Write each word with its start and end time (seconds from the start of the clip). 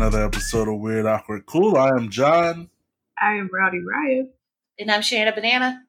another 0.00 0.24
episode 0.24 0.66
of 0.66 0.80
Weird, 0.80 1.04
Awkward, 1.04 1.44
Cool. 1.44 1.76
I 1.76 1.88
am 1.90 2.08
John. 2.08 2.70
I 3.18 3.34
am 3.34 3.50
Rowdy 3.52 3.80
Ryan. 3.86 4.30
And 4.78 4.90
I'm 4.90 5.02
Shanna 5.02 5.30
Banana. 5.34 5.82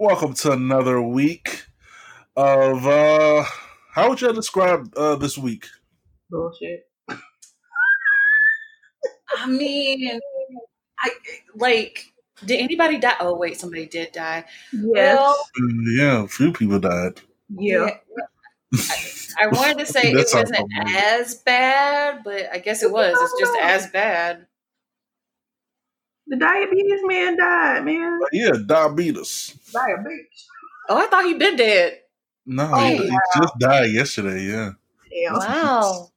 Welcome 0.00 0.34
to 0.34 0.50
another 0.50 1.00
week 1.00 1.66
of, 2.34 2.84
uh, 2.84 3.44
how 3.92 4.08
would 4.08 4.20
you 4.20 4.32
describe 4.32 4.92
uh, 4.96 5.14
this 5.14 5.38
week? 5.38 5.66
Bullshit. 6.28 6.88
I 9.38 9.46
mean, 9.46 10.18
I 10.98 11.10
like. 11.54 12.06
Did 12.44 12.58
anybody 12.58 12.98
die? 12.98 13.14
Oh 13.20 13.36
wait, 13.36 13.60
somebody 13.60 13.86
did 13.86 14.10
die. 14.10 14.44
Yes. 14.72 15.16
Well, 15.16 15.36
Yeah, 15.96 16.24
a 16.24 16.26
few 16.26 16.52
people 16.52 16.80
died. 16.80 17.20
yeah. 17.48 17.98
I 18.74 19.46
wanted 19.48 19.78
to 19.78 19.86
say 19.86 20.00
it 20.12 20.28
wasn't 20.32 20.68
as 20.94 21.34
bad, 21.36 22.22
but 22.24 22.48
I 22.52 22.58
guess 22.58 22.82
it 22.82 22.90
was. 22.90 23.14
It's 23.18 23.40
just 23.40 23.58
as 23.60 23.86
bad. 23.90 24.46
The 26.26 26.36
diabetes 26.36 27.00
man 27.04 27.36
died, 27.36 27.84
man. 27.84 28.20
Yeah, 28.32 28.52
diabetes. 28.64 29.56
Diabetes. 29.72 30.48
Oh, 30.88 30.96
I 30.96 31.06
thought 31.06 31.24
he'd 31.24 31.38
been 31.38 31.56
dead. 31.56 31.98
No, 32.46 32.70
Oh, 32.72 32.80
he, 32.80 32.96
he 32.96 33.18
just 33.36 33.58
died 33.58 33.90
yesterday, 33.90 34.42
yeah. 34.44 34.72
Damn. 35.10 35.38
Wow. 35.38 36.10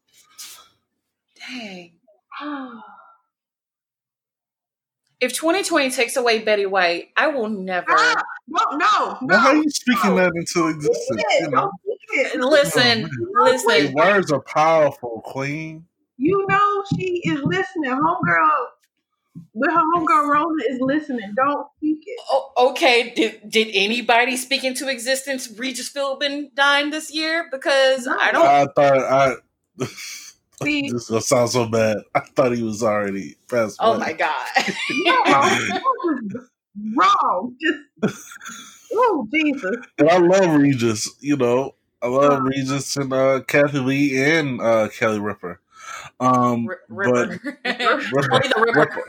Dang. 1.47 1.91
If 5.21 5.33
2020 5.33 5.91
takes 5.91 6.17
away 6.17 6.39
Betty 6.43 6.65
White, 6.65 7.09
I 7.15 7.27
will 7.27 7.47
never 7.47 7.87
Ah, 7.89 8.21
no, 8.47 8.77
no, 8.77 9.17
Well, 9.21 9.39
how 9.39 9.49
are 9.49 9.55
you 9.55 9.69
speaking 9.69 10.15
that 10.17 10.33
into 10.35 10.67
existence? 10.67 11.23
You 11.39 11.49
know, 11.51 11.71
listen. 12.39 13.09
Listen. 13.43 13.93
words 13.93 14.31
are 14.31 14.41
powerful, 14.41 15.21
Queen. 15.25 15.85
You 16.17 16.45
know 16.49 16.83
she 16.97 17.21
is 17.25 17.41
listening. 17.43 17.91
Homegirl, 17.91 18.65
But 19.55 19.71
her 19.71 19.79
homegirl 19.79 20.29
Rona 20.33 20.63
is 20.69 20.79
listening. 20.81 21.33
Don't 21.35 21.67
speak 21.77 21.99
it. 22.05 22.19
Oh, 22.31 22.51
okay. 22.71 23.13
Did 23.15 23.49
did 23.49 23.69
anybody 23.73 24.37
speak 24.37 24.63
into 24.63 24.89
existence 24.89 25.49
Regis 25.57 25.91
Philbin 25.91 26.53
dying 26.55 26.91
this 26.91 27.13
year? 27.13 27.47
Because 27.51 28.07
I 28.07 28.31
don't. 28.31 28.45
I 28.45 28.67
thought 28.75 28.99
I. 28.99 29.35
See, 30.63 30.81
this 30.89 31.03
is 31.03 31.09
gonna 31.09 31.21
sound 31.21 31.49
so 31.49 31.67
bad. 31.67 31.97
I 32.15 32.21
thought 32.21 32.53
he 32.53 32.63
was 32.63 32.81
already 32.83 33.35
passed 33.49 33.77
Oh 33.81 33.93
away. 33.93 33.99
my 33.99 34.13
god. 34.13 34.47
no, 34.89 35.23
wrong. 36.97 37.55
Just, 37.61 38.17
oh 38.93 39.27
Jesus. 39.33 39.75
And 39.99 40.09
I 40.09 40.17
love 40.17 40.61
Regis. 40.61 41.09
You 41.21 41.37
know, 41.37 41.75
I 42.05 42.07
love 42.07 42.33
Oh. 42.33 42.39
Regis 42.41 42.95
and 42.97 43.11
uh, 43.11 43.41
Kathie 43.47 43.79
Lee 43.79 44.21
and 44.23 44.61
uh, 44.61 44.89
Kelly 44.89 45.19
Ripper. 45.19 45.59
Um, 46.19 46.67
R- 46.67 46.79
but 46.89 47.29
Ripper. 47.39 47.39
Ripper, 47.63 48.39
the 48.43 48.73
Ripper. 48.75 49.03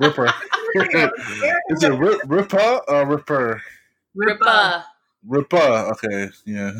Ripper, 0.00 0.32
Ripper. 0.74 1.12
Is 1.70 1.82
it 1.84 1.92
Rip, 1.92 2.20
Ripper 2.26 2.80
or 2.88 3.06
Ripper? 3.06 3.62
Ripper. 4.14 4.84
Ripper. 5.26 5.92
Okay, 5.92 6.28
yeah. 6.44 6.72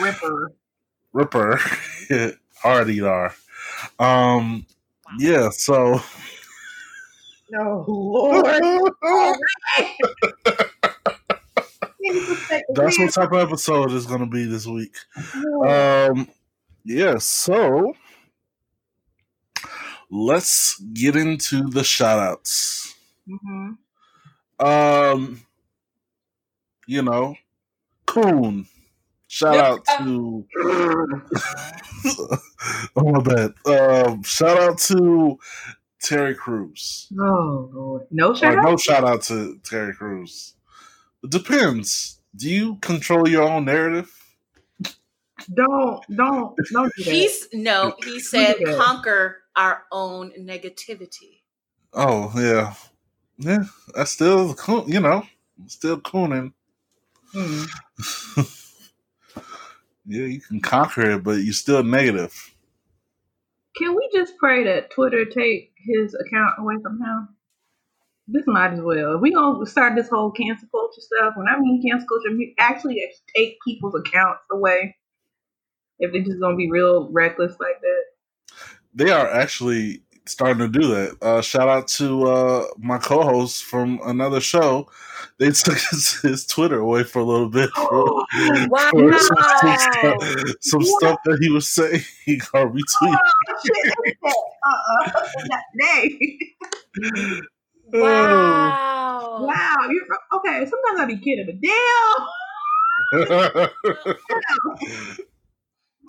Ripper. 0.00 0.52
Ripper. 1.12 1.60
Hard 2.62 2.90
ER. 2.90 3.34
Um, 3.98 4.66
yeah. 5.18 5.50
So. 5.50 6.00
No, 7.50 7.84
Lord. 7.88 8.92
That's 12.74 12.98
what 12.98 13.12
type 13.12 13.32
of 13.32 13.48
episode 13.48 13.92
is 13.92 14.06
going 14.06 14.20
to 14.20 14.26
be 14.26 14.44
this 14.44 14.66
week. 14.66 14.96
Um, 15.66 16.28
yeah, 16.84 17.18
so 17.18 17.94
let's 20.10 20.78
get 20.92 21.16
into 21.16 21.68
the 21.68 21.84
shout 21.84 22.18
outs. 22.18 22.94
hmm 23.28 23.72
Um, 24.58 25.42
you 26.86 27.02
know, 27.02 27.36
Coon. 28.06 28.66
Shout 29.28 29.56
out 29.56 29.84
to 29.98 30.44
oh 32.96 33.12
my 33.12 33.20
bad. 33.22 33.52
Um, 33.64 34.24
shout 34.24 34.58
out 34.58 34.78
to 34.78 35.38
Terry 36.02 36.34
Crews. 36.34 37.06
Oh 37.16 37.70
Lord. 37.72 38.06
No 38.10 38.34
shout 38.34 38.58
out? 38.58 38.64
no 38.64 38.76
shout 38.76 39.04
out 39.04 39.22
to 39.24 39.60
Terry 39.62 39.94
Crews. 39.94 40.54
It 41.22 41.30
depends. 41.30 42.20
Do 42.34 42.48
you 42.48 42.76
control 42.76 43.28
your 43.28 43.42
own 43.42 43.64
narrative? 43.64 44.10
Don't 45.54 46.04
don't 46.14 46.54
don't 46.72 46.92
do. 46.96 47.02
He's 47.02 47.48
no, 47.52 47.94
he 48.04 48.20
said 48.20 48.56
conquer 48.76 49.38
our 49.56 49.84
own 49.90 50.32
negativity. 50.38 51.40
Oh 51.92 52.32
yeah, 52.36 52.74
yeah. 53.38 53.64
I 53.96 54.04
still. 54.04 54.54
You 54.86 55.00
know, 55.00 55.26
still 55.66 56.00
cooning. 56.00 56.52
Hmm. 57.32 57.64
Yeah, 60.10 60.26
you 60.26 60.40
can 60.40 60.60
conquer 60.60 61.12
it, 61.12 61.22
but 61.22 61.42
you're 61.44 61.52
still 61.52 61.84
negative. 61.84 62.52
Can 63.76 63.94
we 63.94 64.10
just 64.12 64.36
pray 64.38 64.64
that 64.64 64.90
Twitter 64.90 65.24
take 65.24 65.72
his 65.76 66.14
account 66.14 66.54
away 66.58 66.74
from 66.82 66.98
him? 67.00 67.28
This 68.32 68.44
might 68.46 68.72
as 68.74 68.80
well. 68.80 69.16
If 69.16 69.20
we 69.20 69.32
gonna 69.32 69.66
start 69.66 69.96
this 69.96 70.08
whole 70.08 70.30
cancel 70.30 70.68
culture 70.70 71.00
stuff. 71.00 71.34
When 71.36 71.48
I 71.48 71.58
mean 71.58 71.82
cancel 71.82 72.06
culture, 72.08 72.30
we 72.36 72.54
actually 72.58 73.02
take 73.34 73.56
people's 73.66 73.94
accounts 73.94 74.42
away. 74.52 74.96
If 75.98 76.12
they're 76.12 76.22
just 76.22 76.38
gonna 76.40 76.56
be 76.56 76.70
real 76.70 77.08
reckless 77.10 77.56
like 77.58 77.80
that. 77.80 78.04
They 78.94 79.10
are 79.10 79.28
actually 79.28 80.02
starting 80.26 80.58
to 80.58 80.68
do 80.80 80.86
that. 80.88 81.16
Uh, 81.20 81.42
shout 81.42 81.68
out 81.68 81.88
to 81.88 82.26
uh, 82.28 82.66
my 82.78 82.98
co-host 82.98 83.64
from 83.64 83.98
another 84.04 84.40
show. 84.40 84.88
They 85.38 85.50
took 85.50 85.78
his, 85.90 86.20
his 86.20 86.46
Twitter 86.46 86.78
away 86.78 87.02
for 87.02 87.18
a 87.18 87.24
little 87.24 87.48
bit. 87.48 87.70
For, 87.70 88.04
Wow. 88.68 88.90
for 88.92 89.18
some, 89.18 89.36
some 89.60 89.78
stuff, 89.78 90.22
some 90.60 90.84
stuff 90.84 91.18
that 91.24 91.38
he 91.40 91.50
was 91.50 91.66
saying 91.68 92.02
or 92.54 92.70
retweet. 92.70 92.84
Oh 93.02 93.16
shit! 93.64 94.16
Uh-uh. 94.62 95.22
Not 97.92 98.28
today. 98.28 98.78
Wow. 98.80 99.44
wow. 99.46 99.76
You 99.90 100.06
okay? 100.34 100.66
Sometimes 100.66 101.00
I 101.00 101.04
be 101.06 101.18
kidding, 101.18 101.46
but 101.46 101.60
damn. 101.60 102.26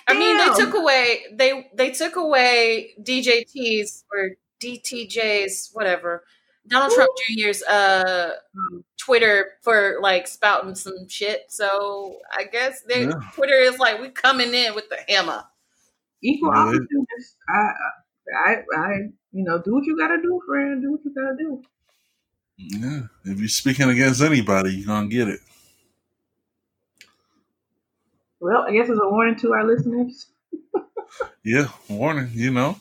I 0.07 0.17
mean, 0.17 0.37
they 0.37 0.49
took 0.49 0.73
away 0.73 1.25
they 1.33 1.69
they 1.75 1.91
took 1.91 2.15
away 2.15 2.91
DJT's 3.01 4.03
or 4.11 4.31
DTJ's 4.61 5.69
whatever 5.73 6.23
Donald 6.67 6.91
Trump 6.93 7.09
Jr.'s 7.29 7.63
uh 7.63 8.31
Twitter 8.97 9.53
for 9.63 9.97
like 10.01 10.27
spouting 10.27 10.75
some 10.75 11.07
shit. 11.07 11.45
So 11.49 12.17
I 12.31 12.43
guess 12.45 12.81
they, 12.87 13.05
Yeah. 13.05 13.13
Twitter 13.35 13.55
is 13.55 13.79
like 13.79 13.99
we 14.01 14.09
coming 14.09 14.53
in 14.53 14.75
with 14.75 14.89
the 14.89 14.97
hammer. 15.07 15.43
Equal 16.23 16.51
Yeah. 16.53 16.59
opportunities. 16.61 17.35
I, 17.49 17.71
I, 18.35 18.63
I, 18.75 18.93
you 19.31 19.43
know, 19.43 19.61
do 19.61 19.73
what 19.75 19.85
you 19.85 19.97
gotta 19.97 20.17
do, 20.21 20.41
friend. 20.47 20.81
Do 20.81 20.91
what 20.91 21.05
you 21.05 21.13
gotta 21.13 21.35
do. 21.37 21.63
yeah, 22.57 23.01
if 23.25 23.39
you're 23.39 23.47
speaking 23.47 23.89
against 23.89 24.21
anybody, 24.21 24.75
you're 24.75 24.87
gonna 24.87 25.07
get 25.07 25.27
it. 25.27 25.39
Well, 28.39 28.65
I 28.67 28.71
guess 28.71 28.89
it's 28.89 28.99
a 28.99 29.09
warning 29.09 29.35
to 29.37 29.53
our 29.53 29.65
listeners. 29.65 30.27
Yeah, 31.43 31.69
warning. 31.89 32.29
You 32.33 32.51
know, 32.51 32.79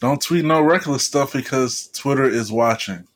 don't 0.00 0.20
tweet 0.20 0.44
no 0.44 0.62
reckless 0.62 1.04
stuff 1.06 1.34
because 1.34 1.88
Twitter 1.88 2.24
is 2.24 2.50
watching. 2.50 3.06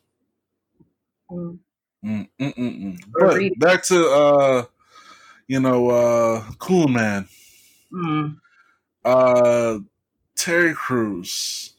Mm. 1.29 1.59
Mm, 2.05 2.29
mm, 2.39 2.55
mm, 2.55 2.99
But 3.11 3.59
back 3.59 3.83
to 3.85 4.07
uh, 4.07 4.65
you 5.47 5.59
know, 5.59 5.89
uh, 5.89 6.43
cool 6.59 6.87
man, 6.87 7.27
uh, 9.03 9.79
Terry 10.35 10.73
Crews. 10.73 11.73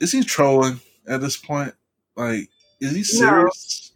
Is 0.00 0.12
he 0.12 0.22
trolling 0.22 0.80
at 1.06 1.20
this 1.20 1.36
point? 1.36 1.74
Like, 2.16 2.48
is 2.80 2.94
he 2.94 3.02
serious? 3.02 3.92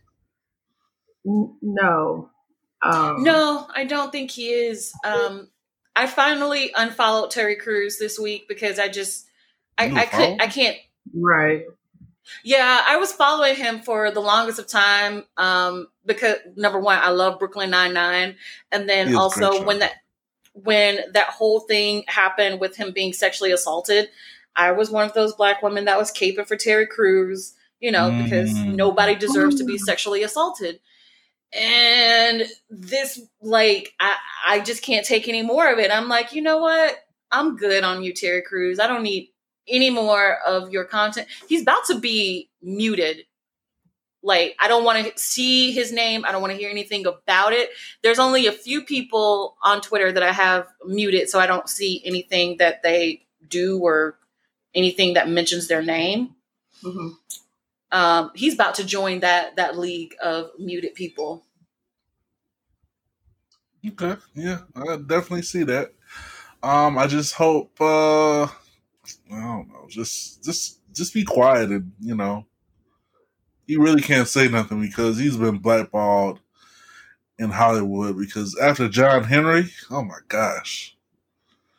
N- 1.27 1.57
No. 1.63 2.31
Um, 2.83 3.23
No, 3.23 3.67
I 3.75 3.85
don't 3.85 4.13
think 4.13 4.31
he 4.31 4.51
is. 4.51 4.93
Um, 5.05 5.49
I 5.97 6.07
finally 6.07 6.73
unfollowed 6.77 7.31
Terry 7.31 7.57
Crews 7.57 7.99
this 7.99 8.19
week 8.19 8.47
because 8.49 8.79
I 8.79 8.89
just 8.89 9.27
I, 9.79 9.87
I 9.87 10.07
could 10.07 10.41
I 10.41 10.47
can't 10.49 10.77
Right. 11.15 11.65
Yeah, 12.43 12.83
I 12.87 12.97
was 12.97 13.13
following 13.13 13.55
him 13.55 13.81
for 13.81 14.11
the 14.11 14.21
longest 14.21 14.59
of 14.59 14.67
time 14.67 15.25
um, 15.37 15.89
because 16.07 16.37
number 16.57 16.81
one, 16.81 16.99
I 16.99 17.11
love 17.11 17.39
Brooklyn 17.39 17.71
Nine 17.71 17.93
Nine, 17.93 18.37
and 18.73 18.89
then 18.89 19.09
He 19.09 19.13
is 19.13 19.19
a 19.19 19.29
great 19.35 19.45
also 19.47 19.65
when 19.65 19.79
that 19.81 19.93
when 20.55 21.01
that 21.13 21.29
whole 21.31 21.61
thing 21.61 22.05
happened 22.09 22.61
with 22.61 22.77
him 22.77 22.93
being 22.93 23.13
sexually 23.13 23.53
assaulted, 23.53 24.09
I 24.57 24.73
was 24.73 24.91
one 24.91 25.05
of 25.05 25.13
those 25.15 25.35
black 25.35 25.63
women 25.63 25.85
that 25.85 25.99
was 25.99 26.13
caping 26.13 26.47
for 26.47 26.57
Terry 26.57 26.87
Crews, 26.87 27.55
you 27.81 27.91
know, 27.93 28.13
because 28.17 28.51
Mm. 28.51 28.77
nobody 28.77 29.15
deserves 29.15 29.57
to 29.57 29.65
be 29.65 29.79
sexually 29.79 30.23
assaulted. 30.23 30.81
And 31.53 32.45
this, 32.71 33.21
like, 33.41 33.95
I, 34.01 34.17
I 34.47 34.61
just 34.61 34.83
can't 34.83 35.07
take 35.07 35.29
any 35.29 35.43
more 35.43 35.73
of 35.73 35.79
it. 35.79 35.91
I'm 35.91 36.09
like, 36.09 36.33
you 36.33 36.43
know 36.43 36.59
what? 36.59 36.97
I'm 37.31 37.57
good 37.57 37.85
on 37.85 38.03
you, 38.03 38.13
Terry 38.13 38.43
Crews. 38.43 38.81
I 38.81 38.87
don't 38.87 39.03
need 39.03 39.31
any 39.69 39.91
more 39.91 40.39
of 40.47 40.71
your 40.71 40.85
content. 40.85 41.29
He's 41.49 41.63
about 41.63 41.85
to 41.87 41.99
be 41.99 42.51
muted. 42.63 43.25
Like, 44.25 44.57
I 44.61 44.69
don't 44.69 44.85
want 44.85 45.07
to 45.07 45.21
see 45.23 45.73
his 45.73 45.93
name. 45.93 46.25
I 46.25 46.33
don't 46.33 46.43
want 46.43 46.53
to 46.53 46.59
hear 46.59 46.71
anything 46.71 47.07
about 47.07 47.53
it. 47.53 47.71
There's 48.03 48.19
only 48.19 48.47
a 48.47 48.53
few 48.53 48.83
people 48.83 49.57
on 49.63 49.83
Twitter 49.83 50.11
that 50.13 50.23
I 50.23 50.33
have 50.33 50.69
muted, 50.87 51.29
so 51.29 51.39
I 51.39 51.47
don't 51.47 51.69
see 51.69 52.03
anything 52.07 52.57
that 52.59 52.83
they 52.83 53.27
do 53.49 53.81
or 53.81 54.19
anything 54.75 55.15
that 55.15 55.29
mentions 55.29 55.69
their 55.69 55.83
name. 55.83 56.37
hmm 56.83 57.11
Um, 57.93 58.33
he's 58.35 58.55
about 58.55 58.75
to 58.77 58.85
join 58.85 59.21
that 59.21 59.57
that 59.57 59.79
league 59.79 60.15
of 60.23 60.51
muted 60.59 60.95
people. 60.95 61.45
Okay, 63.87 64.17
yeah, 64.35 64.61
I 64.75 64.97
definitely 64.97 65.43
see 65.43 65.63
that. 65.65 65.93
Um, 66.63 66.99
I 66.99 67.07
just 67.07 67.35
hope 67.35 67.81
uh 67.81 68.45
I 68.45 68.49
don't 69.31 69.69
know, 69.69 69.87
just 69.89 70.45
just 70.45 70.81
just 70.95 71.15
be 71.15 71.25
quiet 71.25 71.71
and 71.71 71.93
you 72.01 72.15
know 72.17 72.47
he 73.67 73.77
really 73.77 74.03
can't 74.03 74.29
say 74.29 74.49
nothing 74.49 74.81
because 74.81 75.19
he's 75.19 75.37
been 75.37 75.59
blackballed 75.59 76.41
in 77.39 77.51
Hollywood 77.51 78.19
because 78.19 78.57
after 78.59 78.89
John 78.89 79.25
Henry, 79.25 79.71
oh 79.91 80.03
my 80.03 80.19
gosh. 80.29 80.97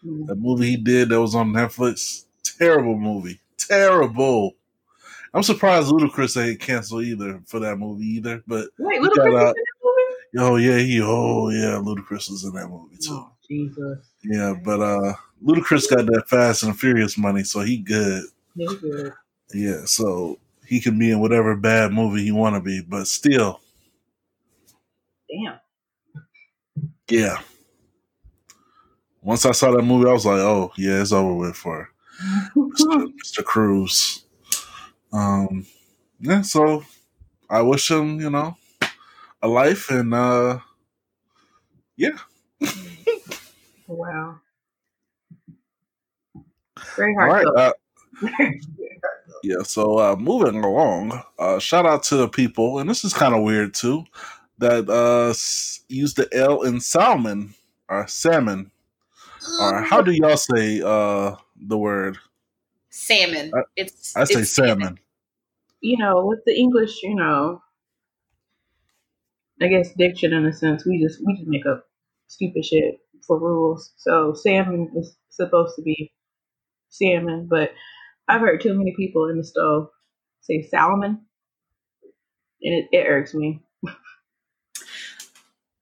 Mhm. 0.05 0.27
That 0.27 0.35
movie 0.35 0.71
he 0.71 0.77
did 0.77 1.09
that 1.09 1.21
was 1.21 1.35
on 1.35 1.51
Netflix, 1.51 2.25
terrible 2.43 2.97
movie. 2.97 3.39
Terrible. 3.57 4.55
I'm 5.33 5.43
surprised 5.43 5.89
Ludacris 5.89 6.41
ain't 6.41 6.59
canceled 6.59 7.03
either 7.03 7.41
for 7.45 7.59
that 7.59 7.77
movie 7.77 8.05
either, 8.05 8.43
but 8.47 8.69
Wait, 8.79 8.95
he 8.95 8.99
Little 9.01 9.15
got 9.15 9.23
Chris 9.23 9.33
is 9.33 9.33
in 9.33 9.55
that 9.55 9.55
movie? 9.83 10.47
Oh 10.51 10.55
yeah, 10.57 10.77
he 10.77 11.01
oh 11.01 11.49
yeah, 11.49 11.81
Ludacris 11.81 12.29
was 12.29 12.43
in 12.43 12.53
that 12.53 12.69
movie 12.69 12.97
too. 12.97 13.11
Oh, 13.11 13.31
Jesus. 13.47 13.99
Yeah, 14.23 14.53
but 14.63 14.81
uh 14.81 15.13
Ludacris 15.43 15.89
got 15.89 16.05
that 16.05 16.29
Fast 16.29 16.63
and 16.63 16.77
Furious 16.77 17.17
money, 17.17 17.43
so 17.43 17.61
he 17.61 17.77
good. 17.77 18.23
He's 18.55 18.73
good. 18.75 19.13
Yeah, 19.53 19.85
so 19.85 20.39
he 20.67 20.79
can 20.79 20.97
be 20.97 21.11
in 21.11 21.19
whatever 21.19 21.55
bad 21.55 21.91
movie 21.91 22.23
he 22.23 22.31
want 22.31 22.55
to 22.55 22.61
be, 22.61 22.81
but 22.81 23.07
still, 23.07 23.61
Damn. 25.29 25.59
yeah. 27.09 27.39
Once 29.21 29.45
I 29.45 29.51
saw 29.51 29.71
that 29.71 29.81
movie, 29.81 30.09
I 30.09 30.13
was 30.13 30.25
like, 30.25 30.39
"Oh 30.39 30.71
yeah, 30.77 31.01
it's 31.01 31.11
over 31.11 31.33
with 31.33 31.55
for 31.55 31.89
Mr. 32.55 33.07
Mr. 33.23 33.43
Crews." 33.43 34.25
Um, 35.11 35.65
yeah. 36.19 36.41
So 36.41 36.83
I 37.49 37.61
wish 37.61 37.89
him, 37.89 38.19
you 38.19 38.29
know, 38.29 38.55
a 39.41 39.47
life, 39.47 39.89
and 39.89 40.13
uh, 40.13 40.59
yeah. 41.97 42.17
wow. 43.87 44.39
Very 46.95 47.15
All 47.15 47.27
right. 47.27 47.73
hard. 49.43 49.45
Uh, 49.45 49.57
Yeah, 49.57 49.63
so 49.63 49.99
uh, 49.99 50.15
moving 50.17 50.63
along, 50.63 51.21
uh, 51.39 51.59
shout 51.59 51.85
out 51.85 52.03
to 52.05 52.17
the 52.17 52.27
people, 52.29 52.79
and 52.79 52.89
this 52.89 53.03
is 53.05 53.13
kind 53.13 53.35
of 53.35 53.43
weird 53.43 53.73
too, 53.73 54.05
that 54.59 54.89
uh, 54.89 55.29
s- 55.31 55.81
use 55.89 56.13
the 56.15 56.27
L 56.33 56.63
in 56.63 56.79
salmon 56.81 57.53
or 57.89 58.07
salmon, 58.07 58.71
or 59.61 59.81
how 59.81 60.01
do 60.01 60.11
y'all 60.11 60.37
say 60.37 60.81
uh, 60.85 61.35
the 61.55 61.77
word? 61.77 62.17
Salmon. 62.89 63.51
I- 63.55 63.63
it's 63.75 64.15
I 64.17 64.23
say 64.25 64.41
it's 64.41 64.51
salmon. 64.51 64.99
you 65.81 65.97
know, 65.97 66.25
with 66.25 66.39
the 66.45 66.57
English, 66.57 67.03
you 67.03 67.15
know, 67.15 67.61
I 69.61 69.67
guess 69.67 69.93
diction 69.97 70.33
in 70.33 70.45
a 70.45 70.53
sense, 70.53 70.85
we 70.85 71.01
just 71.01 71.19
we 71.25 71.35
just 71.35 71.47
make 71.47 71.65
up 71.65 71.85
stupid 72.27 72.65
shit 72.65 72.99
for 73.27 73.39
rules. 73.39 73.93
So 73.97 74.33
salmon 74.33 74.91
is 74.97 75.15
supposed 75.29 75.75
to 75.77 75.81
be 75.83 76.11
salmon, 76.89 77.47
but 77.49 77.71
I've 78.27 78.41
heard 78.41 78.61
too 78.61 78.73
many 78.73 78.93
people 78.95 79.29
in 79.29 79.37
the 79.37 79.43
stove 79.43 79.87
say 80.41 80.61
salmon, 80.61 81.21
and 82.61 82.73
it, 82.73 82.85
it 82.91 83.05
irks 83.07 83.33
me. 83.33 83.61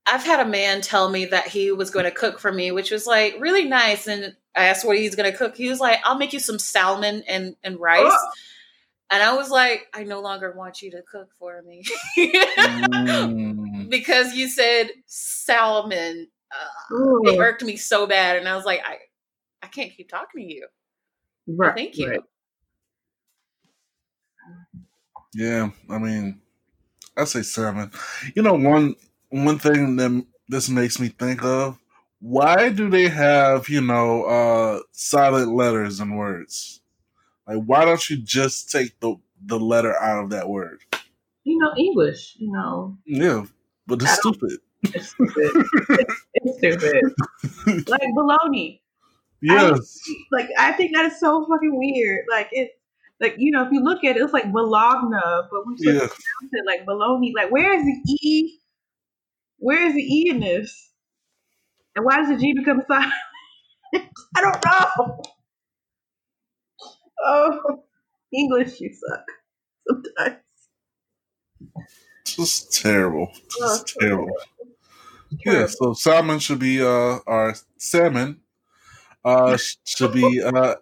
I've 0.06 0.25
had 0.25 0.45
a 0.45 0.50
man 0.50 0.81
tell 0.81 1.10
me 1.10 1.25
that 1.25 1.48
he 1.48 1.72
was 1.72 1.90
going 1.90 2.06
to 2.06 2.12
cook 2.12 2.38
for 2.40 2.51
me, 2.51 2.72
which 2.72 2.92
was 2.92 3.07
like 3.07 3.36
really 3.40 3.66
nice. 3.66 4.06
And 4.07 4.36
I 4.56 4.66
asked 4.66 4.86
what 4.86 4.98
he's 4.98 5.16
going 5.16 5.31
to 5.31 5.38
cook. 5.38 5.56
He 5.56 5.69
was 5.69 5.80
like, 5.80 6.00
"I'll 6.04 6.18
make 6.18 6.34
you 6.34 6.40
some 6.40 6.60
salmon 6.60 7.24
and 7.28 7.56
and 7.63 7.80
rice." 7.80 8.04
Oh. 8.06 8.31
And 9.12 9.24
I 9.24 9.34
was 9.36 9.50
like, 9.50 9.88
"I 9.94 10.04
no 10.04 10.19
longer 10.19 10.54
want 10.57 10.81
you 10.81 10.92
to 10.92 11.01
cook 11.10 11.30
for 11.39 11.62
me 11.62 11.84
Mm, 12.18 13.89
because 13.89 14.34
you 14.34 14.50
said 14.50 14.89
salmon." 15.06 16.28
Uh, 16.51 16.96
it 17.24 17.39
irked 17.39 17.63
me 17.63 17.78
so 17.78 18.06
bad, 18.06 18.36
and 18.38 18.48
I 18.48 18.56
was 18.56 18.66
like, 18.66 18.81
"I 18.86 18.98
I 19.62 19.68
can't 19.68 19.92
keep 19.96 20.10
talking 20.10 20.48
to 20.48 20.54
you." 20.54 20.68
No, 21.48 21.56
Right, 21.68 21.75
thank 21.75 21.98
you. 21.98 22.10
right. 22.10 22.19
Yeah, 25.34 25.70
I 25.90 25.98
mean, 25.98 26.42
I 27.18 27.26
say 27.26 27.42
salmon. 27.42 27.92
You 28.36 28.42
know, 28.44 28.54
one 28.54 28.96
one 29.30 29.60
thing 29.60 29.96
that 29.98 30.26
this 30.48 30.70
makes 30.70 31.00
me 31.00 31.10
think 31.10 31.44
of: 31.44 31.78
why 32.20 32.70
do 32.70 32.90
they 32.90 33.10
have 33.10 33.70
you 33.70 33.82
know 33.82 34.24
uh, 34.24 34.80
silent 34.92 35.54
letters 35.54 36.00
and 36.00 36.18
words? 36.18 36.82
Like, 37.48 37.64
why 37.66 37.86
don't 37.86 38.10
you 38.10 38.18
just 38.18 38.72
take 38.72 39.00
the 39.00 39.16
the 39.46 39.60
letter 39.60 39.96
out 40.00 40.24
of 40.24 40.30
that 40.32 40.48
word? 40.50 40.82
You 41.44 41.58
know, 41.58 41.74
English. 41.78 42.36
You 42.38 42.52
know, 42.52 42.98
Yeah, 43.06 43.46
but 43.88 44.02
it's 44.02 44.14
stupid. 44.14 44.60
it's 44.84 45.10
stupid. 45.10 45.52
it's, 45.90 46.14
it's 46.36 46.58
stupid. 46.58 47.88
Like 47.90 48.02
baloney. 48.16 48.80
Yes. 49.42 50.00
like 50.32 50.48
I 50.58 50.72
think 50.72 50.96
that 50.96 51.06
is 51.06 51.20
so 51.20 51.46
fucking 51.46 51.78
weird. 51.78 52.26
Like 52.30 52.48
it, 52.52 52.72
like 53.19 53.36
you 53.38 53.51
know, 53.51 53.65
if 53.65 53.71
you 53.71 53.81
look 53.81 54.04
at 54.04 54.18
it, 54.18 54.21
it's 54.21 54.33
like 54.33 54.51
Bologna, 54.51 55.19
but 55.51 55.68
we 55.68 55.75
Yeah. 55.80 56.07
it 56.51 56.65
like 56.65 56.86
baloney. 56.86 57.31
Like 57.36 57.51
where 57.51 57.74
is 57.74 57.83
the 57.86 58.18
e? 58.21 58.60
Where 59.57 59.88
is 59.88 59.94
the 59.95 60.01
e 60.01 60.30
in 60.30 60.39
this? 60.42 60.92
And 61.95 62.06
why 62.06 62.18
does 62.18 62.30
the 62.30 62.38
g 62.38 62.54
become 62.54 62.81
silent? 62.88 63.13
I 64.36 64.42
don't 64.42 64.65
know. 64.65 65.21
Oh, 67.25 67.84
English, 68.34 68.79
you 68.82 68.93
suck 68.93 69.25
sometimes. 69.88 70.39
Just 72.25 72.74
terrible. 72.74 73.32
Oh, 73.34 73.39
Just 73.50 73.88
terrible. 74.00 74.36
Yeah, 75.46 75.67
so 75.67 75.93
salmon 75.93 76.39
should 76.39 76.60
be 76.60 76.82
uh 76.82 77.20
our 77.27 77.55
salmon 77.77 78.41
uh 79.25 79.58
should 79.86 80.13
be 80.13 80.41
uh 80.43 80.75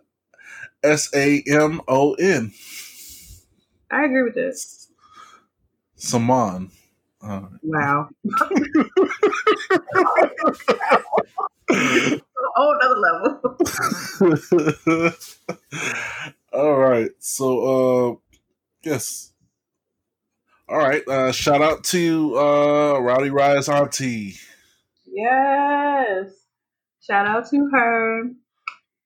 S 0.84 1.10
A 1.14 1.44
M 1.48 1.82
O 1.88 2.14
N. 2.14 2.54
I 3.92 4.06
agree 4.06 4.24
with 4.24 4.36
this. 4.36 4.90
Saman. 5.96 6.72
Uh, 7.22 7.48
Wow. 7.64 8.10
Oh, 12.58 12.78
another 12.80 13.00
level. 13.00 13.58
All 16.54 16.78
right. 16.78 17.12
So 17.20 18.12
uh 18.12 18.16
yes. 18.84 19.32
All 20.68 20.78
right. 20.78 21.08
Uh 21.08 21.32
shout 21.32 21.62
out 21.62 21.84
to 21.86 22.38
uh 22.38 23.00
Rowdy 23.00 23.30
Rise 23.30 23.70
Auntie. 23.70 24.36
Yes. 25.06 26.32
Shout 27.02 27.28
out 27.28 27.50
to 27.52 27.70
her. 27.72 28.24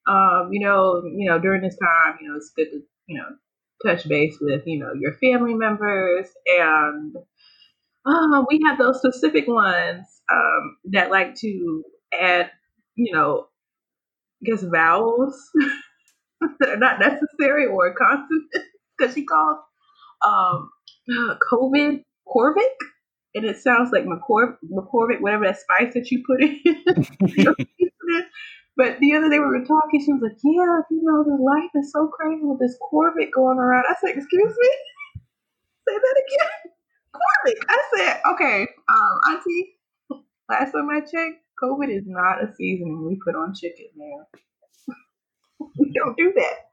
Um, 0.08 0.50
you 0.52 0.66
know, 0.66 1.04
you 1.06 1.30
know, 1.30 1.40
during 1.40 1.62
this 1.62 1.78
time, 1.78 2.18
you 2.22 2.30
know, 2.30 2.36
it's 2.38 2.52
good 2.56 2.70
to, 2.72 2.82
you 3.08 3.18
know, 3.18 3.30
touch 3.86 4.08
base 4.08 4.38
with, 4.42 4.64
you 4.66 4.80
know, 4.80 4.94
your 4.94 5.14
family 5.16 5.54
members 5.54 6.28
and 6.48 7.16
uh, 8.06 8.44
we 8.50 8.62
have 8.66 8.78
those 8.78 9.00
specific 9.00 9.48
ones 9.48 10.06
um, 10.32 10.78
that 10.92 11.12
like 11.12 11.36
to 11.36 11.84
add, 12.20 12.52
you 12.96 13.14
know, 13.14 13.48
I 14.42 14.52
guess 14.52 14.64
vowels 14.64 15.52
that 16.60 16.70
are 16.70 16.78
not 16.78 17.00
necessary 17.00 17.66
or 17.68 17.94
consonants 17.96 18.58
because 18.98 19.14
she 19.16 19.26
called 19.26 19.58
um, 20.26 20.70
uh, 21.10 21.36
COVID 21.52 22.04
Corvic, 22.28 22.76
and 23.36 23.46
it 23.46 23.58
sounds 23.58 23.92
like 23.92 24.06
McCor- 24.06 24.58
McCormick, 24.72 25.22
whatever 25.22 25.46
that 25.46 25.60
spice 25.60 25.94
that 25.94 26.12
you 26.12 26.24
put 26.26 26.42
in. 26.42 27.56
But 28.78 29.00
the 29.00 29.16
other 29.16 29.30
day 29.30 29.40
we 29.40 29.46
were 29.46 29.64
talking, 29.64 30.04
she 30.04 30.12
was 30.12 30.22
like, 30.22 30.38
"Yeah, 30.44 30.84
you 30.92 31.02
know, 31.04 31.24
this 31.24 31.40
life 31.40 31.72
is 31.76 31.92
so 31.92 32.08
crazy 32.08 32.44
with 32.44 32.60
this 32.60 32.78
Corvic 32.92 33.32
going 33.34 33.58
around." 33.58 33.86
I 33.88 33.96
said, 33.96 34.18
"Excuse 34.18 34.56
me, 34.60 34.70
say 35.88 35.96
that 35.96 36.24
again." 36.28 36.72
Corvic. 37.16 37.60
I 37.70 37.82
said, 37.96 38.22
"Okay, 38.34 38.68
um, 38.90 39.20
Auntie, 39.30 39.80
last 40.50 40.74
time 40.74 40.90
I 40.90 41.00
checked, 41.00 41.40
COVID 41.64 41.90
is 41.90 42.04
not 42.06 42.44
a 42.44 42.54
seasoning 42.54 43.06
we 43.08 43.18
put 43.24 43.36
on 43.36 43.54
chicken, 43.54 43.88
man. 43.96 44.26
we 45.80 45.94
don't 45.94 46.18
do 46.18 46.34
that." 46.36 46.66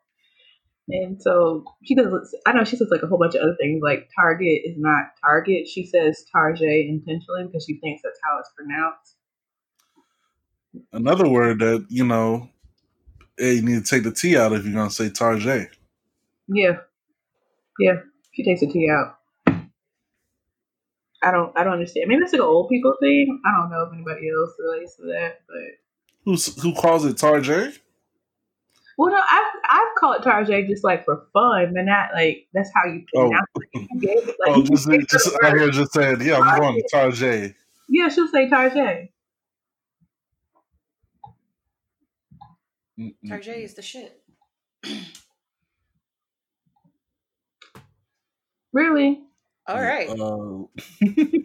And 0.89 1.23
so 1.23 1.65
she 1.85 1.95
does. 1.95 2.35
I 2.47 2.53
know 2.53 2.65
she 2.65 2.77
says 2.77 2.89
like 2.91 3.03
a 3.03 3.07
whole 3.07 3.19
bunch 3.19 3.37
of 3.37 3.43
other 3.43 3.57
things, 3.61 3.81
like 3.83 4.11
Target 4.15 4.63
is 4.65 4.77
not 4.77 5.07
Target. 5.25 5.69
She 5.69 5.87
says 5.87 6.25
Target 6.33 6.87
intentionally 6.89 7.47
because 7.47 7.65
she 7.65 7.79
thinks 7.79 8.03
that's 8.03 8.19
how 8.25 8.39
it's 8.41 8.51
pronounced. 8.57 9.12
Another 10.93 11.29
word 11.29 11.59
that, 11.61 11.87
you 11.89 12.05
know, 12.07 12.49
hey, 13.39 13.55
you 13.55 13.63
need 13.63 13.85
to 13.85 13.91
take 13.91 14.05
the 14.05 14.13
T 14.13 14.37
out 14.37 14.53
if 14.53 14.65
you're 14.65 14.75
gonna 14.75 14.91
say 14.91 15.09
Tarjay. 15.11 15.69
Yeah, 16.49 16.79
yeah. 17.79 17.95
She 18.33 18.45
takes 18.45 18.61
the 18.61 18.67
T 18.67 18.89
out. 18.91 19.17
I 21.25 21.31
don't. 21.31 21.57
I 21.57 21.63
don't 21.65 21.75
understand. 21.75 22.09
Maybe 22.09 22.23
it's 22.23 22.33
like 22.33 22.41
an 22.41 22.47
old 22.47 22.69
people 22.69 22.95
thing. 23.01 23.41
I 23.47 23.61
don't 23.61 23.71
know 23.71 23.83
if 23.83 23.93
anybody 23.93 24.29
else 24.31 24.51
relates 24.59 24.97
to 24.97 25.03
that, 25.05 25.41
but 25.47 25.79
Who's 26.25 26.61
who 26.63 26.75
calls 26.75 27.05
it 27.05 27.17
Tarjay? 27.17 27.79
well, 28.99 29.13
no, 29.13 29.21
I've 29.31 29.53
I've 29.69 29.95
called 29.99 30.17
it 30.17 30.23
Tarjay 30.23 30.67
just 30.69 30.83
like 30.85 31.05
for 31.05 31.27
fun, 31.33 31.73
but 31.75 31.85
not 31.85 32.11
like 32.15 32.47
that's 32.55 32.71
how 32.75 32.85
you 32.87 33.05
Oh. 33.17 33.29
pronounce 33.29 33.47
gave 34.01 34.19
it, 34.19 34.37
like, 34.41 34.57
oh, 34.57 34.63
just 34.63 34.89
just 35.11 35.31
out 35.45 35.57
here 35.59 35.71
just 35.71 35.93
saying, 35.93 36.21
yeah, 36.23 36.39
I'm 36.39 36.61
going 36.61 36.75
to 36.83 36.97
Tarjay. 36.97 37.55
Yeah, 37.89 38.09
she'll 38.09 38.29
say 38.29 38.49
Tarjay. 38.49 39.11
Mm-mm. 42.99 43.15
Tarjay 43.27 43.65
is 43.65 43.75
the 43.75 43.83
shit. 43.83 44.21
Really? 48.73 49.21
All 49.67 49.81
right. 49.81 50.09
Uh, 50.09 50.65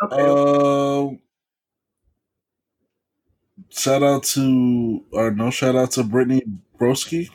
Okay. 0.00 0.22
Um, 0.22 1.18
shout 3.68 4.00
out 4.04 4.22
to 4.22 5.02
or 5.10 5.32
no 5.32 5.50
shout 5.50 5.74
out 5.74 5.90
to 5.92 6.04
Brittany 6.04 6.42
Broski. 6.78 7.30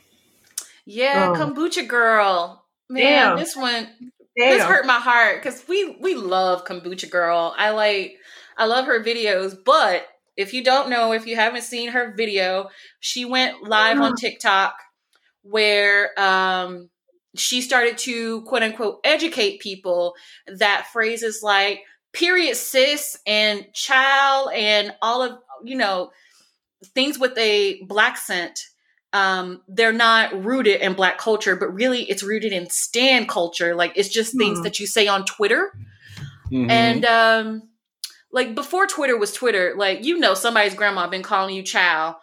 yeah, 0.85 1.33
Oh. 1.35 1.37
kombucha 1.37 1.85
girl. 1.85 2.63
Man, 2.89 3.03
Damn. 3.03 3.37
this 3.37 3.53
one 3.57 3.89
this 4.37 4.63
hurt 4.63 4.85
my 4.85 4.99
heart 4.99 5.43
because 5.43 5.61
we 5.67 5.97
we 5.99 6.15
love 6.15 6.63
kombucha 6.63 7.09
girl. 7.09 7.53
I 7.57 7.71
like 7.71 8.15
I 8.57 8.65
love 8.65 8.85
her 8.85 9.03
videos, 9.03 9.57
but 9.61 10.07
if 10.37 10.53
you 10.53 10.63
don't 10.63 10.89
know, 10.89 11.13
if 11.13 11.25
you 11.27 11.35
haven't 11.35 11.63
seen 11.63 11.89
her 11.89 12.13
video, 12.15 12.69
she 12.99 13.25
went 13.25 13.63
live 13.63 13.99
on 13.99 14.15
TikTok 14.15 14.75
where 15.43 16.17
um 16.19 16.89
she 17.35 17.61
started 17.61 17.97
to 17.97 18.41
quote 18.43 18.63
unquote 18.63 18.99
educate 19.03 19.59
people 19.59 20.15
that 20.47 20.87
phrases 20.93 21.41
like 21.43 21.81
period 22.13 22.55
sis 22.55 23.17
and 23.27 23.65
child 23.73 24.51
and 24.53 24.95
all 25.01 25.21
of 25.21 25.37
you 25.63 25.75
know 25.75 26.11
things 26.93 27.19
with 27.19 27.37
a 27.37 27.81
black 27.83 28.17
scent 28.17 28.59
um 29.13 29.61
they're 29.67 29.91
not 29.93 30.33
rooted 30.45 30.79
in 30.81 30.93
black 30.93 31.17
culture 31.17 31.55
but 31.55 31.73
really 31.73 32.03
it's 32.03 32.23
rooted 32.23 32.53
in 32.53 32.69
stan 32.69 33.25
culture 33.25 33.75
like 33.75 33.93
it's 33.95 34.09
just 34.09 34.37
things 34.37 34.59
Hmm. 34.59 34.63
that 34.63 34.79
you 34.79 34.87
say 34.87 35.07
on 35.07 35.25
twitter 35.25 35.71
Mhm. 36.51 36.69
and 36.69 37.05
um 37.05 37.69
like 38.33 38.53
before 38.55 38.85
twitter 38.87 39.17
was 39.17 39.31
twitter 39.31 39.73
like 39.77 40.03
you 40.03 40.17
know 40.19 40.33
somebody's 40.33 40.75
grandma 40.75 41.07
been 41.07 41.23
calling 41.23 41.55
you 41.55 41.63
child 41.63 42.15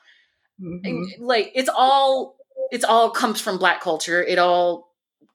Mhm. 0.63 1.05
like 1.21 1.51
it's 1.55 1.71
all 1.75 2.37
it's 2.71 2.85
all 2.85 3.09
comes 3.11 3.41
from 3.41 3.57
black 3.57 3.81
culture. 3.81 4.23
It 4.23 4.39
all 4.39 4.93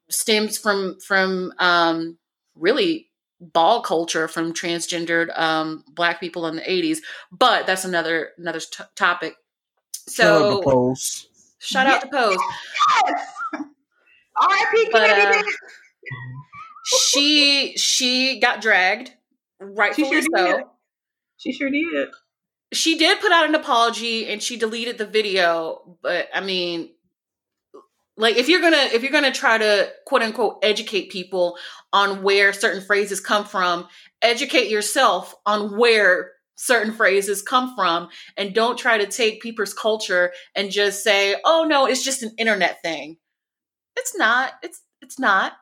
stems 0.07 0.57
from 0.59 0.99
from 0.99 1.51
um 1.57 2.19
really 2.53 3.09
ball 3.41 3.81
culture 3.81 4.27
from 4.27 4.53
transgendered 4.53 5.35
um 5.37 5.83
black 5.89 6.19
people 6.19 6.45
in 6.45 6.55
the 6.57 6.61
80s 6.61 6.99
but 7.31 7.65
that's 7.65 7.85
another 7.85 8.29
another 8.37 8.59
t- 8.59 8.83
topic. 8.95 9.33
So 10.07 10.61
shout 11.57 11.87
out 11.87 12.01
to 12.01 12.07
pose. 12.07 12.37
Yes. 13.07 13.27
R.I.P. 14.39 14.89
but 14.91 15.09
uh, 15.09 15.43
she 16.85 17.73
she 17.77 18.39
got 18.39 18.61
dragged 18.61 19.11
rightfully 19.59 20.09
sure 20.09 20.21
so 20.21 20.57
did. 20.57 20.65
she 21.37 21.51
sure 21.51 21.69
did. 21.69 22.09
she 22.73 22.97
did 22.97 23.19
put 23.19 23.31
out 23.31 23.47
an 23.47 23.55
apology 23.55 24.27
and 24.27 24.41
she 24.41 24.57
deleted 24.57 24.97
the 24.97 25.05
video 25.05 25.97
but 26.01 26.27
i 26.33 26.41
mean 26.41 26.89
like 28.17 28.37
if 28.37 28.47
you're 28.47 28.61
gonna 28.61 28.89
if 28.93 29.03
you're 29.03 29.11
gonna 29.11 29.31
try 29.31 29.57
to 29.57 29.91
quote 30.05 30.21
unquote 30.21 30.59
educate 30.63 31.09
people 31.09 31.57
on 31.93 32.23
where 32.23 32.53
certain 32.53 32.81
phrases 32.81 33.19
come 33.19 33.45
from 33.45 33.87
educate 34.21 34.69
yourself 34.69 35.35
on 35.45 35.77
where 35.77 36.31
certain 36.55 36.93
phrases 36.93 37.41
come 37.41 37.75
from 37.75 38.07
and 38.37 38.53
don't 38.53 38.77
try 38.77 38.97
to 38.97 39.07
take 39.07 39.41
people's 39.41 39.73
culture 39.73 40.31
and 40.55 40.71
just 40.71 41.03
say 41.03 41.35
oh 41.43 41.65
no 41.67 41.85
it's 41.85 42.03
just 42.03 42.23
an 42.23 42.31
internet 42.37 42.81
thing 42.81 43.17
it's 43.97 44.15
not 44.15 44.53
it's 44.63 44.81
it's 45.01 45.19
not 45.19 45.53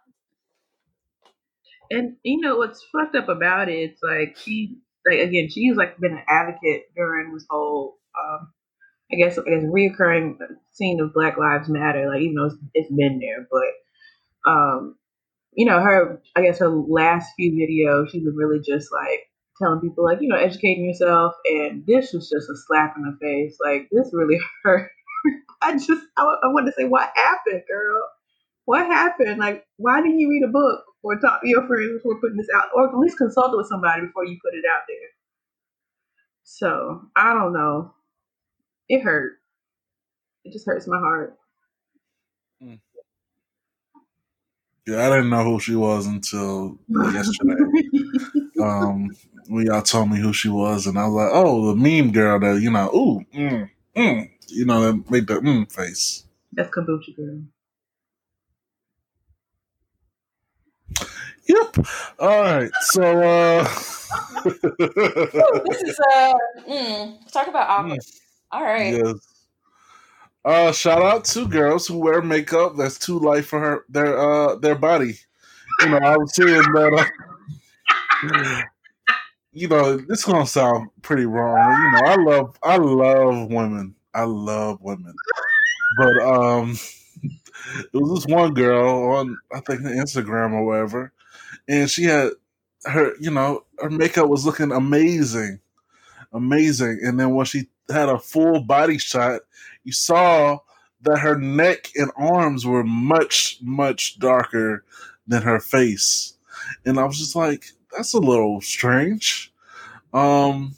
And 1.93 2.15
you 2.23 2.41
know 2.41 2.57
what's 2.57 2.83
fucked 2.91 3.15
up 3.15 3.29
about 3.29 3.69
it? 3.69 3.91
It's 3.91 4.01
like 4.01 4.35
she, 4.37 4.79
like 5.05 5.19
again, 5.19 5.47
she's 5.49 5.75
like 5.75 5.99
been 5.99 6.13
an 6.13 6.23
advocate 6.27 6.85
during 6.95 7.33
this 7.33 7.45
whole, 7.47 7.99
um, 8.19 8.51
I 9.11 9.17
guess, 9.17 9.37
I 9.37 9.43
guess 9.43 9.63
reoccurring 9.63 10.37
scene 10.71 10.99
of 11.01 11.13
Black 11.13 11.37
Lives 11.37 11.69
Matter. 11.69 12.07
Like 12.09 12.21
even 12.21 12.35
though 12.35 12.45
it's, 12.45 12.55
it's 12.73 12.91
been 12.91 13.19
there, 13.19 13.47
but 13.51 14.51
um, 14.51 14.95
you 15.53 15.65
know, 15.65 15.79
her, 15.81 16.21
I 16.35 16.41
guess 16.41 16.59
her 16.59 16.69
last 16.69 17.33
few 17.35 17.51
videos, 17.51 18.09
she's 18.09 18.23
been 18.23 18.35
really 18.35 18.59
just 18.59 18.91
like 18.91 19.19
telling 19.61 19.81
people 19.81 20.03
like, 20.03 20.19
you 20.21 20.29
know, 20.29 20.35
educating 20.35 20.85
yourself. 20.85 21.33
And 21.45 21.85
this 21.85 22.11
was 22.11 22.27
just 22.27 22.49
a 22.49 22.55
slap 22.67 22.95
in 22.97 23.03
the 23.03 23.17
face. 23.21 23.57
Like 23.63 23.87
this 23.91 24.09
really 24.13 24.39
hurt. 24.63 24.89
I 25.61 25.73
just, 25.73 26.03
I, 26.17 26.23
I 26.23 26.47
wanted 26.47 26.71
to 26.71 26.75
say, 26.75 26.85
what 26.85 27.11
happened, 27.15 27.61
girl? 27.67 28.09
What 28.65 28.87
happened? 28.87 29.39
Like, 29.39 29.65
why 29.77 30.01
didn't 30.01 30.19
you 30.19 30.29
read 30.29 30.43
a 30.43 30.51
book 30.51 30.83
or 31.03 31.19
talk 31.19 31.41
to 31.41 31.47
your 31.49 31.67
friends 31.67 31.93
before 31.97 32.19
putting 32.19 32.37
this 32.37 32.47
out, 32.55 32.69
or 32.75 32.87
at 32.89 32.97
least 32.97 33.17
consult 33.17 33.55
with 33.55 33.67
somebody 33.67 34.01
before 34.07 34.25
you 34.25 34.37
put 34.43 34.55
it 34.55 34.65
out 34.69 34.83
there? 34.87 35.09
So 36.43 37.01
I 37.15 37.33
don't 37.33 37.53
know. 37.53 37.93
It 38.89 39.01
hurt. 39.01 39.33
It 40.45 40.53
just 40.53 40.65
hurts 40.65 40.87
my 40.87 40.99
heart. 40.99 41.37
Yeah, 44.85 45.07
I 45.07 45.09
didn't 45.09 45.29
know 45.29 45.43
who 45.45 45.59
she 45.59 45.75
was 45.75 46.07
until 46.07 46.77
yesterday. 46.89 47.55
um, 48.61 49.09
when 49.47 49.65
y'all 49.65 49.81
told 49.81 50.11
me 50.11 50.19
who 50.19 50.33
she 50.33 50.49
was, 50.49 50.87
and 50.87 50.99
I 50.99 51.05
was 51.07 51.13
like, 51.13 51.29
"Oh, 51.31 51.73
the 51.73 51.75
meme 51.75 52.11
girl 52.11 52.39
that 52.39 52.61
you 52.61 52.69
know, 52.69 52.89
ooh, 52.93 53.25
mm, 53.33 53.69
mm, 53.95 54.29
you 54.47 54.65
know, 54.65 54.81
that 54.81 55.09
made 55.09 55.27
the 55.27 55.35
mm 55.35 55.71
face." 55.71 56.25
That's 56.51 56.69
kombucha 56.69 57.15
girl. 57.15 57.41
Yep. 61.47 61.77
All 62.19 62.41
right. 62.41 62.71
So, 62.81 63.03
uh, 63.03 63.63
this 64.43 65.81
is 65.81 65.99
uh 66.13 66.33
mm, 66.67 67.31
talk 67.31 67.47
about 67.47 67.69
awkward 67.69 67.99
all 68.51 68.63
right 68.63 68.93
yes. 68.93 69.15
Uh, 70.45 70.71
shout 70.73 71.01
out 71.01 71.23
to 71.25 71.47
girls 71.47 71.87
who 71.87 71.97
wear 71.97 72.21
makeup 72.21 72.73
that's 72.77 72.99
too 72.99 73.17
light 73.19 73.45
for 73.45 73.59
her 73.59 73.85
their 73.89 74.17
uh 74.17 74.55
their 74.57 74.75
body. 74.75 75.15
You 75.81 75.89
know, 75.89 75.97
I 75.97 76.17
was 76.17 76.35
saying 76.35 76.49
that. 76.73 77.09
Uh, 78.23 78.61
you 79.53 79.67
know, 79.67 79.97
this 79.97 80.25
gonna 80.25 80.47
sound 80.47 80.89
pretty 81.01 81.25
wrong. 81.25 81.57
You 81.83 81.91
know, 81.91 82.07
I 82.07 82.15
love 82.15 82.57
I 82.63 82.77
love 82.77 83.51
women. 83.51 83.95
I 84.13 84.23
love 84.23 84.79
women, 84.81 85.13
but 85.97 86.17
um, 86.23 86.71
it 87.23 87.93
was 87.93 88.25
this 88.25 88.33
one 88.35 88.53
girl 88.55 89.13
on 89.17 89.37
I 89.53 89.61
think 89.61 89.83
the 89.83 89.91
Instagram 89.91 90.53
or 90.53 90.65
whatever, 90.65 91.12
and 91.67 91.89
she 91.89 92.03
had 92.03 92.31
her 92.85 93.13
you 93.19 93.31
know 93.31 93.63
her 93.79 93.89
makeup 93.89 94.27
was 94.27 94.45
looking 94.45 94.71
amazing, 94.71 95.59
amazing, 96.31 96.99
and 97.03 97.19
then 97.19 97.33
when 97.33 97.45
she 97.45 97.67
had 97.89 98.09
a 98.09 98.19
full 98.19 98.61
body 98.61 98.97
shot, 98.97 99.41
you 99.83 99.91
saw 99.91 100.59
that 101.01 101.19
her 101.19 101.37
neck 101.37 101.89
and 101.95 102.11
arms 102.17 102.65
were 102.65 102.83
much 102.83 103.57
much 103.61 104.19
darker 104.19 104.83
than 105.27 105.41
her 105.41 105.59
face, 105.59 106.37
and 106.85 106.99
I 106.99 107.05
was 107.05 107.17
just 107.17 107.35
like, 107.35 107.65
that's 107.95 108.13
a 108.13 108.19
little 108.19 108.61
strange. 108.61 109.53
Um, 110.13 110.75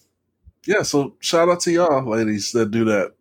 yeah. 0.66 0.84
So 0.84 1.16
shout 1.20 1.50
out 1.50 1.60
to 1.62 1.72
y'all, 1.72 2.10
ladies 2.10 2.52
that 2.54 2.72
do 2.72 2.86
that. 2.86 3.14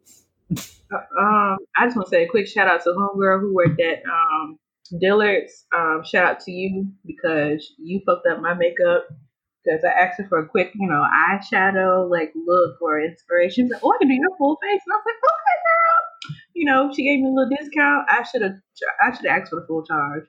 Um, 0.93 1.59
I 1.77 1.85
just 1.87 1.97
want 1.97 2.07
to 2.07 2.11
say 2.11 2.25
a 2.25 2.29
quick 2.29 2.47
shout 2.47 2.69
out 2.69 2.83
to 2.85 2.91
homegirl 2.91 3.41
who 3.41 3.55
worked 3.55 3.81
at 3.81 4.03
um 4.07 4.59
Dillard's. 5.01 5.67
Um, 5.75 6.03
shout 6.05 6.25
out 6.27 6.41
to 6.41 6.53
you 6.53 6.89
because 7.07 7.73
you 7.79 8.01
fucked 8.07 8.27
up 8.27 8.41
my 8.41 8.55
makeup. 8.55 9.09
Because 9.65 9.85
I 9.85 9.89
asked 9.91 10.19
her 10.21 10.29
for 10.29 10.39
a 10.41 10.49
quick, 10.49 10.73
you 10.75 10.89
know, 10.89 11.05
eyeshadow 11.13 12.11
like 12.11 12.33
look 12.47 12.81
or 12.83 13.01
inspiration. 13.01 13.71
"Oh, 13.83 13.93
I 13.95 13.99
can 13.99 14.09
do 14.09 14.15
your 14.15 14.37
full 14.39 14.57
face," 14.63 14.83
and 14.87 14.93
I 14.93 14.97
was 14.97 15.05
like, 15.07 15.17
"Okay, 15.17 15.59
girl." 15.67 16.37
You 16.55 16.65
know, 16.67 16.93
she 16.95 17.05
gave 17.05 17.21
me 17.21 17.29
a 17.29 17.33
little 17.33 17.51
discount. 17.57 18.07
I 18.11 18.23
should 18.25 18.43
have, 18.43 18.57
I 19.03 19.15
should 19.15 19.27
have 19.27 19.41
asked 19.43 19.51
for 19.51 19.61
the 19.61 19.67
full 19.67 19.85
charge, 19.85 20.25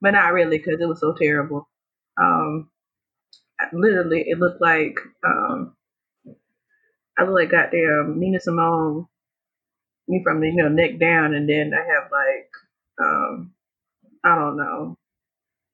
but 0.00 0.12
not 0.12 0.32
really 0.32 0.58
because 0.58 0.80
it 0.80 0.88
was 0.88 1.00
so 1.00 1.14
terrible. 1.14 1.68
Um, 2.20 2.70
literally, 3.72 4.24
it 4.28 4.38
looked 4.38 4.60
like 4.60 4.96
um, 5.26 5.76
I 7.18 7.24
look 7.24 7.34
like 7.34 7.50
goddamn 7.50 8.18
Nina 8.18 8.40
Simone 8.40 9.06
me 10.08 10.22
from 10.22 10.40
the 10.40 10.48
you 10.48 10.56
know 10.56 10.68
neck 10.68 10.98
down, 10.98 11.34
and 11.34 11.48
then 11.48 11.72
I 11.74 11.84
have 11.94 12.10
like 12.12 12.50
um 13.00 13.52
I 14.26 14.34
don't 14.34 14.56
know 14.56 14.96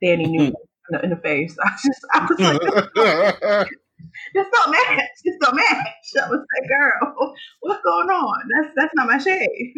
Danny 0.02 0.26
Newman 0.26 0.49
in, 0.49 0.54
the, 0.90 1.04
in 1.04 1.11
the 1.11 1.16
face. 1.16 1.56
I 1.64 1.71
just 1.71 2.00
I 2.12 2.26
was 2.26 2.40
like, 2.40 3.68
this 4.35 4.47
don't 4.52 4.71
match. 4.71 5.09
This 5.25 5.37
don't 5.40 5.56
match. 5.56 5.87
I 6.21 6.28
was 6.28 6.40
like, 6.40 6.68
girl, 6.68 7.35
what's 7.61 7.82
going 7.82 8.09
on? 8.09 8.49
That's 8.54 8.75
that's 8.76 8.92
not 8.94 9.06
my 9.06 9.18
shade. 9.18 9.73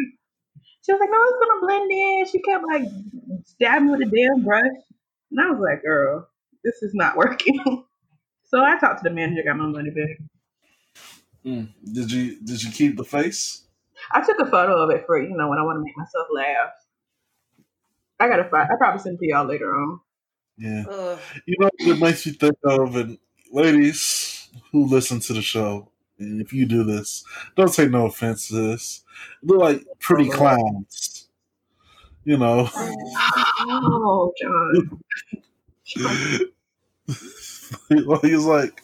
She 0.85 0.93
was 0.93 1.01
like, 1.01 1.11
no, 1.11 1.19
it's 1.23 1.39
gonna 1.41 1.61
blend 1.61 1.91
in. 1.91 2.27
She 2.27 2.41
kept 2.43 2.65
like 2.65 3.45
stabbing 3.45 3.91
with 3.91 4.01
a 4.01 4.07
damn 4.07 4.45
brush. 4.45 4.65
And 5.31 5.41
I 5.41 5.51
was 5.51 5.61
like, 5.61 5.83
girl, 5.83 6.29
this 6.63 6.83
is 6.83 6.95
not 6.95 7.17
working. 7.17 7.63
so 8.45 8.63
I 8.63 8.79
talked 8.79 9.03
to 9.03 9.09
the 9.09 9.15
manager, 9.15 9.43
got 9.47 9.57
my 9.57 9.67
money 9.67 9.91
back. 9.91 10.19
Mm. 11.45 11.69
Did 11.93 12.11
you 12.11 12.41
did 12.41 12.63
you 12.63 12.71
keep 12.71 12.97
the 12.97 13.05
face? 13.05 13.63
I 14.13 14.23
took 14.23 14.39
a 14.41 14.51
photo 14.51 14.83
of 14.83 14.91
it 14.91 15.05
for, 15.07 15.21
you 15.21 15.37
know, 15.37 15.49
when 15.49 15.59
I 15.59 15.63
want 15.63 15.77
to 15.77 15.85
make 15.85 15.97
myself 15.97 16.27
laugh. 16.35 16.73
I 18.21 18.29
gotta 18.29 18.45
find 18.45 18.69
I 18.71 18.77
probably 18.77 19.01
send 19.01 19.17
it 19.17 19.21
to 19.21 19.29
y'all 19.29 19.47
later 19.47 19.75
on. 19.75 20.01
Yeah. 20.57 20.85
Ugh. 20.89 21.19
You 21.47 21.57
know 21.59 21.71
what 21.79 21.97
it 21.97 22.01
makes 22.01 22.27
you 22.27 22.33
think 22.33 22.57
of, 22.65 22.97
and 22.97 23.19
ladies 23.53 24.49
who 24.73 24.87
listen 24.87 25.21
to 25.21 25.33
the 25.33 25.43
show, 25.43 25.89
and 26.19 26.41
if 26.41 26.53
you 26.53 26.67
do 26.67 26.85
this, 26.85 27.25
don't 27.57 27.73
take 27.73 27.91
no 27.91 28.07
offense 28.07 28.49
to 28.49 28.55
this. 28.55 29.03
Look 29.43 29.59
like 29.59 29.85
pretty 30.01 30.29
clowns. 30.31 31.29
You 32.25 32.39
know. 32.39 32.71
Oh, 33.67 34.33
John. 34.41 35.01
He's 37.89 38.45
like, 38.45 38.83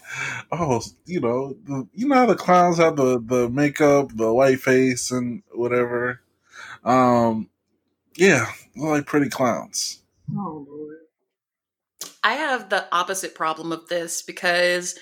oh, 0.52 0.82
you 1.06 1.20
know, 1.20 1.54
the, 1.64 1.88
you 1.94 2.08
know 2.08 2.14
how 2.16 2.26
the 2.26 2.34
clowns 2.34 2.78
have 2.78 2.96
the 2.96 3.20
the 3.20 3.48
makeup, 3.48 4.10
the 4.14 4.32
white 4.32 4.60
face, 4.60 5.10
and 5.10 5.42
whatever. 5.52 6.20
Um, 6.84 7.48
yeah, 8.16 8.46
like 8.76 9.06
pretty 9.06 9.28
clowns. 9.30 10.00
Oh, 10.36 10.66
Lord. 10.68 10.96
I 12.22 12.34
have 12.34 12.68
the 12.68 12.86
opposite 12.92 13.34
problem 13.34 13.72
of 13.72 13.88
this 13.88 14.22
because 14.22 14.98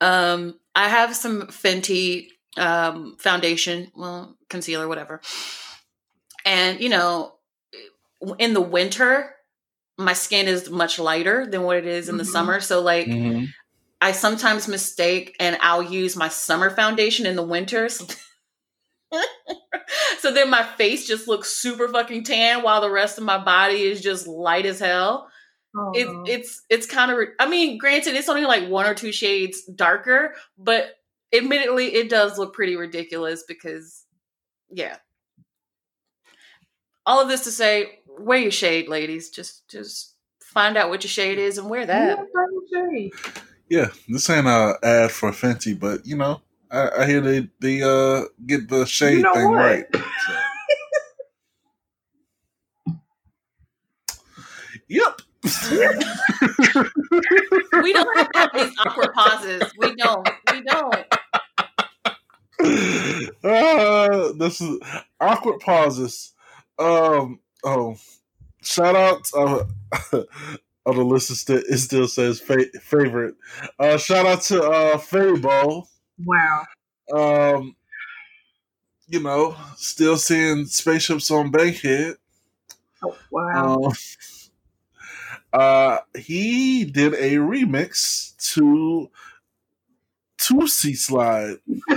um, 0.00 0.58
I 0.74 0.88
have 0.88 1.14
some 1.16 1.42
Fenty 1.48 2.28
um, 2.56 3.16
foundation, 3.18 3.90
well, 3.96 4.36
concealer, 4.48 4.88
whatever. 4.88 5.20
And, 6.44 6.80
you 6.80 6.88
know, 6.88 7.34
in 8.38 8.54
the 8.54 8.60
winter, 8.60 9.34
my 9.98 10.12
skin 10.12 10.48
is 10.48 10.70
much 10.70 10.98
lighter 10.98 11.46
than 11.46 11.62
what 11.62 11.76
it 11.76 11.86
is 11.86 12.08
in 12.08 12.16
the 12.16 12.24
Mhm. 12.24 12.32
summer. 12.32 12.60
So, 12.60 12.80
like, 12.80 13.08
Mm-hmm. 13.08 13.44
I 14.00 14.12
sometimes 14.12 14.66
mistake 14.68 15.36
and 15.38 15.56
I'll 15.60 15.82
use 15.82 16.16
my 16.16 16.28
summer 16.28 16.70
foundation 16.74 17.26
in 17.26 17.36
the 17.36 17.42
winter. 17.42 17.88
So, 17.88 18.06
so 20.18 20.32
then 20.32 20.50
my 20.50 20.62
face 20.62 21.06
just 21.06 21.28
looks 21.28 21.52
super 21.52 21.88
fucking 21.88 22.24
tan 22.24 22.62
while 22.62 22.80
the 22.80 22.90
rest 22.90 23.18
of 23.18 23.24
my 23.24 23.38
body 23.38 23.82
is 23.82 24.00
just 24.00 24.26
light 24.26 24.66
as 24.66 24.78
hell. 24.78 25.28
Oh, 25.74 25.92
it, 25.94 26.06
it's 26.28 26.62
it's 26.68 26.84
kind 26.84 27.10
of 27.10 27.18
i 27.40 27.48
mean 27.48 27.78
granted 27.78 28.14
it's 28.14 28.28
only 28.28 28.44
like 28.44 28.68
one 28.68 28.84
or 28.84 28.92
two 28.92 29.10
shades 29.10 29.64
darker 29.74 30.34
but 30.58 30.96
admittedly 31.34 31.94
it 31.94 32.10
does 32.10 32.36
look 32.36 32.52
pretty 32.52 32.76
ridiculous 32.76 33.42
because 33.48 34.04
yeah. 34.72 34.96
All 37.04 37.20
of 37.20 37.28
this 37.28 37.44
to 37.44 37.50
say 37.50 38.00
wear 38.18 38.38
your 38.38 38.50
shade 38.50 38.88
ladies. 38.88 39.30
Just 39.30 39.68
just 39.68 40.14
find 40.42 40.76
out 40.76 40.88
what 40.88 41.04
your 41.04 41.10
shade 41.10 41.38
is 41.38 41.58
and 41.58 41.68
wear 41.68 41.86
that. 41.86 42.18
Yeah, 42.18 42.24
Yeah, 43.68 43.88
this 44.08 44.28
ain't 44.30 44.46
a 44.46 44.78
ad 44.82 45.10
for 45.10 45.30
Fenty, 45.30 45.78
but 45.78 46.06
you 46.06 46.16
know, 46.16 46.42
I, 46.72 46.90
I 47.02 47.06
hear 47.06 47.20
they 47.20 47.48
they 47.60 47.82
uh 47.82 48.22
get 48.46 48.68
the 48.68 48.86
shade 48.86 49.18
You 49.18 49.22
know 49.22 49.34
thing 49.34 49.50
what? 49.50 49.56
right. 49.58 49.86
So. 49.94 50.34
yep. 54.88 55.20
we 57.82 57.92
don't 57.92 58.36
have 58.36 58.50
these 58.54 58.72
awkward 58.86 59.12
pauses 59.12 59.62
we 59.78 59.94
don't 59.96 60.28
we 60.52 60.62
don't 60.62 61.04
uh, 63.44 64.32
this 64.38 64.60
is 64.60 64.78
awkward 65.20 65.60
pauses. 65.60 66.32
Um. 66.78 67.40
Oh, 67.64 67.96
shout 68.62 68.96
out. 68.96 69.28
Uh, 69.36 69.64
on 70.86 70.96
the 70.96 71.04
list, 71.04 71.30
it 71.30 71.36
still, 71.36 71.62
it 71.68 71.78
still 71.78 72.08
says 72.08 72.40
fa- 72.40 72.66
favorite. 72.80 73.34
Uh, 73.78 73.96
shout 73.96 74.26
out 74.26 74.42
to 74.42 74.62
uh, 74.62 74.96
Fabo. 74.98 75.86
Wow. 76.24 76.64
Um, 77.12 77.76
you 79.06 79.20
know, 79.20 79.56
still 79.76 80.16
seeing 80.16 80.66
spaceships 80.66 81.30
on 81.30 81.50
Bankhead. 81.50 82.16
Oh, 83.04 83.16
wow. 83.30 83.74
Um, 83.74 83.92
uh, 85.52 85.98
he 86.16 86.84
did 86.84 87.14
a 87.14 87.36
remix 87.36 88.36
to 88.54 89.10
Toosie 90.38 90.96
Slide. 90.96 91.56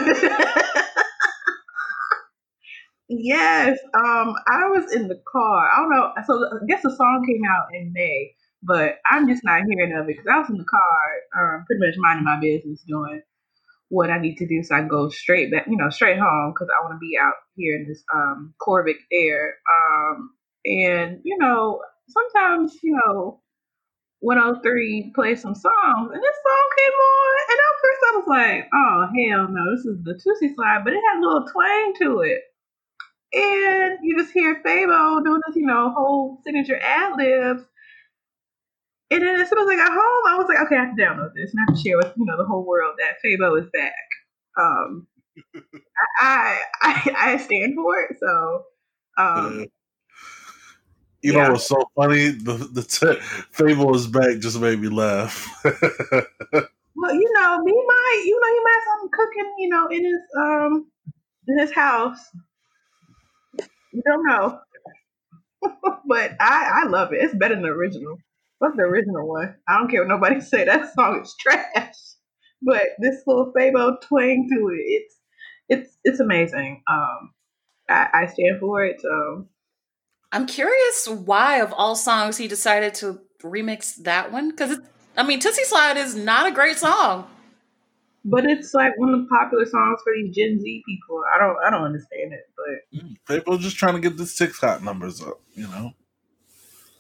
yes. 3.07 3.77
Um, 3.93 4.35
I 4.47 4.67
was 4.67 4.93
in 4.93 5.07
the 5.07 5.21
car. 5.31 5.71
I 5.71 5.77
don't 5.77 5.89
know. 5.89 6.11
So 6.25 6.33
I 6.33 6.65
guess 6.67 6.81
the 6.83 6.95
song 6.95 7.25
came 7.27 7.43
out 7.49 7.67
in 7.73 7.93
May, 7.93 8.35
but 8.61 8.99
I'm 9.09 9.27
just 9.27 9.43
not 9.43 9.61
hearing 9.67 9.95
of 9.97 10.09
it 10.09 10.17
because 10.17 10.25
I 10.31 10.39
was 10.39 10.49
in 10.49 10.57
the 10.57 10.65
car, 10.65 11.55
um, 11.55 11.65
pretty 11.65 11.79
much 11.79 11.95
minding 11.97 12.25
my 12.25 12.39
business, 12.39 12.81
doing 12.81 13.21
what 13.89 14.10
I 14.10 14.19
need 14.19 14.38
to 14.38 14.48
do, 14.48 14.63
so 14.63 14.76
I 14.76 14.82
go 14.84 15.10
straight 15.10 15.52
back, 15.52 15.67
you 15.67 15.78
know, 15.78 15.89
straight 15.89 16.19
home 16.19 16.54
because 16.54 16.69
I 16.69 16.84
want 16.84 16.95
to 16.95 17.00
be 17.00 17.17
out 17.21 17.34
here 17.56 17.76
in 17.78 17.88
this 17.88 18.04
um 18.13 18.54
Corvic 18.62 18.98
air. 19.12 19.56
Um, 19.71 20.32
and 20.65 21.19
you 21.24 21.38
know, 21.38 21.82
sometimes 22.10 22.78
you 22.84 23.00
know. 23.06 23.41
103 24.21 25.12
play 25.13 25.36
some 25.36 25.54
songs 25.54 26.10
and 26.12 26.24
this 26.24 26.38
song 26.48 26.69
came 26.80 26.93
on 26.93 27.38
and 27.52 27.60
at 27.60 27.82
first 27.84 28.02
I 28.08 28.17
was 28.17 28.28
like, 28.28 28.69
oh 28.74 29.08
hell 29.13 29.48
no, 29.52 29.76
this 29.76 29.86
is 29.86 30.04
the 30.04 30.13
Toosie 30.13 30.56
Slide, 30.56 30.82
but 30.84 30.93
it 30.93 31.02
had 31.12 31.19
a 31.19 31.21
little 31.21 31.45
twang 31.52 31.93
to 32.02 32.21
it. 32.21 32.41
And 33.34 34.00
you 34.02 34.17
just 34.17 34.34
hear 34.34 34.62
Fabo 34.65 35.24
doing 35.24 35.41
this, 35.48 35.56
you 35.56 35.65
know, 35.65 35.91
whole 35.95 36.39
signature 36.43 36.80
ad 36.82 37.17
libs. 37.17 37.63
And 39.12 39.22
then 39.22 39.39
as 39.39 39.50
soon 39.50 39.60
as 39.60 39.68
I 39.68 39.76
got 39.76 39.91
home, 39.94 40.24
I 40.28 40.36
was 40.38 40.48
like, 40.48 40.65
okay, 40.65 40.78
I 40.78 40.86
have 40.86 40.96
to 40.96 41.02
download 41.02 41.34
this 41.36 41.52
and 41.54 41.60
I 41.60 41.72
have 41.72 41.76
to 41.76 41.82
share 41.82 41.98
with, 41.98 42.13
you 42.18 42.26
know, 42.26 42.38
the 42.38 42.46
whole 42.46 42.65
world 42.65 42.96
that 43.00 43.18
Fabo 43.24 43.60
is 43.62 43.70
back. 43.72 43.94
Um 44.60 45.08
I 46.20 46.60
I 46.82 47.15
I 47.18 47.38
stand 47.38 47.76
for 47.76 48.00
it, 48.02 48.18
so 48.20 48.63
um 49.18 49.68
you 51.22 51.34
yeah. 51.34 51.44
know 51.44 51.52
what's 51.52 51.68
so 51.68 51.89
funny? 51.96 52.30
The 52.30 52.54
the 52.72 52.84
t- 52.84 53.22
Fabo 53.52 53.96
is 53.96 54.08
back 54.08 54.39
just 54.39 54.60
made 54.60 54.80
me 54.80 54.89
laugh. 54.89 55.48
Well, 56.96 57.13
you 57.13 57.32
know, 57.34 57.60
me 57.63 57.74
might, 57.74 58.24
you 58.26 58.39
know, 58.39 58.54
he 58.54 58.60
might 58.63 58.74
have 58.74 58.84
something 58.94 59.12
cooking, 59.12 59.54
you 59.60 59.70
know, 59.70 59.88
in 59.88 60.06
his 60.06 60.22
um 60.38 60.91
in 61.48 61.60
his 61.60 61.74
house. 61.74 62.20
You 63.91 64.02
don't 64.06 64.28
know. 64.28 64.60
but 66.08 66.36
I 66.39 66.84
I 66.84 66.88
love 66.88 67.13
it. 67.13 67.24
It's 67.24 67.36
better 67.36 67.56
than 67.56 67.63
the 67.63 67.70
original. 67.70 68.18
What's 68.60 68.78
the 68.78 68.84
original 68.84 69.28
one? 69.28 69.56
I 69.68 69.78
don't 69.78 69.89
care 69.89 70.02
what 70.02 70.10
nobody 70.10 70.41
say. 70.41 70.65
That 70.65 70.94
song 70.94 71.22
is 71.22 71.36
trash. 71.39 71.96
But 72.62 72.84
this 73.00 73.22
little 73.28 73.52
Fabo 73.56 74.00
twang 74.02 74.48
to 74.50 74.70
it, 74.70 74.84
it's 74.86 75.15
it's 75.68 75.98
it's 76.04 76.20
amazing. 76.20 76.84
Um, 76.89 77.32
I, 77.89 78.08
I 78.13 78.26
stand 78.28 78.60
for 78.60 78.84
it. 78.84 79.02
Um, 79.10 79.50
i'm 80.32 80.48
curious 80.48 81.08
why 81.08 81.58
of 81.58 81.72
all 81.72 81.96
songs 81.96 82.38
he 82.38 82.48
decided 82.48 82.96
to 82.96 83.20
remix 83.44 83.96
that 84.04 84.32
one 84.32 84.50
because 84.50 84.80
i 85.15 85.22
mean 85.22 85.39
Toosie 85.39 85.63
Slide 85.65 85.98
is 85.98 86.15
not 86.15 86.48
a 86.48 86.52
great 86.52 86.78
song 86.78 87.28
but 88.26 88.44
it's 88.46 88.74
like 88.74 88.98
one 88.98 89.13
of 89.13 89.22
the 89.22 89.28
popular 89.28 89.65
songs 89.65 90.00
for 90.04 90.12
these 90.15 90.36
Gen 90.36 90.60
Z 90.60 90.84
people. 90.86 91.24
I 91.34 91.38
don't 91.38 91.58
I 91.65 91.70
don't 91.70 91.84
understand 91.84 92.34
it, 92.34 92.50
but 92.58 93.46
Fabo 93.46 93.60
just 93.60 93.78
trying 93.78 93.94
to 93.94 94.00
get 94.00 94.18
this 94.18 94.36
TikTok 94.36 94.82
numbers 94.82 95.22
up. 95.22 95.39
You 95.54 95.68
know, 95.68 95.94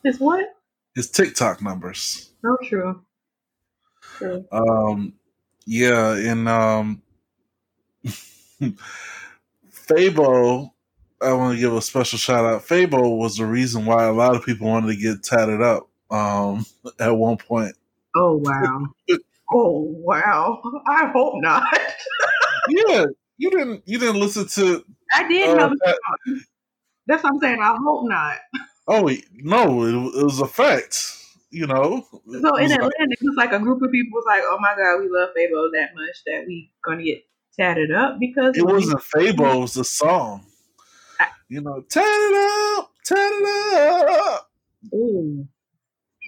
it's 0.03 0.19
what? 0.19 0.45
His 0.95 1.11
TikTok 1.11 1.61
numbers. 1.61 2.31
No 2.43 2.57
true. 2.63 3.01
True. 4.17 4.45
Um, 4.51 5.13
yeah, 5.65 6.15
and 6.15 6.47
um, 6.47 7.01
Fabo, 9.71 10.71
I 11.21 11.33
want 11.33 11.55
to 11.55 11.59
give 11.59 11.73
a 11.73 11.81
special 11.81 12.17
shout 12.17 12.45
out. 12.45 12.65
Fabo 12.65 13.17
was 13.17 13.37
the 13.37 13.45
reason 13.45 13.85
why 13.85 14.05
a 14.05 14.13
lot 14.13 14.35
of 14.35 14.45
people 14.45 14.67
wanted 14.67 14.95
to 14.95 15.01
get 15.01 15.23
tatted 15.23 15.61
up. 15.61 15.89
Um, 16.09 16.65
at 16.99 17.15
one 17.15 17.37
point, 17.37 17.75
Oh 18.15 18.37
wow. 18.37 18.85
oh 19.51 19.81
wow. 19.99 20.61
I 20.87 21.07
hope 21.07 21.33
not. 21.41 21.77
yeah, 22.69 23.05
you 23.37 23.49
didn't 23.49 23.83
you 23.85 23.99
didn't 23.99 24.19
listen 24.19 24.47
to. 24.47 24.85
I 25.13 25.27
did 25.27 25.57
Uh, 25.59 25.69
That's 27.07 27.23
what 27.23 27.33
I'm 27.33 27.39
saying. 27.39 27.59
I 27.61 27.75
hope 27.83 28.07
not. 28.07 28.37
Oh 28.87 29.09
no, 29.33 29.83
it, 29.83 30.17
it 30.19 30.23
was 30.23 30.39
a 30.41 30.47
fact. 30.47 31.11
You 31.51 31.67
know, 31.67 32.05
So 32.11 32.19
in 32.29 32.41
was 32.41 32.51
like- 32.57 32.71
Atlanta, 32.71 33.11
it 33.11 33.19
was 33.23 33.35
like 33.37 33.53
a 33.53 33.59
group 33.59 33.81
of 33.81 33.91
people 33.91 34.11
was 34.13 34.25
like, 34.27 34.43
"Oh 34.45 34.57
my 34.59 34.75
God, 34.75 34.99
we 34.99 35.09
love 35.09 35.29
Fabo 35.29 35.69
that 35.73 35.95
much 35.95 36.23
that 36.25 36.43
we 36.45 36.71
gonna 36.83 37.03
get 37.03 37.23
tatted 37.57 37.91
up 37.91 38.17
because 38.19 38.57
it 38.57 38.65
wasn't 38.65 38.99
Fabo, 39.01 39.55
it 39.55 39.59
was 39.59 39.73
the 39.75 39.83
song. 39.85 40.45
I- 41.19 41.27
You 41.49 41.61
know, 41.61 41.81
tat 41.89 42.03
it 42.05 42.77
up, 42.79 42.91
tat 43.05 43.17
it 43.17 44.09
up. 44.09 44.51
Ooh. 44.93 45.47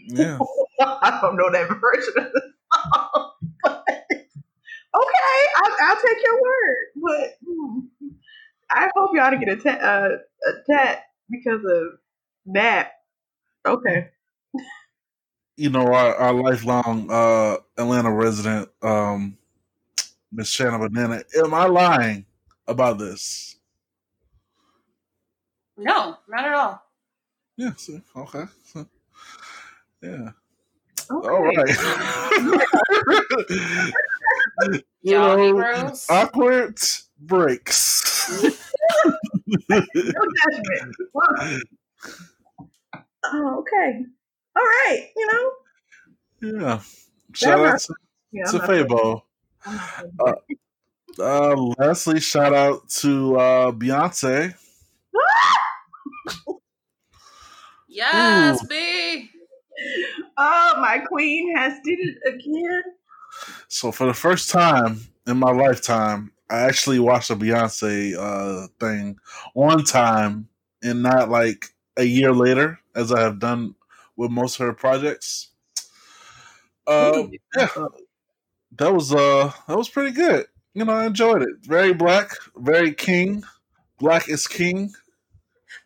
Yeah. 0.07 0.39
I 0.79 1.19
don't 1.21 1.35
know 1.35 1.51
that 1.51 1.67
version 1.67 2.13
of 2.17 2.31
the 2.31 2.41
song. 2.93 3.31
Okay, 4.95 5.47
I'll, 5.57 5.75
I'll 5.89 5.95
take 5.97 6.17
your 6.23 6.41
word, 6.41 6.77
but 6.95 7.37
hmm, 7.45 7.79
I 8.71 8.89
hope 8.95 9.11
y'all 9.13 9.29
to 9.29 9.37
get 9.37 9.49
a 9.49 9.55
ta- 9.57 9.85
uh, 9.85 10.09
a 10.47 10.51
tat 10.71 11.03
because 11.29 11.59
of 11.63 11.99
that. 12.47 12.91
Okay. 13.65 14.09
You 15.55 15.69
know, 15.69 15.87
our, 15.93 16.15
our 16.15 16.33
lifelong 16.33 17.09
uh, 17.11 17.57
Atlanta 17.77 18.11
resident, 18.11 18.69
um, 18.81 19.37
Miss 20.31 20.49
Shanna 20.49 20.77
Banana. 20.79 21.23
Am 21.43 21.53
I 21.53 21.65
lying 21.65 22.25
about 22.67 22.99
this? 22.99 23.55
No, 25.77 26.17
not 26.27 26.45
at 26.45 26.53
all. 26.53 26.81
Yeah. 27.55 27.73
See, 27.77 28.01
okay. 28.15 28.43
Yeah. 30.01 30.29
Okay. 31.09 31.27
All 31.27 31.43
right. 31.43 31.75
you 35.01 35.11
know, 35.13 35.35
Negroes. 35.35 36.05
awkward 36.09 36.77
breaks. 37.19 38.53
No 39.69 39.79
judgment. 39.79 40.95
Well, 41.13 41.59
oh, 43.33 43.59
okay. 43.59 44.03
All 44.55 44.63
right. 44.63 45.07
You 45.15 45.27
know. 45.27 46.59
yeah. 46.61 46.79
Shout 47.33 47.59
out 47.65 47.79
to, 47.81 47.93
Yeah. 48.31 48.43
to 48.45 48.49
I'm 48.51 48.57
not- 48.57 48.69
Fabo. 48.69 49.21
I'm 49.65 50.11
not- 50.25 50.41
Uh, 51.19 51.55
lastly, 51.79 52.19
shout 52.19 52.53
out 52.53 52.87
to 52.89 53.35
uh, 53.37 53.71
Beyonce. 53.71 54.53
Yes, 57.89 58.63
Ooh. 58.63 58.67
B. 58.67 59.29
Oh, 60.37 60.73
my 60.79 60.99
queen 60.99 61.55
has 61.55 61.79
did 61.83 61.97
it 61.99 62.17
again. 62.27 62.83
So 63.67 63.91
for 63.91 64.05
the 64.07 64.13
first 64.13 64.49
time 64.49 64.99
in 65.25 65.37
my 65.37 65.51
lifetime, 65.51 66.31
I 66.49 66.59
actually 66.59 66.99
watched 66.99 67.29
a 67.31 67.35
Beyonce 67.35 68.15
uh, 68.17 68.67
thing 68.79 69.17
on 69.55 69.83
time 69.83 70.47
and 70.83 71.01
not 71.03 71.29
like 71.29 71.67
a 71.97 72.03
year 72.03 72.31
later, 72.31 72.79
as 72.95 73.11
I 73.11 73.21
have 73.21 73.39
done 73.39 73.75
with 74.15 74.31
most 74.31 74.59
of 74.59 74.65
her 74.65 74.73
projects. 74.73 75.49
Uh, 76.85 77.27
yeah, 77.55 77.67
that 78.77 78.93
was 78.93 79.13
uh 79.13 79.51
that 79.67 79.77
was 79.77 79.89
pretty 79.89 80.11
good. 80.11 80.45
You 80.73 80.85
know, 80.85 80.93
I 80.93 81.05
enjoyed 81.05 81.41
it. 81.41 81.49
Very 81.63 81.93
black, 81.93 82.31
very 82.55 82.93
king. 82.93 83.43
Black 83.99 84.29
is 84.29 84.47
king. 84.47 84.93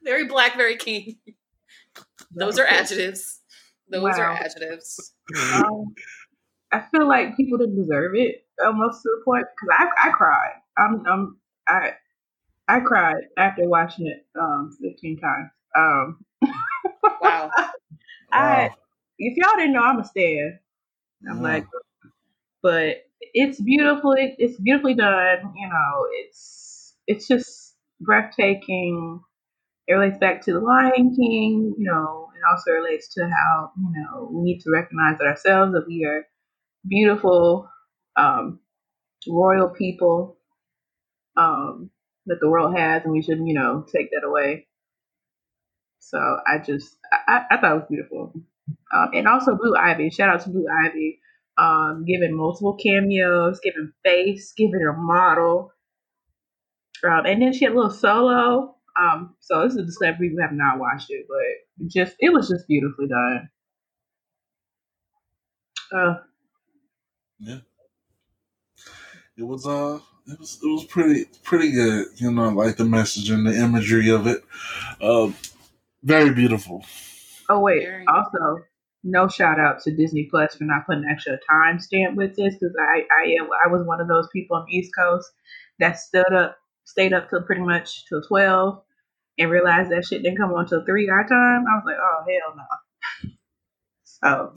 Very 0.04 0.26
black, 0.26 0.56
very 0.56 0.76
king. 0.76 1.18
Those 2.32 2.60
are 2.60 2.66
adjectives. 2.68 3.40
Those 3.90 4.18
are 4.18 4.32
adjectives. 4.32 5.14
Um, 5.54 5.96
I 6.72 6.82
feel 6.92 7.08
like 7.08 7.36
people 7.36 7.58
didn't 7.58 7.76
deserve 7.76 8.16
it 8.16 8.46
almost 8.64 9.02
to 9.04 9.10
the 9.18 9.22
point 9.26 9.46
because 9.56 9.78
I 9.78 10.10
I 10.10 10.12
cried. 10.12 10.54
I'm 10.78 11.04
I'm 11.08 11.38
I 11.68 11.94
I 12.68 12.80
cried 12.80 13.24
after 13.38 13.68
watching 13.68 14.08
it 14.08 14.26
um 14.40 14.78
15 14.82 15.20
times. 15.20 15.50
Um, 15.78 16.20
Wow. 17.22 17.54
I 18.34 18.70
Wow. 18.70 18.78
if 19.20 19.38
y'all 19.38 19.58
didn't 19.58 19.74
know, 19.74 19.82
I'm 19.84 20.00
a 20.00 20.06
stan. 20.06 20.60
I'm 21.30 21.42
Yeah. 21.42 21.44
like, 21.44 21.66
but 22.64 22.98
it's 23.34 23.62
beautiful. 23.62 24.14
It, 24.14 24.36
it's 24.40 24.60
beautifully 24.60 24.96
done. 24.96 25.54
You 25.58 25.70
know, 25.70 26.08
it's 26.22 26.96
it's 27.08 27.28
just 27.28 27.76
breathtaking. 28.02 29.22
It 29.88 29.94
relates 29.94 30.20
back 30.20 30.44
to 30.46 30.54
the 30.54 30.60
Lion 30.62 31.16
King. 31.16 31.76
You 31.78 31.86
know, 31.92 32.30
it 32.36 32.42
also 32.50 32.72
relates 32.72 33.14
to 33.16 33.24
how 33.30 33.72
you 33.78 33.94
know 34.04 34.30
we 34.34 34.44
need 34.44 34.60
to 34.62 34.72
recognize 34.72 35.20
it 35.22 35.28
ourselves 35.28 35.74
that 35.74 35.86
we 35.88 36.06
are 36.06 36.26
beautiful, 36.88 37.70
um, 38.18 38.60
royal 39.30 39.70
people 39.70 40.38
um, 41.38 41.92
that 42.28 42.40
the 42.42 42.50
world 42.50 42.78
has, 42.78 43.04
and 43.04 43.14
we 43.14 43.24
shouldn't 43.24 43.48
you 43.48 43.56
know 43.56 43.86
take 43.94 44.12
that 44.12 44.28
away. 44.28 44.68
So 46.02 46.18
I 46.18 46.58
just 46.58 46.98
I, 47.28 47.46
I 47.52 47.58
thought 47.58 47.72
it 47.72 47.76
was 47.76 47.88
beautiful. 47.90 48.34
Um, 48.94 49.10
and 49.14 49.28
also 49.28 49.56
Blue 49.56 49.76
Ivy. 49.76 50.10
Shout 50.10 50.30
out 50.30 50.42
to 50.42 50.50
Blue 50.50 50.66
Ivy. 50.68 51.20
Um, 51.58 52.06
giving 52.08 52.36
multiple 52.36 52.76
cameos, 52.76 53.60
giving 53.64 53.94
face, 54.04 54.52
giving 54.58 54.82
a 54.82 54.94
model. 54.94 55.72
Um, 57.04 57.26
and 57.26 57.42
then 57.42 57.54
she 57.54 57.66
had 57.66 57.74
a 57.74 57.76
little 57.76 57.92
solo. 57.92 58.76
Um, 59.00 59.36
so 59.40 59.64
this 59.64 59.76
is 59.76 59.98
a 60.02 60.14
for 60.14 60.20
people 60.20 60.42
have 60.42 60.52
not 60.52 60.80
watched 60.80 61.12
it, 61.12 61.26
but 61.30 61.88
just 61.88 62.16
it 62.20 62.34
was 62.34 62.50
just 62.50 62.68
beautifully 62.68 63.08
done. 63.08 63.50
Uh, 65.94 66.16
yeah. 67.40 67.60
It 69.38 69.44
was 69.44 69.66
uh 69.66 70.00
it 70.28 70.40
was 70.40 70.60
it 70.64 70.68
was 70.68 70.84
pretty 70.86 71.26
pretty 71.44 71.72
good. 71.72 72.08
You 72.16 72.32
know, 72.32 72.50
like 72.50 72.78
the 72.78 72.86
message 72.86 73.30
and 73.30 73.46
the 73.46 73.56
imagery 73.56 74.10
of 74.10 74.28
it. 74.28 74.44
Uh, 75.00 75.32
very 76.04 76.34
beautiful. 76.34 76.86
oh 77.50 77.60
wait, 77.60 77.84
Very- 77.84 78.06
also 78.08 78.64
no 79.04 79.28
shout 79.28 79.60
out 79.60 79.82
to 79.82 79.96
Disney 79.96 80.28
Plus 80.30 80.56
for 80.56 80.64
not 80.66 80.86
putting 80.86 81.06
extra 81.10 81.40
timestamp 81.50 82.16
with 82.16 82.36
this 82.36 82.54
because 82.56 82.76
I 82.80 83.04
I 83.12 83.36
am 83.40 83.50
I 83.66 83.68
was 83.68 83.84
one 83.84 84.00
of 84.00 84.08
those 84.08 84.28
people 84.32 84.58
on 84.58 84.66
the 84.68 84.78
East 84.78 84.92
Coast 84.98 85.32
that 85.80 85.98
stood 86.00 86.34
up 86.34 86.58
stayed 86.86 87.14
up 87.14 87.30
till 87.30 87.42
pretty 87.42 87.62
much 87.62 88.06
till 88.08 88.22
twelve 88.22 88.84
and 89.40 89.50
realized 89.50 89.90
that 89.92 90.06
shit 90.06 90.22
didn't 90.24 90.38
come 90.38 90.52
on 90.54 90.68
till 90.68 90.86
three 90.86 91.10
our 91.10 91.28
time. 91.28 91.66
I 91.68 91.76
was 91.76 91.84
like, 91.86 91.98
oh 92.00 92.24
hell 92.28 92.56
no. 92.56 92.64
So 94.04 94.54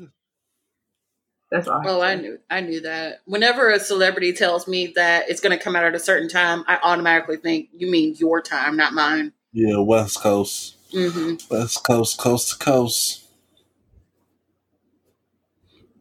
that's 1.50 1.68
all. 1.68 1.82
Oh, 1.86 2.00
I 2.02 2.16
knew 2.16 2.38
I 2.50 2.60
knew 2.60 2.80
that. 2.82 3.20
Whenever 3.24 3.70
a 3.70 3.78
celebrity 3.80 4.32
tells 4.34 4.68
me 4.68 4.92
that 4.96 5.30
it's 5.30 5.40
going 5.40 5.56
to 5.56 5.62
come 5.62 5.74
out 5.76 5.84
at 5.84 5.94
a 5.94 6.00
certain 6.00 6.28
time, 6.28 6.64
I 6.66 6.78
automatically 6.82 7.36
think 7.38 7.70
you 7.74 7.90
mean 7.90 8.14
your 8.18 8.42
time, 8.42 8.76
not 8.76 8.92
mine. 8.92 9.32
Yeah, 9.52 9.78
West 9.78 10.20
Coast. 10.20 10.76
Hmm 10.94 11.34
West 11.50 11.84
Coast, 11.84 12.18
coast 12.18 12.50
to 12.50 12.64
coast. 12.64 13.24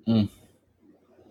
Mm. 0.08 0.29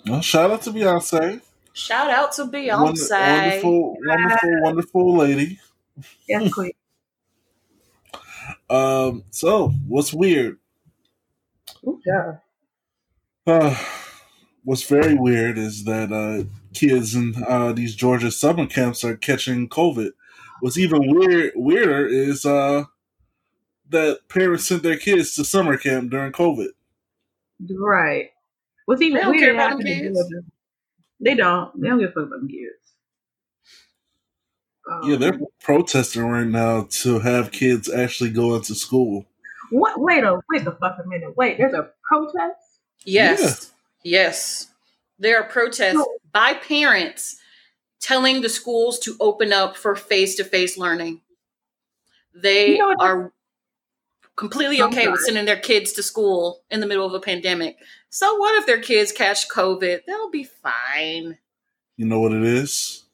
Well, 0.06 0.20
shout 0.20 0.50
out 0.50 0.62
to 0.62 0.70
Beyonce. 0.70 1.40
Shout 1.72 2.10
out 2.10 2.32
to 2.32 2.44
Beyonce. 2.46 3.62
wonderful, 3.62 3.96
wonderful, 4.04 4.62
wonderful 4.62 5.16
lady. 5.16 5.60
Queen. 6.52 6.72
Um, 8.68 9.24
so 9.30 9.68
what's 9.86 10.12
weird? 10.12 10.58
Ooh, 11.86 12.00
yeah. 12.04 12.36
Uh, 13.46 13.76
what's 14.64 14.82
very 14.82 15.14
weird 15.14 15.58
is 15.58 15.84
that 15.84 16.12
uh, 16.12 16.48
kids 16.74 17.14
in 17.14 17.34
uh, 17.46 17.72
these 17.72 17.94
Georgia 17.94 18.30
summer 18.30 18.66
camps 18.66 19.04
are 19.04 19.16
catching 19.16 19.68
COVID. 19.68 20.10
What's 20.60 20.78
even 20.78 21.14
weird 21.14 21.52
weirder 21.54 22.06
is 22.06 22.44
uh, 22.44 22.84
that 23.92 24.20
parents 24.28 24.66
sent 24.66 24.82
their 24.82 24.96
kids 24.96 25.34
to 25.36 25.44
summer 25.44 25.76
camp 25.76 26.10
during 26.10 26.32
COVID. 26.32 26.68
Right. 27.70 28.30
What's 28.86 29.00
even 29.00 29.14
They 29.16 29.20
don't 29.22 29.30
weird 29.30 29.42
care 29.44 29.54
about 29.54 29.68
happened 29.70 29.88
them 29.88 30.14
kids. 30.14 30.34
They 31.20 31.34
don't. 31.34 31.80
They 31.80 31.88
don't 31.88 31.98
give 32.00 32.10
a 32.10 32.12
fuck 32.12 32.22
about 32.24 32.40
them 32.40 32.48
kids. 32.48 32.92
Um, 34.90 35.00
Yeah, 35.10 35.16
they're 35.16 35.38
protesting 35.60 36.24
right 36.24 36.46
now 36.46 36.88
to 37.02 37.20
have 37.20 37.52
kids 37.52 37.88
actually 37.88 38.30
go 38.30 38.56
into 38.56 38.74
school. 38.74 39.26
What? 39.70 40.00
Wait 40.00 40.24
a 40.24 40.40
wait 40.50 40.64
the 40.64 40.72
fuck 40.72 40.96
a 41.02 41.06
minute. 41.08 41.36
Wait, 41.36 41.56
there's 41.58 41.72
a 41.74 41.90
protest. 42.08 42.80
Yes. 43.04 43.72
Yes. 44.02 44.68
There 45.18 45.40
are 45.40 45.44
protests 45.48 45.94
No. 45.94 46.06
by 46.32 46.54
parents 46.54 47.36
telling 48.00 48.40
the 48.42 48.48
schools 48.48 48.98
to 49.00 49.16
open 49.20 49.52
up 49.52 49.76
for 49.76 49.94
face 49.94 50.34
to 50.36 50.44
face 50.44 50.76
learning. 50.76 51.20
They 52.34 52.72
You 52.72 52.78
know 52.78 52.88
what- 52.88 53.00
are 53.00 53.32
completely 54.42 54.82
okay 54.82 55.06
with 55.06 55.20
sending 55.20 55.44
their 55.44 55.56
kids 55.56 55.92
to 55.92 56.02
school 56.02 56.64
in 56.68 56.80
the 56.80 56.86
middle 56.86 57.06
of 57.06 57.14
a 57.14 57.20
pandemic. 57.20 57.76
So 58.10 58.36
what 58.38 58.56
if 58.56 58.66
their 58.66 58.80
kids 58.80 59.12
catch 59.12 59.48
COVID? 59.48 60.00
They'll 60.04 60.30
be 60.30 60.42
fine. 60.42 61.38
You 61.96 62.06
know 62.06 62.18
what 62.18 62.32
it 62.32 62.42
is? 62.42 63.04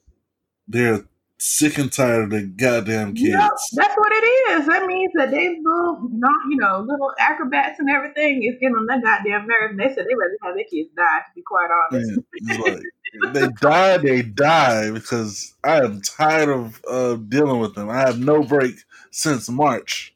They're 0.66 1.04
sick 1.36 1.76
and 1.76 1.92
tired 1.92 2.24
of 2.24 2.30
the 2.30 2.44
goddamn 2.44 3.12
kids. 3.12 3.28
Yeah, 3.28 3.48
that's 3.74 3.94
what 3.94 4.10
it 4.10 4.24
is. 4.24 4.66
That 4.68 4.86
means 4.86 5.12
that 5.16 5.30
they 5.30 5.50
little, 5.62 6.08
not 6.12 6.32
you 6.48 6.56
know, 6.56 6.80
little 6.88 7.12
acrobats 7.18 7.78
and 7.78 7.90
everything 7.90 8.42
is 8.44 8.54
getting 8.58 8.74
on 8.76 8.86
that 8.86 9.02
goddamn 9.02 9.46
nerves. 9.46 9.72
And 9.72 9.80
they 9.80 9.94
said 9.94 10.06
they 10.08 10.14
rather 10.14 10.38
have 10.42 10.54
their 10.54 10.64
kids 10.64 10.88
die. 10.96 11.18
To 11.18 11.34
be 11.34 11.42
quite 11.42 11.68
honest. 11.92 12.20
It's 12.32 12.58
like, 12.58 13.32
they 13.34 13.48
die, 13.60 13.98
they 13.98 14.22
die 14.22 14.90
because 14.92 15.52
I 15.62 15.84
am 15.84 16.00
tired 16.00 16.48
of 16.48 16.82
uh, 16.90 17.16
dealing 17.16 17.60
with 17.60 17.74
them. 17.74 17.90
I 17.90 17.98
have 17.98 18.18
no 18.18 18.42
break 18.42 18.76
since 19.10 19.50
March. 19.50 20.14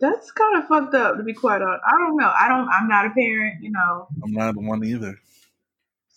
That's 0.00 0.30
kind 0.30 0.62
of 0.62 0.68
fucked 0.68 0.94
up. 0.94 1.16
To 1.16 1.22
be 1.22 1.34
quite 1.34 1.62
honest, 1.62 1.82
I 1.86 1.98
don't 1.98 2.16
know. 2.16 2.32
I 2.38 2.48
don't. 2.48 2.68
I'm 2.68 2.88
not 2.88 3.06
a 3.06 3.10
parent. 3.10 3.62
You 3.62 3.72
know. 3.72 4.08
I'm 4.22 4.32
not 4.32 4.54
the 4.54 4.60
one 4.60 4.84
either. 4.84 5.16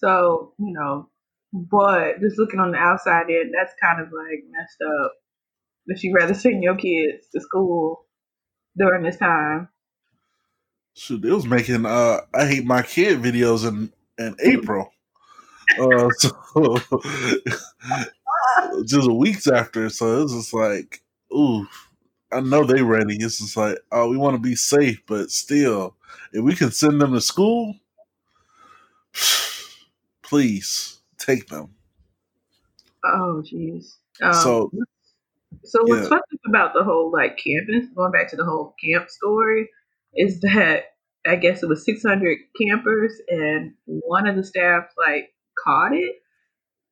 So, 0.01 0.53
you 0.57 0.73
know, 0.73 1.09
but 1.53 2.19
just 2.19 2.39
looking 2.39 2.59
on 2.59 2.71
the 2.71 2.77
outside 2.77 3.29
end, 3.29 3.53
that's 3.57 3.73
kind 3.81 4.01
of 4.01 4.07
like 4.07 4.43
messed 4.49 4.81
up. 4.81 5.11
That 5.87 6.03
you 6.03 6.13
rather 6.13 6.33
send 6.33 6.63
your 6.63 6.75
kids 6.75 7.27
to 7.33 7.41
school 7.41 8.05
during 8.77 9.03
this 9.03 9.17
time. 9.17 9.69
Shoot, 10.95 11.21
they 11.21 11.31
was 11.31 11.45
making 11.45 11.85
uh, 11.85 12.21
I 12.33 12.45
hate 12.45 12.65
my 12.65 12.81
kid 12.81 13.21
videos 13.21 13.67
in 13.67 13.91
in 14.17 14.35
April. 14.43 14.91
uh, 15.79 16.09
so 16.17 16.77
just 18.85 19.11
weeks 19.11 19.47
after, 19.47 19.89
so 19.89 20.23
it's 20.23 20.33
just 20.33 20.53
like, 20.53 21.01
ooh, 21.33 21.67
I 22.31 22.39
know 22.41 22.63
they 22.63 22.81
ready. 22.81 23.17
It's 23.19 23.39
just 23.39 23.57
like, 23.57 23.77
oh, 23.91 24.09
we 24.09 24.17
want 24.17 24.35
to 24.35 24.41
be 24.41 24.55
safe, 24.55 25.01
but 25.07 25.31
still, 25.31 25.95
if 26.33 26.43
we 26.43 26.55
can 26.55 26.71
send 26.71 27.01
them 27.01 27.13
to 27.13 27.21
school, 27.21 27.75
please 30.23 30.99
take 31.17 31.47
them. 31.47 31.75
Oh, 33.03 33.43
jeez. 33.45 33.97
Um, 34.23 34.31
So 34.33 34.71
So 35.63 35.83
what's 35.85 36.03
Yeah. 36.03 36.09
funny 36.09 36.21
about 36.47 36.73
the 36.73 36.83
whole 36.83 37.11
like 37.11 37.37
campus, 37.37 37.87
going 37.95 38.11
back 38.11 38.29
to 38.31 38.35
the 38.35 38.45
whole 38.45 38.75
camp 38.83 39.09
story, 39.09 39.69
is 40.15 40.39
that 40.41 40.85
I 41.25 41.35
guess 41.35 41.63
it 41.63 41.69
was 41.69 41.85
600 41.85 42.37
campers 42.59 43.13
and 43.29 43.73
one 43.85 44.27
of 44.27 44.35
the 44.35 44.43
staff 44.43 44.85
like 44.97 45.33
caught 45.63 45.93
it, 45.93 46.15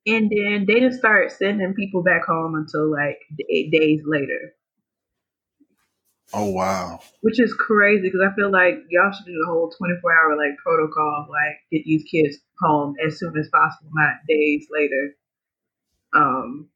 and 0.08 0.30
then 0.30 0.65
they 0.67 0.80
just 0.80 0.99
started 0.99 1.32
sending 1.32 1.73
people 1.73 2.04
back 2.04 2.25
home 2.25 2.56
until 2.56 2.91
like 2.91 3.19
eight 3.49 3.71
days 3.71 4.02
later, 4.06 4.54
oh 6.34 6.50
wow, 6.52 7.00
which 7.22 7.39
is 7.39 7.54
crazy 7.54 8.04
because 8.04 8.22
I 8.30 8.36
feel 8.36 8.52
like 8.52 8.76
y'all 8.89 9.12
should 9.12 9.26
do 9.26 9.34
the 9.34 9.48
whole 9.48 9.72
24 9.78 10.12
hour 10.13 10.38
like 10.38 10.58
protocol 10.63 11.24
of 11.24 11.30
like 11.30 11.58
get 11.72 11.86
these 11.86 12.04
kids 12.04 12.38
home 12.62 12.96
as 13.06 13.20
soon 13.20 13.38
as 13.38 13.50
possible, 13.54 13.92
not 13.94 14.15
days 14.28 14.68
later. 14.72 15.15
Um, 16.15 16.70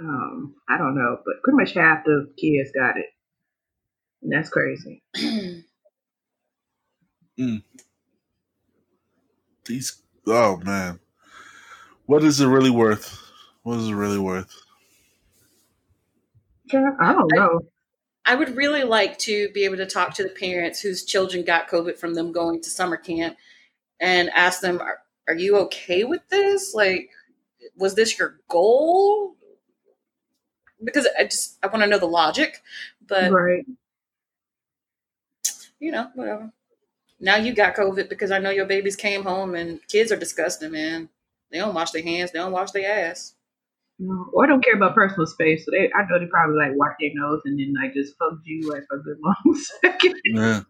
um, 0.00 0.54
I 0.68 0.78
don't 0.78 0.94
know, 0.94 1.18
but 1.24 1.42
pretty 1.42 1.56
much 1.58 1.74
half 1.74 2.04
the 2.04 2.32
kids 2.38 2.70
got 2.72 2.96
it. 2.98 3.06
And 4.22 4.32
that's 4.32 4.50
crazy. 4.50 5.02
Mm. 7.38 7.62
These. 9.64 10.02
Oh 10.26 10.58
man, 10.58 11.00
what 12.06 12.22
is 12.24 12.40
it 12.40 12.46
really 12.46 12.70
worth? 12.70 13.18
What 13.62 13.78
is 13.78 13.88
it 13.88 13.94
really 13.94 14.18
worth? 14.18 14.54
Yeah, 16.72 16.90
I 17.00 17.12
don't 17.14 17.30
know. 17.34 17.60
I 18.24 18.34
would 18.34 18.56
really 18.56 18.84
like 18.84 19.18
to 19.20 19.48
be 19.50 19.64
able 19.64 19.78
to 19.78 19.86
talk 19.86 20.14
to 20.14 20.22
the 20.22 20.28
parents 20.28 20.80
whose 20.80 21.04
children 21.04 21.44
got 21.44 21.68
COVID 21.68 21.98
from 21.98 22.14
them 22.14 22.32
going 22.32 22.60
to 22.62 22.70
summer 22.70 22.96
camp 22.96 23.36
and 24.00 24.30
ask 24.30 24.60
them, 24.60 24.80
are, 24.80 25.00
are 25.26 25.34
you 25.34 25.56
okay 25.58 26.04
with 26.04 26.28
this? 26.28 26.74
Like, 26.74 27.10
was 27.76 27.94
this 27.94 28.18
your 28.18 28.38
goal? 28.48 29.36
Because 30.82 31.06
I 31.18 31.24
just, 31.24 31.58
I 31.62 31.66
want 31.66 31.82
to 31.82 31.86
know 31.86 31.98
the 31.98 32.06
logic, 32.06 32.62
but 33.06 33.32
right. 33.32 33.64
you 35.80 35.90
know, 35.90 36.10
whatever. 36.14 36.52
Now 37.20 37.36
you 37.36 37.54
got 37.54 37.76
COVID 37.76 38.08
because 38.08 38.32
I 38.32 38.38
know 38.38 38.50
your 38.50 38.66
babies 38.66 38.96
came 38.96 39.22
home 39.22 39.54
and 39.54 39.80
kids 39.88 40.10
are 40.10 40.16
disgusting, 40.16 40.72
man. 40.72 41.08
They 41.50 41.58
don't 41.58 41.74
wash 41.74 41.92
their 41.92 42.02
hands, 42.02 42.32
they 42.32 42.38
don't 42.38 42.52
wash 42.52 42.72
their 42.72 42.90
ass. 42.90 43.34
No, 44.02 44.28
or 44.32 44.46
don't 44.48 44.64
care 44.64 44.74
about 44.74 44.94
personal 44.96 45.26
space. 45.26 45.64
So 45.64 45.70
they, 45.70 45.90
I 45.94 46.02
know 46.10 46.18
they 46.18 46.26
probably 46.26 46.56
like 46.56 46.72
wipe 46.76 46.96
their 47.00 47.10
nose 47.14 47.42
and 47.44 47.58
then 47.58 47.72
like 47.80 47.94
just 47.94 48.14
hugged 48.20 48.42
you 48.44 48.68
like 48.68 48.82
for 48.88 48.98
a 48.98 49.02
good 49.02 49.18
long 49.22 49.56
second. 49.82 50.16
Yeah, 50.24 50.62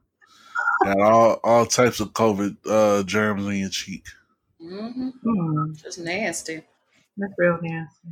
got 0.84 1.00
all 1.00 1.40
all 1.44 1.66
types 1.66 2.00
of 2.00 2.12
COVID 2.12 2.56
uh, 2.68 3.02
germs 3.04 3.46
in 3.46 3.56
your 3.56 3.70
cheek. 3.70 4.06
hmm 4.60 5.10
Hmm, 5.22 5.72
Just 5.74 5.98
nasty. 5.98 6.62
that's 7.16 7.34
real 7.38 7.58
nasty. 7.62 8.08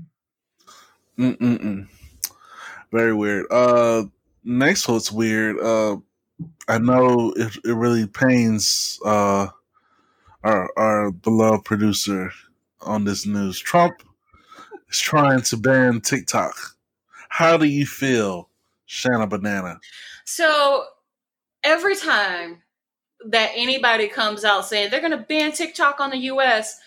Mm-mm-mm. 1.19 1.89
Very 2.93 3.15
weird. 3.15 3.47
Uh, 3.51 4.05
next 4.45 4.89
what's 4.89 5.13
weird. 5.13 5.59
Uh, 5.59 5.99
I 6.69 6.79
know 6.79 7.33
it, 7.37 7.57
it 7.65 7.75
really 7.75 8.07
pains 8.07 9.01
uh 9.05 9.49
our 10.45 10.71
our 10.77 11.11
beloved 11.11 11.65
producer 11.65 12.33
on 12.83 13.05
this 13.05 13.27
news. 13.27 13.59
Trump 13.59 14.03
is 14.91 14.99
trying 14.99 15.43
to 15.43 15.57
ban 15.57 16.01
TikTok. 16.01 16.55
How 17.29 17.57
do 17.57 17.67
you 17.67 17.87
feel, 17.87 18.49
Shanna 18.87 19.27
Banana? 19.27 19.81
So 20.25 20.85
every 21.63 21.97
time 21.97 22.63
that 23.27 23.53
anybody 23.55 24.09
comes 24.09 24.45
out 24.45 24.67
saying 24.67 24.91
they're 24.91 25.01
going 25.01 25.13
to 25.13 25.19
ban 25.19 25.53
TikTok 25.53 26.01
on 26.01 26.11
the 26.11 26.19
US, 26.19 26.79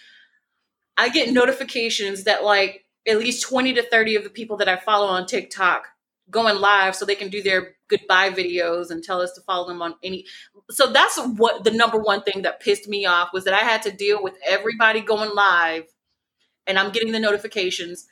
I 0.97 1.09
get 1.09 1.31
notifications 1.31 2.23
that 2.25 2.43
like 2.43 2.85
at 3.07 3.19
least 3.19 3.47
20 3.47 3.73
to 3.73 3.83
30 3.83 4.15
of 4.15 4.23
the 4.23 4.29
people 4.29 4.57
that 4.57 4.69
I 4.69 4.77
follow 4.77 5.07
on 5.07 5.25
TikTok 5.25 5.87
going 6.29 6.55
live 6.59 6.95
so 6.95 7.05
they 7.05 7.15
can 7.15 7.29
do 7.29 7.41
their 7.41 7.75
goodbye 7.89 8.29
videos 8.29 8.89
and 8.89 9.03
tell 9.03 9.21
us 9.21 9.33
to 9.33 9.41
follow 9.41 9.67
them 9.67 9.81
on 9.81 9.93
any 10.03 10.25
so 10.69 10.91
that's 10.91 11.19
what 11.35 11.63
the 11.63 11.71
number 11.71 11.97
one 11.97 12.23
thing 12.23 12.43
that 12.43 12.61
pissed 12.61 12.87
me 12.87 13.05
off 13.05 13.29
was 13.33 13.43
that 13.43 13.53
I 13.53 13.59
had 13.59 13.81
to 13.83 13.91
deal 13.91 14.23
with 14.23 14.33
everybody 14.47 15.01
going 15.01 15.35
live 15.35 15.83
and 16.67 16.79
I'm 16.79 16.91
getting 16.91 17.11
the 17.11 17.19
notifications 17.19 18.07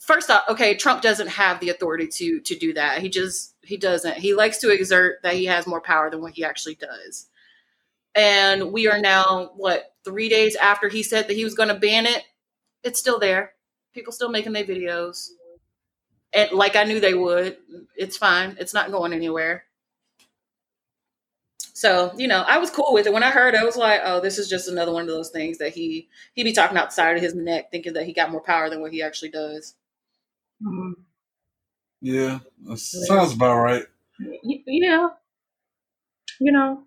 first 0.00 0.30
off, 0.30 0.44
okay, 0.48 0.74
Trump 0.74 1.02
doesn't 1.02 1.28
have 1.28 1.60
the 1.60 1.70
authority 1.70 2.08
to 2.08 2.40
to 2.40 2.56
do 2.56 2.72
that. 2.74 3.00
He 3.00 3.08
just 3.08 3.54
he 3.62 3.76
doesn't. 3.76 4.16
He 4.16 4.34
likes 4.34 4.58
to 4.58 4.70
exert 4.70 5.22
that 5.22 5.34
he 5.34 5.44
has 5.46 5.66
more 5.66 5.80
power 5.80 6.10
than 6.10 6.20
what 6.20 6.32
he 6.32 6.44
actually 6.44 6.74
does. 6.74 7.26
And 8.14 8.72
we 8.72 8.88
are 8.88 8.98
now 8.98 9.52
what 9.56 9.94
three 10.04 10.28
days 10.28 10.56
after 10.56 10.88
he 10.88 11.02
said 11.02 11.28
that 11.28 11.36
he 11.36 11.44
was 11.44 11.54
going 11.54 11.68
to 11.68 11.76
ban 11.78 12.06
it. 12.06 12.24
It's 12.82 12.98
still 12.98 13.18
there. 13.18 13.52
People 13.94 14.12
still 14.12 14.30
making 14.30 14.52
their 14.52 14.64
videos, 14.64 15.28
and 16.32 16.50
like 16.52 16.76
I 16.76 16.84
knew 16.84 17.00
they 17.00 17.14
would. 17.14 17.56
It's 17.96 18.16
fine. 18.16 18.56
It's 18.58 18.74
not 18.74 18.90
going 18.90 19.12
anywhere. 19.12 19.64
So 21.80 22.12
you 22.14 22.28
know, 22.28 22.44
I 22.46 22.58
was 22.58 22.70
cool 22.70 22.92
with 22.92 23.06
it. 23.06 23.12
When 23.14 23.22
I 23.22 23.30
heard, 23.30 23.54
it, 23.54 23.60
I 23.60 23.64
was 23.64 23.74
like, 23.78 24.02
"Oh, 24.04 24.20
this 24.20 24.36
is 24.36 24.50
just 24.50 24.68
another 24.68 24.92
one 24.92 25.00
of 25.00 25.08
those 25.08 25.30
things 25.30 25.56
that 25.58 25.72
he 25.72 26.10
he 26.34 26.44
be 26.44 26.52
talking 26.52 26.76
outside 26.76 27.16
of 27.16 27.22
his 27.22 27.34
neck, 27.34 27.70
thinking 27.70 27.94
that 27.94 28.04
he 28.04 28.12
got 28.12 28.30
more 28.30 28.42
power 28.42 28.68
than 28.68 28.82
what 28.82 28.92
he 28.92 29.02
actually 29.02 29.30
does." 29.30 29.76
Hmm. 30.62 30.92
Yeah, 32.02 32.40
that 32.64 32.76
sounds 32.78 33.32
about 33.32 33.62
right. 33.62 33.84
Yeah, 34.44 35.08
you 36.38 36.52
know, 36.52 36.84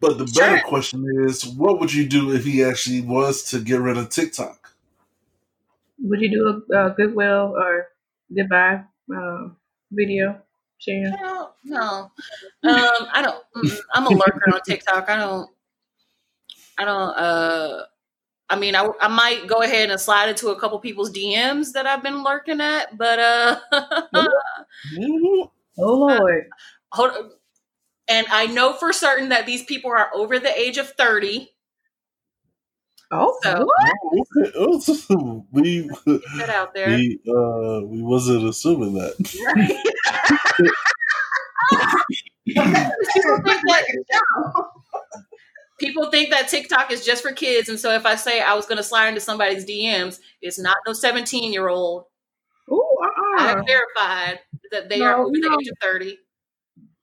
But 0.00 0.18
the 0.18 0.24
better 0.24 0.58
Sure. 0.58 0.58
question 0.58 1.06
is, 1.24 1.46
what 1.46 1.78
would 1.78 1.94
you 1.94 2.08
do 2.08 2.32
if 2.32 2.44
he 2.44 2.64
actually 2.64 3.02
was 3.02 3.44
to 3.50 3.60
get 3.60 3.80
rid 3.80 3.96
of 3.96 4.08
TikTok? 4.08 4.74
would 6.00 6.20
you 6.20 6.30
do 6.30 6.74
a, 6.74 6.86
a 6.86 6.90
goodwill 6.96 7.54
or 7.56 7.88
goodbye 8.34 8.82
uh, 9.16 9.48
video? 9.92 10.42
No, 11.20 11.50
no. 11.64 12.10
Um, 12.64 13.08
I 13.12 13.22
don't. 13.22 13.42
mm, 13.56 13.78
I'm 13.94 14.06
a 14.06 14.10
lurker 14.10 14.52
on 14.52 14.60
TikTok. 14.66 15.08
I 15.08 15.16
don't. 15.16 15.50
I 16.78 16.84
don't. 16.84 17.16
Uh, 17.16 17.84
I 18.50 18.56
mean, 18.56 18.74
I, 18.74 18.86
I 19.00 19.08
might 19.08 19.46
go 19.46 19.62
ahead 19.62 19.90
and 19.90 20.00
slide 20.00 20.28
into 20.28 20.48
a 20.50 20.60
couple 20.60 20.78
people's 20.80 21.12
DMs 21.12 21.72
that 21.72 21.86
I've 21.86 22.02
been 22.02 22.22
lurking 22.22 22.60
at, 22.60 22.96
but 22.98 23.18
uh, 23.18 23.60
Oh 25.78 25.94
Lord. 25.94 26.48
hold. 26.92 27.12
And 28.08 28.26
I 28.30 28.46
know 28.46 28.74
for 28.74 28.92
certain 28.92 29.30
that 29.30 29.46
these 29.46 29.64
people 29.64 29.90
are 29.90 30.10
over 30.14 30.38
the 30.38 30.56
age 30.58 30.76
of 30.78 30.90
thirty. 30.90 31.51
Oh, 33.14 33.38
So- 33.42 33.68
we 35.52 35.82
Get 36.06 36.22
that 36.38 36.48
out 36.50 36.72
there. 36.74 36.88
we 36.88 37.20
uh 37.28 37.80
we 37.86 38.00
wasn't 38.02 38.48
assuming 38.48 38.94
that. 38.94 39.14
People 42.46 43.38
think 43.44 43.60
that 43.68 43.84
people 45.78 46.10
think 46.10 46.30
that 46.30 46.48
TikTok 46.48 46.90
is 46.90 47.04
just 47.04 47.22
for 47.22 47.32
kids, 47.32 47.68
and 47.68 47.78
so 47.78 47.92
if 47.92 48.06
I 48.06 48.14
say 48.16 48.40
I 48.40 48.54
was 48.54 48.66
going 48.66 48.76
to 48.78 48.82
slide 48.82 49.08
into 49.08 49.20
somebody's 49.20 49.64
DMs, 49.64 50.18
it's 50.40 50.58
not 50.58 50.76
no 50.86 50.92
17 50.92 51.52
year 51.52 51.68
old. 51.68 52.04
Ooh, 52.70 52.82
I 53.02 53.06
uh-uh. 53.06 53.46
have 53.56 53.64
verified 53.66 54.40
that 54.70 54.88
they 54.88 54.98
No, 55.00 55.06
are 55.06 55.20
over 55.22 55.30
we 55.30 55.40
the 55.40 55.56
age 55.60 55.68
of 55.68 55.76
30. 55.82 56.18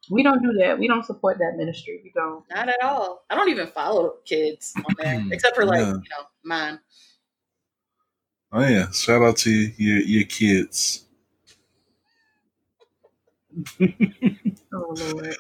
We 0.10 0.24
don't 0.24 0.42
do 0.42 0.54
that. 0.54 0.80
We 0.80 0.88
don't 0.88 1.06
support 1.06 1.38
that 1.40 1.56
ministry. 1.56 2.02
We 2.04 2.12
don't. 2.16 2.44
Not 2.50 2.70
at 2.70 2.82
all. 2.84 3.24
I 3.30 3.36
don't 3.36 3.50
even 3.50 3.68
follow 3.68 4.16
kids 4.26 4.74
on 4.78 4.84
there, 4.98 5.24
except 5.32 5.56
for 5.56 5.66
like 5.66 5.80
Yeah. 5.82 5.88
you 5.94 6.10
know 6.10 6.26
mine. 6.44 6.80
Oh 8.52 8.62
yeah, 8.68 8.90
shout 8.92 9.22
out 9.22 9.38
to 9.38 9.50
your 9.52 10.00
your 10.00 10.24
kids. 10.26 11.06
Oh 14.72 14.94
Lord. 14.98 15.36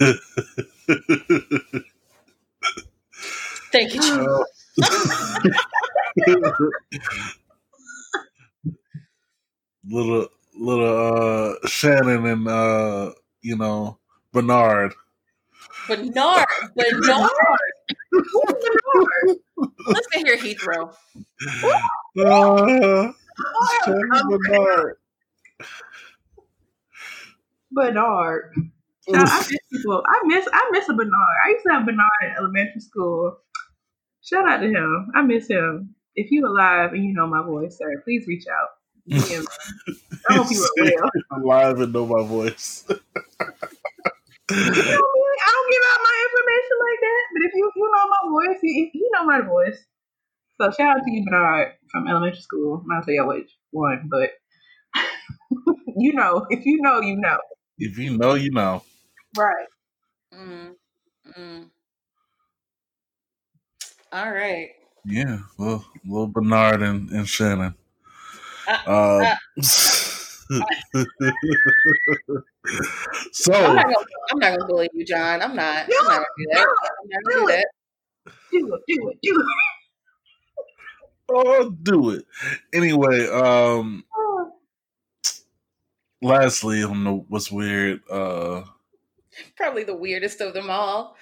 Thank 3.72 3.94
you. 3.94 4.00
Joe. 4.02 4.44
little 9.88 10.28
little 10.58 11.54
uh 11.62 11.66
Shannon 11.66 12.26
and 12.26 12.48
uh 12.48 13.12
you 13.40 13.56
know 13.56 13.98
Bernard. 14.32 14.94
Bernard, 15.88 16.46
Bernard. 16.76 17.28
Listen 19.86 20.26
here, 20.26 20.36
Heathrow. 20.36 20.94
Uh, 22.18 23.12
Shannon 23.84 24.28
Bernard. 24.28 24.96
Bernard. 27.72 28.54
Child, 29.10 29.28
I 29.30 29.38
miss 29.40 29.58
people. 29.72 30.02
I 30.06 30.20
miss 30.26 30.46
I 30.52 30.68
miss 30.72 30.88
a 30.88 30.94
Bernard. 30.94 31.36
I 31.44 31.50
used 31.50 31.64
to 31.66 31.72
have 31.72 31.84
Bernard 31.84 32.08
in 32.22 32.34
elementary 32.38 32.80
school. 32.80 33.38
Shout 34.22 34.48
out 34.48 34.58
to 34.60 34.68
him. 34.68 35.10
I 35.14 35.22
miss 35.22 35.48
him. 35.48 35.94
If 36.14 36.30
you 36.30 36.46
alive 36.46 36.92
and 36.92 37.04
you 37.04 37.12
know 37.12 37.26
my 37.26 37.42
voice, 37.42 37.78
sir, 37.78 38.00
please 38.04 38.26
reach 38.28 38.44
out. 38.46 38.68
I 40.28 40.34
hope 40.34 40.50
you 40.50 40.62
are 40.62 40.84
well. 40.84 41.10
Alive 41.42 41.80
and 41.80 41.92
know 41.92 42.06
my 42.06 42.26
voice. 42.26 42.86
You 44.50 44.56
know 44.58 45.06
me, 45.14 45.22
I 45.46 45.50
don't 45.52 45.70
give 45.70 45.84
out 45.92 46.00
my 46.02 46.16
information 46.26 46.76
like 46.80 47.00
that. 47.00 47.22
But 47.32 47.42
if 47.46 47.52
you 47.54 47.68
if 47.68 47.76
you 47.76 47.90
know 47.92 48.08
my 48.08 48.22
voice, 48.30 48.58
you, 48.62 48.90
you 48.94 49.10
know 49.14 49.24
my 49.24 49.40
voice. 49.40 49.84
So 50.60 50.70
shout 50.70 50.96
out 50.96 51.02
to 51.04 51.10
you, 51.10 51.24
Bernard, 51.24 51.74
from 51.90 52.08
elementary 52.08 52.40
school. 52.40 52.80
I'm 52.82 52.88
not 52.88 53.04
tell 53.04 53.14
you 53.14 53.26
which 53.26 53.50
one, 53.70 54.08
but 54.10 54.30
you 55.96 56.12
know. 56.12 56.46
If 56.50 56.66
you 56.66 56.80
know, 56.82 57.00
you 57.00 57.16
know. 57.16 57.38
if 57.78 57.98
you 57.98 58.16
know, 58.18 58.34
you 58.34 58.50
know. 58.50 58.82
Right. 59.36 59.66
Mm, 60.34 60.74
mm. 61.38 61.70
All 64.12 64.30
right. 64.32 64.68
Yeah, 65.04 65.38
well, 65.58 65.84
little 66.04 66.28
Bernard 66.28 66.82
and, 66.82 67.10
and 67.10 67.28
Shannon. 67.28 67.74
Uh, 68.68 68.78
Uh, 68.86 69.34
so 73.32 73.52
I'm 73.54 73.74
not 73.76 73.84
gonna. 73.84 73.96
I'm 74.32 74.38
not 74.38 74.50
gonna 74.58 74.66
bully 74.66 74.88
you, 74.92 75.04
John. 75.04 75.42
I'm 75.42 75.54
not. 75.56 75.84
I'm 75.84 75.88
not 76.08 76.08
gonna 76.08 76.24
do 76.38 76.46
that. 76.52 76.66
I'm 76.66 77.08
not 77.08 77.22
gonna 77.24 77.40
do 77.40 77.46
that. 77.46 77.66
Do 78.52 78.74
it, 78.74 78.80
do 78.88 79.08
it, 79.08 79.18
do 79.22 79.40
it. 79.40 79.46
oh, 81.30 81.70
do 81.82 82.10
it 82.10 82.24
anyway. 82.72 83.26
Um, 83.28 84.04
lastly, 86.20 86.82
on 86.84 87.04
the 87.04 87.12
what's 87.12 87.50
weird. 87.50 88.00
Uh, 88.10 88.62
Probably 89.56 89.84
the 89.84 89.96
weirdest 89.96 90.40
of 90.40 90.54
them 90.54 90.70
all. 90.70 91.16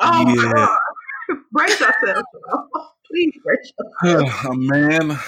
Oh 0.00 0.24
my 0.24 0.34
Yeah. 0.34 0.52
god. 0.52 0.78
Brace 1.52 1.80
yourself. 1.80 2.24
Please 3.10 3.34
brace 3.42 3.72
yourself. 4.02 4.44
a 4.50 4.54
man 4.54 5.18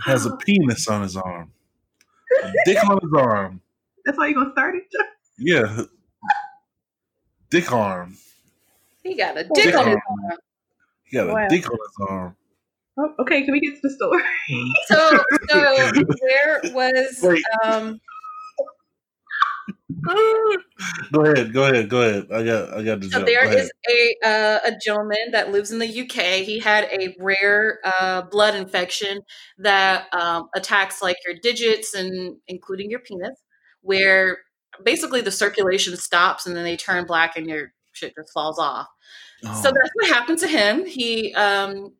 has 0.00 0.26
a 0.26 0.36
penis 0.36 0.88
on 0.88 1.02
his 1.02 1.16
arm, 1.16 1.52
a 1.52 1.54
dick 2.64 2.84
on 2.84 2.98
his 3.02 3.12
arm. 3.16 3.60
That's 4.04 4.18
how 4.18 4.24
you 4.24 4.34
gonna 4.34 4.52
start 4.52 4.74
it? 4.76 4.84
Yeah, 5.38 5.82
dick 7.50 7.72
arm. 7.72 8.16
He 9.02 9.16
got 9.16 9.36
a 9.36 9.44
dick 9.44 9.74
on 9.76 9.86
his 9.86 9.96
arm. 10.08 10.38
He 11.04 11.16
got 11.16 11.28
a 11.28 11.32
Wow. 11.32 11.48
dick 11.48 11.70
on 11.70 11.78
his 11.78 12.08
arm. 12.08 12.36
Oh, 12.98 13.14
okay, 13.20 13.42
can 13.42 13.52
we 13.52 13.60
get 13.60 13.74
to 13.76 13.80
the 13.82 13.90
story? 13.90 14.22
So, 14.86 15.24
so 15.48 15.92
there 16.28 16.60
was 16.74 17.18
Wait. 17.22 17.44
um 17.64 18.00
Go 21.12 21.24
ahead, 21.24 21.52
go 21.52 21.64
ahead, 21.64 21.88
go 21.88 22.02
ahead. 22.02 22.26
I 22.32 22.42
got, 22.42 22.72
I 22.72 22.82
got 22.82 23.00
the 23.00 23.10
So 23.10 23.18
joke. 23.18 23.26
there 23.26 23.44
Go 23.44 23.50
is 23.50 23.70
a 23.90 24.14
uh, 24.24 24.58
a 24.66 24.72
gentleman 24.84 25.30
that 25.32 25.50
lives 25.50 25.70
in 25.72 25.78
the 25.78 25.86
UK. 26.02 26.44
He 26.44 26.58
had 26.58 26.84
a 26.84 27.14
rare 27.18 27.80
uh, 27.84 28.22
blood 28.22 28.54
infection 28.54 29.20
that 29.58 30.12
um, 30.14 30.48
attacks 30.54 31.02
like 31.02 31.16
your 31.26 31.36
digits 31.42 31.94
and 31.94 32.36
including 32.48 32.90
your 32.90 33.00
penis, 33.00 33.36
where 33.82 34.38
basically 34.84 35.20
the 35.20 35.30
circulation 35.30 35.96
stops 35.96 36.46
and 36.46 36.56
then 36.56 36.64
they 36.64 36.76
turn 36.76 37.04
black 37.06 37.36
and 37.36 37.46
your 37.48 37.72
shit 37.92 38.14
just 38.14 38.32
falls 38.32 38.58
off. 38.58 38.86
So 39.42 39.48
Oh, 39.48 39.62
that's 39.72 39.90
what 39.94 40.08
happened 40.08 40.38
to 40.38 40.48
him. 40.48 40.86
He 40.86 41.34
um, 41.34 41.94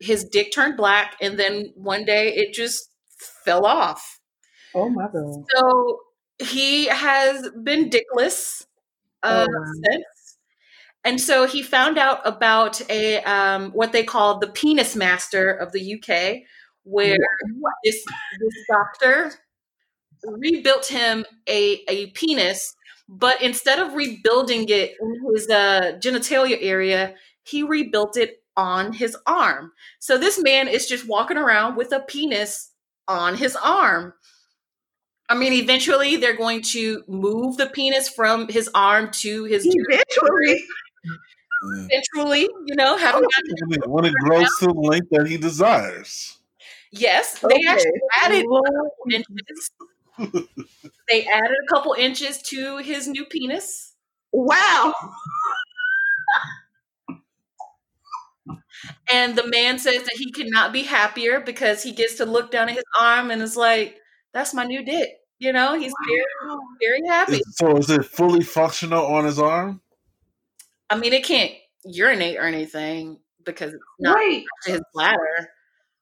his 0.00 0.24
dick 0.24 0.52
turned 0.52 0.76
black 0.76 1.16
and 1.20 1.38
then 1.38 1.72
one 1.76 2.04
day 2.04 2.32
it 2.34 2.52
just 2.54 2.90
fell 3.44 3.64
off. 3.64 4.20
Oh 4.74 4.88
my 4.90 5.06
god. 5.12 5.44
So 5.54 6.00
he 6.38 6.86
has 6.86 7.48
been 7.62 7.90
dickless 7.90 8.64
uh, 9.22 9.46
Oh, 9.48 9.52
wow. 9.52 9.72
since. 9.84 10.04
And 11.04 11.20
so 11.20 11.46
he 11.46 11.62
found 11.62 11.98
out 11.98 12.20
about 12.24 12.80
a 12.90 13.22
um, 13.24 13.72
what 13.72 13.92
they 13.92 14.04
call 14.04 14.38
the 14.38 14.48
penis 14.48 14.96
master 14.96 15.50
of 15.52 15.72
the 15.72 15.80
UK, 15.94 16.44
where 16.84 17.16
What? 17.60 17.74
this 17.84 18.04
this 18.40 18.54
doctor 18.70 19.32
rebuilt 20.24 20.86
him 20.86 21.24
a 21.48 21.82
a 21.88 22.06
penis, 22.12 22.74
but 23.08 23.40
instead 23.42 23.78
of 23.78 23.94
rebuilding 23.94 24.68
it 24.68 24.94
in 25.00 25.20
his 25.34 25.48
uh, 25.48 25.92
genitalia 26.00 26.58
area, 26.60 27.14
he 27.44 27.62
rebuilt 27.62 28.16
it 28.16 28.42
on 28.56 28.92
his 28.92 29.16
arm. 29.26 29.72
So 29.98 30.16
this 30.16 30.40
man 30.40 30.68
is 30.68 30.86
just 30.86 31.08
walking 31.08 31.36
around 31.36 31.76
with 31.76 31.92
a 31.92 32.00
penis 32.00 32.70
on 33.08 33.36
his 33.36 33.56
arm. 33.56 34.14
I 35.28 35.34
mean, 35.34 35.52
eventually 35.54 36.16
they're 36.16 36.36
going 36.36 36.62
to 36.72 37.02
move 37.08 37.56
the 37.56 37.66
penis 37.66 38.08
from 38.08 38.48
his 38.48 38.68
arm 38.74 39.10
to 39.22 39.44
his 39.44 39.64
Eventually. 39.66 40.64
yeah. 41.04 41.86
eventually, 41.90 42.42
you 42.66 42.76
know, 42.76 42.96
haven't 42.98 43.26
When 43.86 44.04
it, 44.04 44.12
grows 44.20 44.48
to 44.60 44.66
the 44.66 44.72
length 44.74 45.08
that 45.12 45.26
he 45.26 45.38
desires. 45.38 46.38
yes, 46.92 47.38
they 47.38 47.46
Okay. 47.46 47.66
actually 47.66 48.00
added 48.22 48.44
Lord. 48.46 48.68
inches. 49.10 49.70
they 51.08 51.24
added 51.26 51.56
a 51.64 51.74
couple 51.74 51.94
inches 51.94 52.40
to 52.42 52.76
his 52.78 53.08
new 53.08 53.24
penis. 53.24 53.94
Wow. 54.32 54.92
And 59.10 59.36
the 59.36 59.46
man 59.46 59.78
says 59.78 60.02
that 60.02 60.14
he 60.16 60.30
cannot 60.32 60.72
be 60.72 60.82
happier 60.82 61.40
because 61.40 61.82
he 61.82 61.92
gets 61.92 62.16
to 62.16 62.26
look 62.26 62.50
down 62.50 62.68
at 62.68 62.74
his 62.74 62.84
arm 62.98 63.30
and 63.30 63.40
is 63.40 63.56
like, 63.56 63.98
that's 64.34 64.52
my 64.52 64.64
new 64.64 64.84
dick. 64.84 65.16
You 65.38 65.52
know, 65.52 65.78
he's 65.78 65.92
very, 66.06 66.58
very 66.80 67.08
happy. 67.08 67.40
So 67.52 67.76
is 67.76 67.88
it 67.90 68.04
fully 68.04 68.42
functional 68.42 69.06
on 69.06 69.24
his 69.24 69.38
arm? 69.38 69.80
I 70.90 70.96
mean, 70.96 71.12
it 71.12 71.24
can't 71.24 71.52
urinate 71.84 72.36
or 72.36 72.42
anything 72.42 73.18
because 73.44 73.72
it's 73.72 73.82
not 73.98 74.16
Wait. 74.16 74.44
his 74.66 74.82
bladder. 74.92 75.48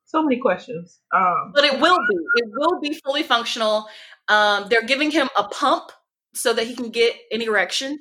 So 0.05 0.23
many 0.23 0.39
questions. 0.39 1.01
Um 1.15 1.53
but 1.55 1.65
it 1.65 1.81
will 1.81 1.99
be 2.09 2.17
it 2.37 2.45
will 2.57 2.81
be 2.81 2.95
fully 3.05 3.23
functional 3.23 3.87
um, 4.29 4.67
they're 4.71 4.85
giving 4.85 5.11
him 5.11 5.29
a 5.37 5.45
pump 5.45 5.91
so 6.33 6.53
that 6.53 6.67
he 6.67 6.77
can 6.77 6.91
get 6.91 7.15
an 7.33 7.43
erection 7.43 7.99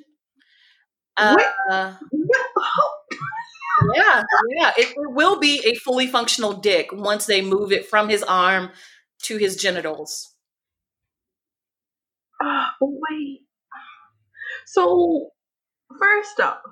uh, 1.16 1.34
What? 1.34 1.96
yeah 3.94 4.22
yeah 4.50 4.72
it, 4.76 4.94
it 4.96 5.12
will 5.12 5.40
be 5.40 5.60
a 5.66 5.74
fully 5.74 6.06
functional 6.06 6.52
dick 6.52 6.90
once 6.92 7.26
they 7.26 7.42
move 7.42 7.72
it 7.72 7.86
from 7.86 8.08
his 8.08 8.22
arm 8.22 8.70
to 9.22 9.36
his 9.38 9.56
genitals 9.56 10.34
Ah, 12.40 12.74
wait. 12.80 13.46
So 14.66 15.30
first 15.98 16.40
off, 16.40 16.62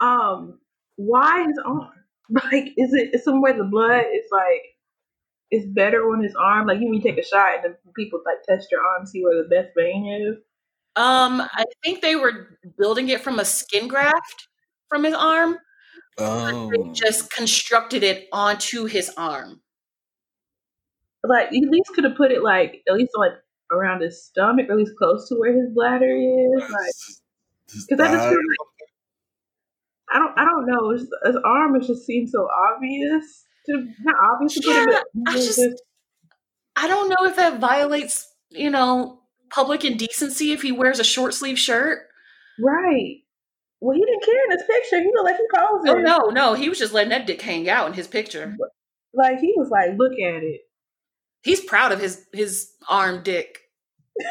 um, 0.00 0.60
why 0.96 1.44
his 1.46 1.58
arm? 1.64 1.90
Like, 2.30 2.68
is 2.78 2.94
it 2.94 3.14
is 3.14 3.24
somewhere 3.24 3.52
the 3.56 3.64
blood 3.64 4.04
is 4.14 4.24
like 4.32 4.62
it's 5.50 5.66
better 5.66 6.02
on 6.10 6.22
his 6.22 6.34
arm? 6.36 6.66
Like, 6.66 6.80
you 6.80 6.88
mean 6.90 7.02
take 7.02 7.18
a 7.18 7.24
shot 7.24 7.56
and 7.56 7.64
then 7.64 7.76
people 7.96 8.20
like 8.26 8.42
test 8.48 8.70
your 8.72 8.80
arm, 8.82 9.06
see 9.06 9.22
where 9.22 9.42
the 9.42 9.48
best 9.48 9.70
vein 9.76 10.06
is? 10.06 10.36
um 10.96 11.40
i 11.40 11.64
think 11.82 12.02
they 12.02 12.16
were 12.16 12.58
building 12.78 13.08
it 13.08 13.20
from 13.22 13.38
a 13.38 13.44
skin 13.44 13.88
graft 13.88 14.48
from 14.88 15.04
his 15.04 15.14
arm 15.14 15.58
Oh, 16.18 16.70
they 16.70 16.92
just 16.92 17.30
constructed 17.32 18.02
it 18.02 18.28
onto 18.32 18.84
his 18.84 19.10
arm 19.16 19.62
Like, 21.24 21.48
you 21.52 21.66
at 21.66 21.70
least 21.72 21.90
could 21.94 22.04
have 22.04 22.16
put 22.16 22.32
it 22.32 22.42
like 22.42 22.82
at 22.88 22.94
least 22.94 23.12
like 23.16 23.32
around 23.70 24.02
his 24.02 24.24
stomach, 24.26 24.66
or 24.68 24.72
at 24.72 24.78
least 24.78 24.92
close 24.98 25.28
to 25.28 25.36
where 25.36 25.52
his 25.52 25.70
bladder 25.74 26.10
is. 26.10 26.62
Like, 26.62 26.92
because 27.88 28.00
I 28.06 28.12
just 28.12 28.28
feel 28.28 28.38
like 28.38 28.90
I 30.12 30.18
don't 30.18 30.38
I 30.38 30.44
don't 30.44 30.66
know. 30.66 30.90
His, 30.90 31.02
his 31.24 31.36
arm 31.44 31.76
it 31.76 31.86
just 31.86 32.04
seems 32.04 32.32
so 32.32 32.46
obvious 32.74 33.44
to 33.66 33.86
not 34.02 34.16
obvious 34.32 34.54
to 34.54 34.68
it, 34.70 35.04
I 35.26 35.34
just- 35.36 35.60
I 36.74 36.88
don't 36.88 37.08
know 37.08 37.28
if 37.28 37.36
that 37.36 37.60
violates, 37.60 38.26
you 38.50 38.70
know, 38.70 39.20
public 39.50 39.84
indecency 39.84 40.52
if 40.52 40.62
he 40.62 40.72
wears 40.72 40.98
a 40.98 41.04
short 41.04 41.34
sleeve 41.34 41.58
shirt. 41.58 42.08
right. 42.58 43.16
Well, 43.80 43.96
he 43.96 44.04
didn't 44.04 44.24
care 44.24 44.44
in 44.44 44.50
his 44.52 44.62
picture. 44.62 45.00
He 45.00 45.10
looked 45.12 45.24
like 45.24 45.36
he 45.36 45.58
posed. 45.58 45.88
Oh 45.88 45.98
no, 46.00 46.18
no, 46.30 46.54
he 46.54 46.68
was 46.68 46.78
just 46.78 46.92
letting 46.92 47.10
that 47.10 47.26
dick 47.26 47.42
hang 47.42 47.68
out 47.68 47.88
in 47.88 47.94
his 47.94 48.06
picture. 48.06 48.56
Like 49.12 49.38
he 49.40 49.52
was 49.56 49.70
like, 49.70 49.98
look 49.98 50.12
at 50.12 50.42
it. 50.42 50.60
He's 51.42 51.60
proud 51.60 51.92
of 51.92 52.00
his 52.00 52.26
his 52.32 52.72
arm 52.88 53.22
dick. 53.22 53.58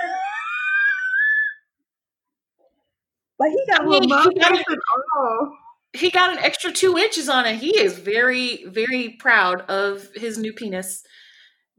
Like 3.41 3.53
he 3.53 3.65
got 3.67 3.81
I 3.81 3.85
a 3.85 3.89
little 3.89 4.07
mean, 4.07 4.31
he 4.33 4.39
got 4.39 4.51
and 4.53 4.65
all. 5.17 5.57
He 5.93 6.11
got 6.11 6.31
an 6.31 6.37
extra 6.43 6.71
two 6.71 6.95
inches 6.95 7.27
on 7.27 7.47
it. 7.47 7.55
He 7.55 7.75
is 7.75 7.97
very, 7.97 8.65
very 8.65 9.17
proud 9.19 9.61
of 9.61 10.09
his 10.13 10.37
new 10.37 10.53
penis, 10.53 11.03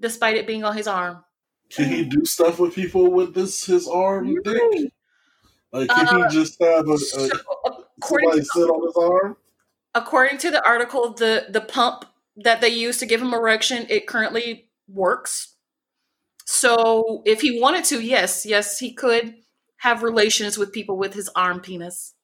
despite 0.01 0.35
it 0.35 0.45
being 0.45 0.65
on 0.65 0.77
his 0.77 0.89
arm. 0.89 1.23
Can 1.71 1.89
he 1.89 2.05
do 2.05 2.25
stuff 2.25 2.59
with 2.59 2.75
people 2.75 3.13
with 3.13 3.33
this 3.33 3.65
his 3.65 3.87
arm 3.87 4.35
dick? 4.43 4.93
Like, 5.73 5.89
can 5.89 6.09
Uh, 6.09 6.29
he 6.29 6.35
just 6.37 6.61
have 6.61 6.89
a, 6.89 6.95
a 6.95 6.99
So, 6.99 7.29
according 7.97 8.29
somebody 8.29 8.41
to, 8.41 8.47
sit 8.47 8.69
on 8.69 8.85
his 8.85 8.97
arm? 8.97 9.37
according 9.95 10.39
to 10.39 10.51
the 10.51 10.67
article, 10.67 11.15
the 11.15 11.47
the 11.49 11.61
pump 11.61 12.07
that 12.37 12.61
they 12.61 12.71
use 12.71 12.99
to 12.99 13.07
give 13.07 13.23
him 13.23 13.33
erection, 13.33 13.87
it 13.89 14.09
currently 14.09 14.69
works. 14.89 15.55
So 16.45 17.23
if 17.25 17.41
he 17.41 17.61
wanted 17.61 17.85
to, 17.87 18.01
yes, 18.01 18.45
yes, 18.45 18.79
he 18.79 18.93
could 18.93 19.35
have 19.79 20.03
relations 20.03 20.59
with 20.59 20.73
people 20.73 20.97
with 20.97 21.15
his 21.15 21.31
arm 21.35 21.61
penis. 21.61 22.15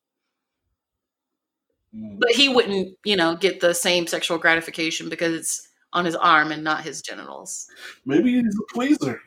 Mm. 1.94 2.18
But 2.20 2.32
he 2.32 2.48
wouldn't, 2.48 2.96
you 3.04 3.16
know, 3.16 3.36
get 3.36 3.60
the 3.60 3.74
same 3.74 4.06
sexual 4.06 4.38
gratification 4.38 5.08
because 5.08 5.34
it's 5.34 5.68
on 5.92 6.04
his 6.04 6.14
arm 6.14 6.52
and 6.52 6.62
not 6.62 6.84
his 6.84 7.02
genitals. 7.02 7.66
Maybe 8.04 8.34
he's 8.34 8.56
a 8.56 8.74
pleaser. 8.74 9.20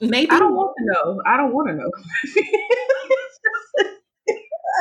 Maybe 0.00 0.30
I 0.30 0.38
don't 0.38 0.54
want 0.54 0.74
to 0.78 0.84
know. 0.84 1.22
I 1.26 1.36
don't 1.36 1.52
want 1.52 1.68
to 1.68 1.74
know. 1.74 1.90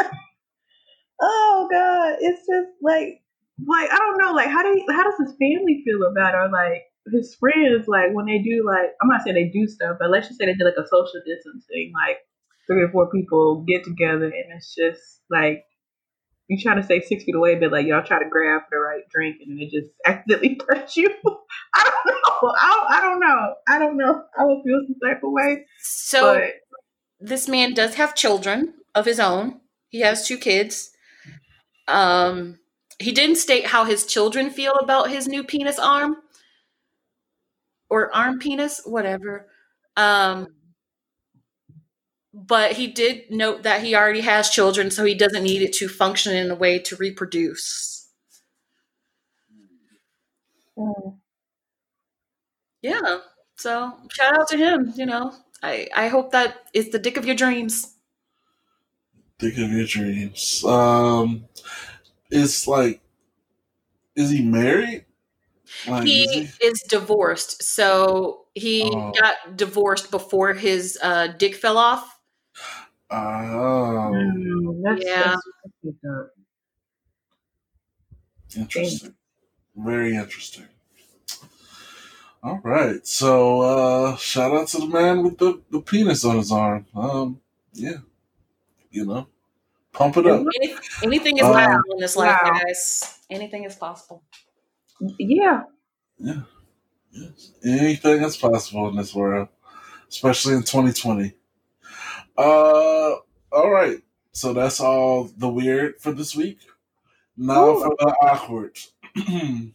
oh 1.22 1.68
God, 1.72 2.18
it's 2.20 2.48
just 2.48 2.70
like, 2.82 3.21
like 3.68 3.92
I 3.92 3.98
don't 3.98 4.18
know. 4.18 4.34
Like, 4.34 4.50
how 4.50 4.64
do 4.64 4.70
you, 4.70 4.86
how 4.90 5.04
does 5.04 5.20
his 5.20 5.36
family 5.38 5.84
feel 5.86 6.04
about 6.04 6.34
it? 6.34 6.38
Or 6.38 6.50
like 6.52 6.84
his 7.12 7.36
friends, 7.36 7.88
like 7.88 8.14
when 8.14 8.26
they 8.26 8.40
do 8.40 8.64
like 8.66 8.92
I'm 9.02 9.10
not 9.10 9.24
saying 9.24 9.36
they 9.36 9.50
do 9.50 9.68
stuff, 9.68 9.98
but 10.00 10.10
let's 10.10 10.28
just 10.28 10.40
say 10.40 10.46
they 10.46 10.54
do 10.54 10.66
like 10.66 10.78
a 10.78 10.88
social 10.88 11.22
distancing, 11.26 11.92
like 12.08 12.18
three 12.68 12.84
or 12.84 12.90
four 12.90 13.10
people 13.10 13.66
get 13.68 13.84
together, 13.84 14.26
and 14.26 14.56
it's 14.56 14.76
just 14.76 15.22
like 15.30 15.66
you 16.48 16.58
trying 16.62 16.78
to 16.78 16.84
stay 16.84 17.02
six 17.02 17.24
feet 17.24 17.36
away, 17.36 17.56
but 17.56 17.72
like 17.72 17.88
y'all 17.88 18.04
try 18.04 18.20
to 18.20 18.30
grab 18.30 18.62
for 18.70 18.78
the 18.78 18.80
right 18.80 19.04
drink, 19.10 19.38
and 19.46 19.60
it 19.60 19.72
just 19.72 19.88
accidentally 20.06 20.56
touch 20.56 20.98
you. 20.98 21.10
I 21.76 21.84
don't 21.84 22.08
know. 22.08 22.52
I 22.62 22.70
don't, 22.70 22.92
I 22.92 23.02
don't 23.02 23.20
know. 23.20 23.54
I 23.68 23.80
don't 23.80 23.98
know. 23.98 24.24
I 24.38 24.46
would 24.46 24.64
feel 24.64 24.82
some 24.88 24.96
type 25.04 25.24
of 25.24 25.32
way, 25.32 25.66
so. 25.80 26.36
but 26.36 26.52
this 27.20 27.48
man 27.48 27.74
does 27.74 27.96
have 27.96 28.16
children 28.16 28.74
of 28.96 29.06
his 29.06 29.20
own. 29.20 29.62
He 29.90 30.02
has 30.02 30.28
two 30.28 30.38
kids. 30.38 30.92
Um, 31.88 32.60
he 33.02 33.12
didn't 33.12 33.36
state 33.38 33.68
how 33.68 33.86
his 33.86 34.06
children 34.06 34.50
feel 34.50 34.74
about 34.76 35.10
his 35.10 35.28
new 35.28 35.44
penis 35.44 35.80
arm 35.80 36.18
or 37.90 38.14
arm 38.16 38.40
penis, 38.40 38.82
whatever. 38.86 39.48
Um, 39.98 40.48
but 42.34 42.74
he 42.74 42.88
did 42.88 43.30
note 43.30 43.64
that 43.64 43.84
he 43.84 43.96
already 43.96 44.22
has 44.22 44.50
children, 44.50 44.90
so 44.92 45.04
he 45.06 45.14
doesn't 45.14 45.44
need 45.44 45.62
it 45.62 45.74
to 45.74 45.88
function 45.90 46.36
in 46.36 46.50
a 46.52 46.56
way 46.56 46.80
to 46.80 46.96
reproduce. 46.96 48.08
mm, 50.78 51.22
Yeah. 52.82 53.20
So 53.58 53.94
shout 54.12 54.38
out 54.40 54.48
to 54.50 54.58
him. 54.58 54.94
You 54.96 55.06
know, 55.06 55.34
I 55.64 55.88
I 55.96 56.08
hope 56.08 56.32
that 56.32 56.66
it's 56.74 56.90
the 56.92 57.00
dick 57.00 57.18
of 57.18 57.26
your 57.26 57.36
dreams. 57.36 57.96
Dick 59.40 59.58
of 59.58 59.72
your 59.72 59.86
dreams. 59.86 60.64
Um, 60.64 61.46
it's 62.32 62.68
like, 62.68 63.02
is 64.16 64.30
he 64.30 64.42
married? 64.44 65.06
Like, 65.88 66.04
he 66.06 66.24
is 66.24 66.58
he? 66.58 66.68
is 66.68 66.82
divorced 66.90 67.64
so 67.64 68.46
he 68.56 68.84
Oh. 68.94 69.12
got 69.20 69.56
divorced 69.56 70.12
before 70.12 70.54
his 70.54 70.98
uh, 71.02 71.28
dick 71.28 71.56
fell 71.56 71.78
off 71.78 72.20
Oh, 73.10 74.76
that's, 74.84 75.04
Yeah. 75.06 75.24
that's, 75.36 75.42
that's 75.64 75.76
fucked 75.84 76.06
up. 76.06 76.32
interesting. 78.58 79.16
Very 79.76 80.16
interesting. 80.16 80.68
All 82.44 82.60
right. 82.64 83.06
So, 83.06 83.62
uh, 83.62 84.16
shout 84.18 84.52
out 84.54 84.68
to 84.70 84.80
the 84.80 84.88
man 84.88 85.24
with 85.24 85.38
the, 85.38 85.62
the 85.72 85.80
penis 85.82 86.26
on 86.26 86.38
his 86.38 86.52
arm. 86.52 86.86
Um, 86.96 87.40
yeah. 87.74 87.98
You 88.92 89.06
know, 89.06 89.28
pump 89.94 90.18
it 90.18 90.26
up. 90.28 90.46
Any, 90.62 90.76
anything 91.04 91.38
is 91.38 91.44
Um, 91.44 91.54
possible 91.54 91.94
in 91.94 92.00
this 92.00 92.16
life 92.16 92.40
wow. 92.44 92.52
guys 92.52 93.20
anything 93.30 93.64
is 93.66 93.76
possible 93.76 94.24
Yeah, 95.18 95.64
Yeah. 96.18 96.42
Yes. 97.12 97.52
Anything 97.66 98.24
is 98.24 98.38
possible 98.38 98.88
in 98.88 98.96
this 98.96 99.14
world, 99.14 99.50
especially 100.08 100.54
in 100.54 100.62
2020. 100.64 101.34
Uh, 102.38 103.16
all 103.52 103.70
right. 103.70 103.98
So 104.32 104.54
that's 104.54 104.80
all 104.80 105.26
the 105.38 105.50
weird 105.50 106.00
for 106.00 106.14
this 106.14 106.36
week. 106.38 106.60
Now 107.36 107.70
Ooh. 107.72 107.82
for 107.84 107.96
the 108.00 108.16
awkward. 108.22 108.78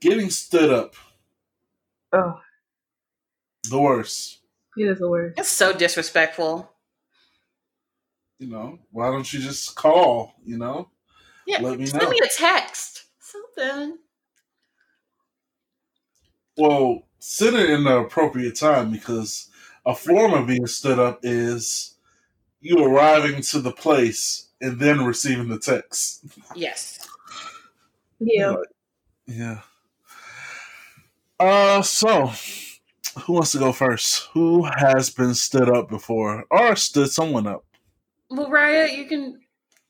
Getting 0.00 0.30
stood 0.30 0.70
up, 0.70 0.94
oh, 2.12 2.40
the 3.70 3.78
worst. 3.80 4.40
it 4.76 4.84
is 4.84 4.98
the 4.98 5.08
worst. 5.08 5.38
it's 5.38 5.48
so 5.50 5.72
disrespectful 5.72 6.70
You 8.38 8.48
know, 8.48 8.78
why 8.90 9.10
don't 9.10 9.32
you 9.32 9.40
just 9.40 9.76
call? 9.76 10.34
You 10.44 10.58
know, 10.58 10.90
yeah 11.46 11.60
Let 11.60 11.78
me 11.78 11.86
send 11.86 12.02
know. 12.02 12.10
me 12.10 12.18
a 12.22 12.28
text 12.36 13.04
something 13.20 13.98
well, 16.56 17.02
send 17.18 17.56
it 17.56 17.70
in 17.70 17.84
the 17.84 17.98
appropriate 17.98 18.56
time 18.56 18.90
because 18.90 19.48
a 19.86 19.94
form 19.94 20.34
of 20.34 20.46
being 20.46 20.66
stood 20.66 20.98
up 20.98 21.20
is 21.22 21.96
you 22.60 22.78
arriving 22.78 23.42
to 23.42 23.60
the 23.60 23.72
place 23.72 24.48
and 24.60 24.78
then 24.78 25.04
receiving 25.04 25.48
the 25.48 25.58
text. 25.58 26.24
yes 26.54 27.08
Yeah, 28.20 28.54
Yeah. 29.26 29.60
Uh, 31.40 31.82
so 31.82 32.30
who 33.22 33.32
wants 33.34 33.52
to 33.52 33.58
go 33.58 33.72
first? 33.72 34.28
Who 34.32 34.64
has 34.64 35.10
been 35.10 35.34
stood 35.34 35.68
up 35.68 35.88
before 35.88 36.44
or 36.50 36.76
stood 36.76 37.10
someone 37.10 37.46
up? 37.46 37.63
Well 38.36 38.50
raya 38.50 38.94
you 38.94 39.04
can 39.06 39.40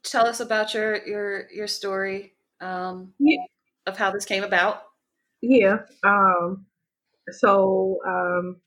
tell 0.02 0.26
us 0.26 0.40
about 0.40 0.74
your 0.74 1.06
your 1.06 1.50
your 1.52 1.66
story 1.66 2.34
um 2.60 3.12
Yeah. 3.18 3.44
of 3.86 3.96
how 3.96 4.10
this 4.10 4.24
came 4.24 4.44
about 4.44 4.84
yeah. 5.42 5.78
Um, 6.04 6.66
so 7.32 7.98
um, 8.06 8.60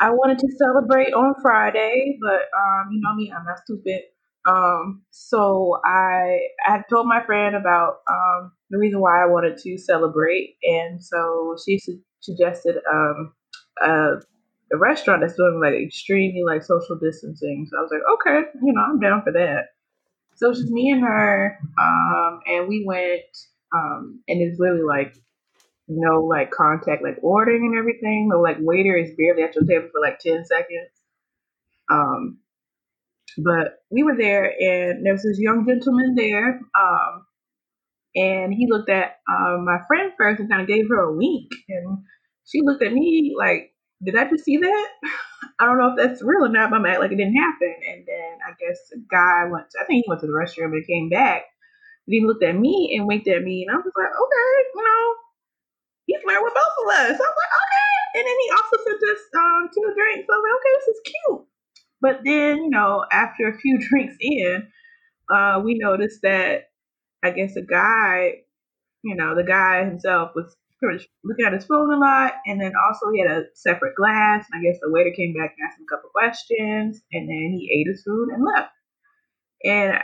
I 0.00 0.10
wanted 0.10 0.38
to 0.38 0.48
celebrate 0.58 1.12
on 1.12 1.34
Friday, 1.40 2.18
but 2.20 2.42
um, 2.58 2.90
you 2.92 3.00
know 3.00 3.14
me, 3.14 3.32
I'm 3.36 3.44
not 3.44 3.58
stupid. 3.64 4.02
Um, 4.48 5.04
so 5.10 5.80
I 5.84 6.40
I 6.66 6.82
told 6.90 7.06
my 7.06 7.24
friend 7.24 7.54
about 7.54 7.98
um 8.10 8.52
the 8.70 8.78
reason 8.78 9.00
why 9.00 9.22
I 9.22 9.26
wanted 9.26 9.58
to 9.58 9.78
celebrate, 9.78 10.56
and 10.64 11.02
so 11.02 11.56
she 11.64 11.78
su- 11.78 12.00
suggested 12.20 12.76
um 12.92 13.32
a, 13.82 14.14
a 14.72 14.78
restaurant 14.78 15.20
that's 15.20 15.36
doing 15.36 15.60
like 15.60 15.74
extremely 15.74 16.42
like 16.44 16.62
social 16.62 16.96
distancing. 16.96 17.66
So 17.70 17.78
I 17.78 17.82
was 17.82 17.90
like, 17.92 18.02
okay, 18.14 18.48
you 18.62 18.72
know, 18.72 18.82
I'm 18.82 19.00
down 19.00 19.22
for 19.22 19.32
that. 19.32 19.66
So 20.36 20.50
it's 20.50 20.60
just 20.60 20.72
me 20.72 20.90
and 20.90 21.02
her, 21.02 21.58
um, 21.80 22.40
and 22.46 22.68
we 22.68 22.84
went, 22.86 23.20
um, 23.74 24.20
and 24.28 24.40
it's 24.40 24.58
really 24.58 24.82
like 24.82 25.14
no 25.88 26.22
like 26.22 26.50
contact, 26.50 27.02
like 27.02 27.18
ordering 27.22 27.66
and 27.66 27.78
everything. 27.78 28.28
The 28.30 28.38
like 28.38 28.56
waiter 28.60 28.96
is 28.96 29.14
barely 29.16 29.42
at 29.42 29.54
your 29.54 29.64
table 29.64 29.88
for 29.92 30.00
like 30.00 30.18
ten 30.18 30.44
seconds. 30.44 30.90
Um, 31.90 32.38
but 33.38 33.82
we 33.90 34.02
were 34.02 34.16
there, 34.16 34.44
and 34.44 35.04
there 35.04 35.12
was 35.12 35.22
this 35.22 35.38
young 35.38 35.66
gentleman 35.66 36.14
there, 36.14 36.60
um, 36.78 37.26
and 38.14 38.52
he 38.54 38.66
looked 38.68 38.90
at 38.90 39.20
um, 39.30 39.64
my 39.64 39.78
friend 39.86 40.12
first 40.18 40.40
and 40.40 40.50
kind 40.50 40.62
of 40.62 40.68
gave 40.68 40.88
her 40.88 41.00
a 41.00 41.14
wink, 41.14 41.50
and 41.68 41.98
she 42.46 42.60
looked 42.62 42.82
at 42.82 42.92
me 42.92 43.34
like, 43.38 43.71
"Did 44.04 44.16
I 44.16 44.28
just 44.28 44.44
see 44.44 44.58
that?" 44.58 44.88
I 45.60 45.66
don't 45.66 45.78
know 45.78 45.94
if 45.94 45.98
that's 45.98 46.22
real 46.22 46.44
or 46.44 46.48
not, 46.48 46.70
but 46.70 46.76
I'm 46.80 46.86
act 46.86 47.00
like 47.00 47.12
it 47.12 47.16
didn't 47.16 47.36
happen. 47.36 47.74
And 47.88 48.04
then 48.06 48.38
I 48.46 48.52
guess 48.58 48.78
the 48.90 49.04
guy 49.10 49.46
went. 49.50 49.70
To, 49.70 49.80
I 49.80 49.84
think 49.86 50.04
he 50.04 50.08
went 50.08 50.20
to 50.22 50.26
the 50.26 50.32
restroom 50.32 50.72
and 50.72 50.86
came 50.86 51.08
back. 51.08 51.44
But 52.06 52.14
he 52.14 52.26
looked 52.26 52.44
at 52.44 52.56
me 52.56 52.94
and 52.96 53.06
winked 53.06 53.28
at 53.28 53.42
me, 53.42 53.64
and 53.66 53.72
I 53.74 53.78
was 53.78 53.92
like, 53.96 54.10
"Okay, 54.10 54.52
you 54.74 54.84
know." 54.84 55.14
He's 56.06 56.20
flirting 56.22 56.44
with 56.44 56.54
both 56.54 56.76
of 56.84 56.88
us. 56.90 57.10
I 57.10 57.12
was 57.12 57.18
like, 57.18 57.54
okay. 57.62 58.20
And 58.20 58.26
then 58.26 58.36
he 58.44 58.50
also 58.50 58.84
sent 58.84 59.02
us 59.10 59.22
um, 59.36 59.70
two 59.74 59.94
drinks. 59.96 60.28
I 60.30 60.36
was 60.36 60.44
like, 60.44 60.58
okay, 60.60 60.74
this 60.78 60.88
is 60.96 61.02
cute. 61.06 61.46
But 62.00 62.20
then, 62.24 62.64
you 62.64 62.70
know, 62.70 63.06
after 63.12 63.48
a 63.48 63.58
few 63.58 63.78
drinks 63.90 64.16
in, 64.20 64.68
uh, 65.34 65.60
we 65.64 65.74
noticed 65.78 66.20
that 66.22 66.70
I 67.22 67.30
guess 67.30 67.54
the 67.54 67.62
guy, 67.62 68.42
you 69.02 69.16
know, 69.16 69.34
the 69.34 69.44
guy 69.44 69.84
himself 69.84 70.32
was 70.34 70.56
pretty 70.82 70.98
much 70.98 71.08
looking 71.22 71.46
at 71.46 71.52
his 71.52 71.64
phone 71.64 71.92
a 71.92 71.98
lot. 71.98 72.32
And 72.46 72.60
then 72.60 72.72
also 72.74 73.06
he 73.12 73.20
had 73.20 73.30
a 73.30 73.44
separate 73.54 73.94
glass. 73.94 74.46
And 74.50 74.60
I 74.60 74.62
guess 74.64 74.80
the 74.82 74.90
waiter 74.90 75.12
came 75.14 75.32
back 75.32 75.54
and 75.56 75.66
asked 75.66 75.78
him 75.78 75.86
a 75.88 75.94
couple 75.94 76.10
questions. 76.10 77.00
And 77.12 77.28
then 77.28 77.56
he 77.56 77.70
ate 77.70 77.90
his 77.90 78.02
food 78.02 78.30
and 78.34 78.44
left. 78.44 78.72
And 79.64 79.94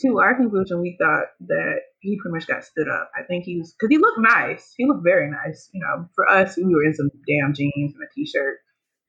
to 0.00 0.18
our 0.18 0.36
conclusion, 0.36 0.82
we 0.82 0.96
thought 1.00 1.28
that 1.48 1.80
he 2.00 2.18
pretty 2.20 2.34
much 2.34 2.46
got 2.46 2.64
stood 2.64 2.88
up. 2.88 3.10
I 3.16 3.22
think 3.22 3.44
he 3.44 3.58
was, 3.58 3.72
because 3.72 3.88
he 3.88 3.98
looked 3.98 4.20
nice. 4.20 4.74
He 4.76 4.86
looked 4.86 5.04
very 5.04 5.30
nice. 5.30 5.70
You 5.72 5.80
know, 5.80 6.06
for 6.14 6.28
us, 6.28 6.56
we 6.56 6.64
were 6.64 6.84
in 6.84 6.94
some 6.94 7.10
damn 7.26 7.54
jeans 7.54 7.94
and 7.94 8.04
a 8.04 8.12
t 8.14 8.26
shirt 8.26 8.58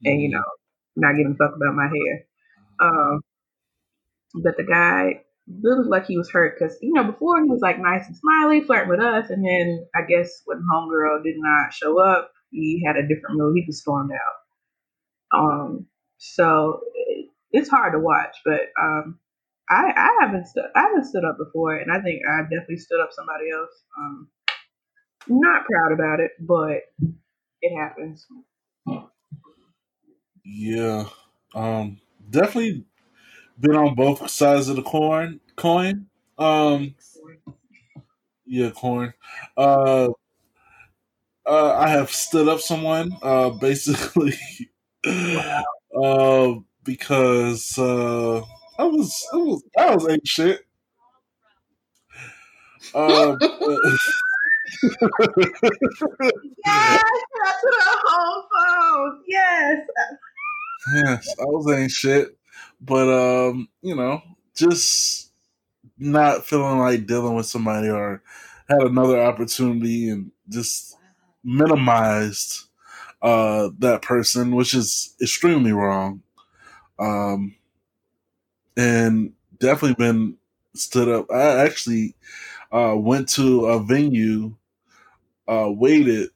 and, 0.06 0.22
you 0.22 0.30
know, 0.30 0.44
not 0.96 1.18
giving 1.18 1.34
a 1.34 1.36
fuck 1.36 1.56
about 1.56 1.76
my 1.76 1.88
hair. 1.88 2.26
Um, 2.80 3.22
but 4.44 4.56
the 4.56 4.64
guy 4.64 5.24
looked 5.48 5.90
like 5.90 6.06
he 6.06 6.18
was 6.18 6.30
hurt 6.30 6.56
because, 6.58 6.78
you 6.82 6.94
know, 6.94 7.04
before 7.04 7.42
he 7.42 7.50
was 7.50 7.62
like 7.62 7.80
nice 7.80 8.08
and 8.08 8.16
smiley, 8.16 8.62
flirting 8.62 8.90
with 8.90 9.00
us. 9.00 9.30
And 9.30 9.46
then 9.46 9.88
I 9.96 10.02
guess 10.08 10.42
when 10.46 10.64
Homegirl 10.72 11.24
did 11.24 11.36
not 11.38 11.74
show 11.74 12.02
up, 12.02 12.32
he 12.52 12.84
had 12.86 12.96
a 12.96 13.08
different 13.08 13.38
mood. 13.38 13.54
He 13.56 13.66
just 13.66 13.82
stormed 13.82 14.12
out. 14.12 15.40
Um, 15.40 15.88
so 16.18 16.82
it, 16.94 17.30
it's 17.52 17.70
hard 17.70 17.94
to 17.94 18.00
watch, 18.00 18.36
but 18.46 18.62
um, 18.82 19.20
I, 19.70 19.92
I 19.96 20.18
haven't 20.22 20.48
stood 20.48 20.66
I 20.76 20.82
haven't 20.84 21.06
stood 21.06 21.26
up 21.26 21.38
before, 21.38 21.76
and 21.76 21.92
I 21.92 22.02
think 22.02 22.22
I've 22.30 22.50
definitely 22.50 22.78
stood 22.78 23.02
up 23.02 23.10
somebody 23.12 23.46
else. 23.54 23.84
Um, 24.00 24.30
not 25.28 25.66
proud 25.66 25.92
about 25.92 26.20
it, 26.22 26.32
but 26.40 26.84
it 27.62 27.78
happens. 27.78 28.26
Yeah. 30.46 31.06
Um 31.54 32.00
definitely 32.30 32.86
been 33.60 33.76
on 33.76 33.96
both 33.96 34.30
sides 34.30 34.70
of 34.70 34.76
the 34.76 34.84
coin 34.84 35.40
coin. 35.56 36.08
Um 36.38 36.96
yeah, 38.46 38.72
corn. 38.72 39.14
Uh 39.56 40.10
uh 41.46 41.74
I 41.74 41.90
have 41.90 42.12
stood 42.12 42.48
up 42.48 42.60
someone 42.60 43.18
uh 43.22 43.50
basically 43.52 44.34
uh 45.06 46.54
because 46.84 47.78
uh 47.78 48.42
I 48.80 48.84
was 48.84 49.28
I 49.34 49.38
was 49.38 49.64
I 49.78 49.96
was 49.96 50.08
ain't 50.10 50.28
shit. 50.28 50.62
Uh, 52.94 53.36
Yes, 56.66 57.02
that's 57.44 57.62
the 57.62 57.84
whole 58.04 58.44
phone. 58.52 59.24
Yes. 59.28 59.78
yes, 60.94 61.36
I 61.40 61.44
was 61.46 61.72
ain't 61.78 61.92
shit. 61.92 62.38
But 62.82 63.10
um, 63.10 63.70
you 63.82 63.96
know, 63.96 64.22
just 64.56 65.32
not 65.98 66.46
feeling 66.46 66.80
like 66.80 67.08
dealing 67.08 67.36
with 67.36 67.46
somebody 67.48 67.90
or 67.90 68.24
had 68.70 68.82
another 68.84 69.22
opportunity 69.22 70.10
and 70.10 70.32
just 70.50 70.98
minimized 71.44 72.66
uh 73.22 73.70
that 73.80 74.02
person, 74.04 74.56
which 74.56 74.74
is 74.76 75.16
extremely 75.22 75.74
wrong. 75.74 76.22
Um 77.00 77.56
and 78.76 79.34
definitely 79.60 79.96
been 79.96 80.38
stood 80.76 81.10
up. 81.10 81.30
I 81.32 81.64
actually 81.66 82.16
uh 82.72 82.96
went 82.98 83.30
to 83.32 83.68
a 83.68 83.84
venue, 83.84 84.56
uh 85.48 85.70
waited 85.72 86.32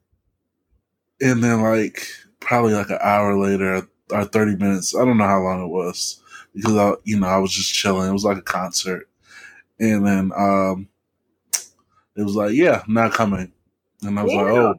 and 1.22 1.44
then 1.44 1.62
like 1.62 2.08
probably 2.40 2.74
like 2.74 2.90
an 2.90 2.98
hour 3.02 3.38
later 3.38 3.88
or 4.12 4.26
30 4.26 4.56
minutes, 4.56 4.96
I 4.96 5.06
don't 5.06 5.18
know 5.18 5.26
how 5.26 5.42
long 5.42 5.64
it 5.64 5.68
was 5.68 6.21
because 6.54 6.76
I 6.76 6.94
you 7.04 7.20
know, 7.20 7.28
I 7.28 7.38
was 7.38 7.52
just 7.54 7.74
chilling. 7.74 8.10
It 8.10 8.14
was 8.14 8.26
like 8.26 8.38
a 8.38 8.44
concert. 8.44 9.08
And 9.80 10.06
then 10.06 10.32
um 10.36 10.88
it 12.16 12.24
was 12.24 12.36
like, 12.36 12.54
yeah, 12.54 12.84
not 12.88 13.14
coming. 13.14 13.52
And 14.04 14.20
I 14.20 14.24
was 14.24 14.34
like, 14.34 14.46
oh. 14.46 14.76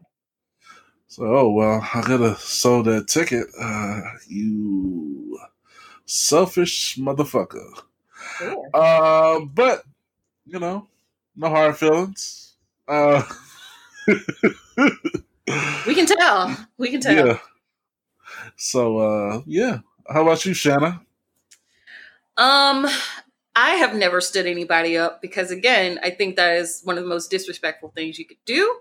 So, 1.09 1.25
oh, 1.25 1.51
well, 1.51 1.87
I 1.95 2.01
could 2.01 2.21
have 2.21 2.39
sold 2.39 2.87
that 2.87 3.07
ticket. 3.07 3.47
Uh, 3.61 4.01
you 4.29 5.39
selfish 6.07 6.97
motherfucker. 6.97 7.83
Yeah. 8.41 8.55
Uh, 8.73 9.41
but, 9.41 9.85
you 10.47 10.59
know, 10.59 10.89
no 11.37 11.51
hard 11.51 11.77
feelings. 11.77 12.55
Uh, 12.89 13.23
We 15.87 15.95
can 15.95 16.07
tell. 16.07 16.57
We 16.79 16.91
can 16.91 17.01
tell. 17.01 17.27
Yeah. 17.27 17.39
So, 18.57 18.99
uh, 18.99 19.43
yeah. 19.47 19.81
How 20.09 20.23
about 20.23 20.45
you, 20.45 20.55
Shanna? 20.55 21.03
Um, 22.37 22.87
I 23.55 23.75
have 23.75 23.95
never 23.95 24.21
stood 24.21 24.47
anybody 24.47 24.97
up 24.97 25.21
because, 25.21 25.51
again, 25.51 25.99
I 26.03 26.11
think 26.11 26.37
that 26.37 26.57
is 26.57 26.81
one 26.85 26.97
of 26.97 27.05
the 27.05 27.09
most 27.09 27.31
disrespectful 27.31 27.93
things 27.95 28.19
you 28.19 28.25
could 28.27 28.45
do. 28.47 28.79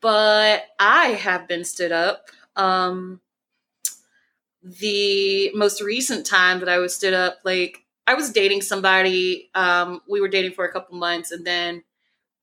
But 0.00 0.64
I 0.78 1.08
have 1.08 1.48
been 1.48 1.64
stood 1.64 1.92
up. 1.92 2.30
Um, 2.54 3.20
the 4.62 5.50
most 5.54 5.80
recent 5.80 6.26
time 6.26 6.60
that 6.60 6.68
I 6.68 6.78
was 6.78 6.94
stood 6.94 7.14
up, 7.14 7.38
like 7.44 7.84
I 8.06 8.14
was 8.14 8.32
dating 8.32 8.62
somebody. 8.62 9.50
Um, 9.54 10.00
we 10.08 10.20
were 10.20 10.28
dating 10.28 10.52
for 10.52 10.64
a 10.64 10.72
couple 10.72 10.96
months, 10.96 11.30
and 11.30 11.46
then 11.46 11.84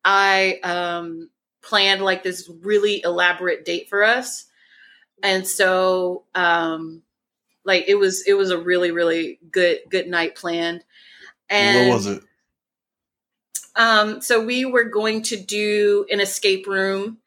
I 0.06 0.60
um, 0.64 1.30
planned 1.64 2.02
like 2.02 2.24
this 2.24 2.50
really 2.62 3.02
elaborate 3.04 3.66
date 3.66 3.90
for 3.90 4.04
us, 4.04 4.46
and 5.24 5.48
so 5.48 6.26
um, 6.36 7.04
like 7.66 7.86
it 7.88 7.96
was 7.96 8.26
it 8.28 8.34
was 8.34 8.52
a 8.52 8.58
really 8.58 8.92
really 8.92 9.40
good 9.52 9.80
good 9.90 10.08
night 10.08 10.36
planned. 10.36 10.84
And 11.50 11.88
what 11.88 11.96
was 11.96 12.08
it? 12.08 12.24
um, 13.76 14.22
so 14.22 14.44
we 14.44 14.66
were 14.66 14.86
going 14.86 15.24
to 15.24 15.38
do 15.38 16.06
an 16.12 16.20
escape 16.20 16.68
room, 16.68 17.18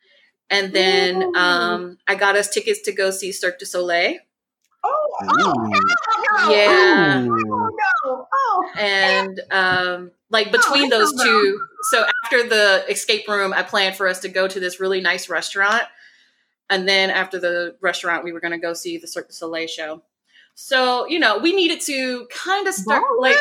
and 0.51 0.73
then 0.73 1.23
Ooh. 1.23 1.35
um, 1.35 1.99
I 2.07 2.15
got 2.15 2.37
us 2.37 2.49
tickets 2.49 2.83
to 2.83 2.93
go 2.93 3.11
see 3.11 3.33
Cirque 3.33 3.59
du 3.59 3.67
Soleil. 3.67 4.19
Oh, 4.85 5.17
oh, 5.23 5.25
Ooh. 5.25 6.49
no. 6.49 6.51
Yeah. 6.51 7.25
Oh, 7.29 7.71
no. 8.05 8.27
Oh. 8.33 8.71
and 8.77 9.41
um 9.51 10.11
like 10.31 10.53
between 10.53 10.93
I 10.93 10.99
those 10.99 11.13
know 11.13 11.25
two 11.25 11.61
so 11.91 12.05
after 12.25 12.49
the 12.49 12.85
escape 12.89 13.27
room 13.29 13.53
i 13.53 13.63
planned 13.63 13.97
for 13.97 14.09
us 14.09 14.21
to 14.21 14.29
go 14.29 14.47
to 14.47 14.61
this 14.61 14.81
really 14.81 15.01
nice 15.01 15.29
restaurant 15.29 15.83
and 16.71 16.89
then 16.89 17.11
after 17.11 17.39
the 17.39 17.77
restaurant 17.81 18.25
we 18.25 18.33
were 18.33 18.41
going 18.41 18.53
to 18.53 18.59
go 18.59 18.75
see 18.75 18.99
the 18.99 19.07
cirque 19.07 19.29
du 19.29 19.35
soleil 19.35 19.67
show 19.67 20.03
so 20.57 21.07
you 21.07 21.21
know 21.21 21.39
we 21.39 21.55
needed 21.55 21.81
to 21.81 22.27
kind 22.31 22.67
of 22.67 22.75
start 22.75 23.05
like 23.21 23.37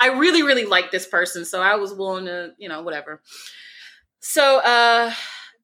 i 0.00 0.06
really 0.08 0.42
really 0.42 0.64
like 0.64 0.90
this 0.90 1.06
person 1.06 1.44
so 1.44 1.60
i 1.60 1.74
was 1.74 1.92
willing 1.92 2.24
to 2.24 2.52
you 2.56 2.68
know 2.68 2.80
whatever 2.82 3.20
so 4.20 4.60
uh 4.60 5.12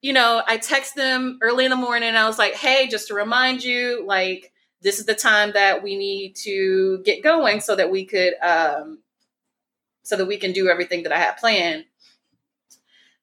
you 0.02 0.12
know 0.12 0.42
i 0.46 0.58
text 0.58 0.94
them 0.96 1.38
early 1.40 1.64
in 1.64 1.70
the 1.70 1.76
morning 1.76 2.14
i 2.14 2.26
was 2.26 2.38
like 2.38 2.54
hey 2.54 2.86
just 2.88 3.08
to 3.08 3.14
remind 3.14 3.64
you 3.64 4.04
like 4.06 4.52
this 4.82 4.98
is 4.98 5.06
the 5.06 5.14
time 5.14 5.52
that 5.52 5.82
we 5.82 5.96
need 5.96 6.36
to 6.36 7.00
get 7.04 7.22
going 7.22 7.60
so 7.60 7.74
that 7.74 7.90
we 7.90 8.04
could 8.04 8.34
um 8.42 8.98
so 10.06 10.16
that 10.16 10.26
we 10.26 10.36
can 10.36 10.52
do 10.52 10.68
everything 10.68 11.02
that 11.02 11.12
I 11.12 11.18
had 11.18 11.36
planned. 11.36 11.84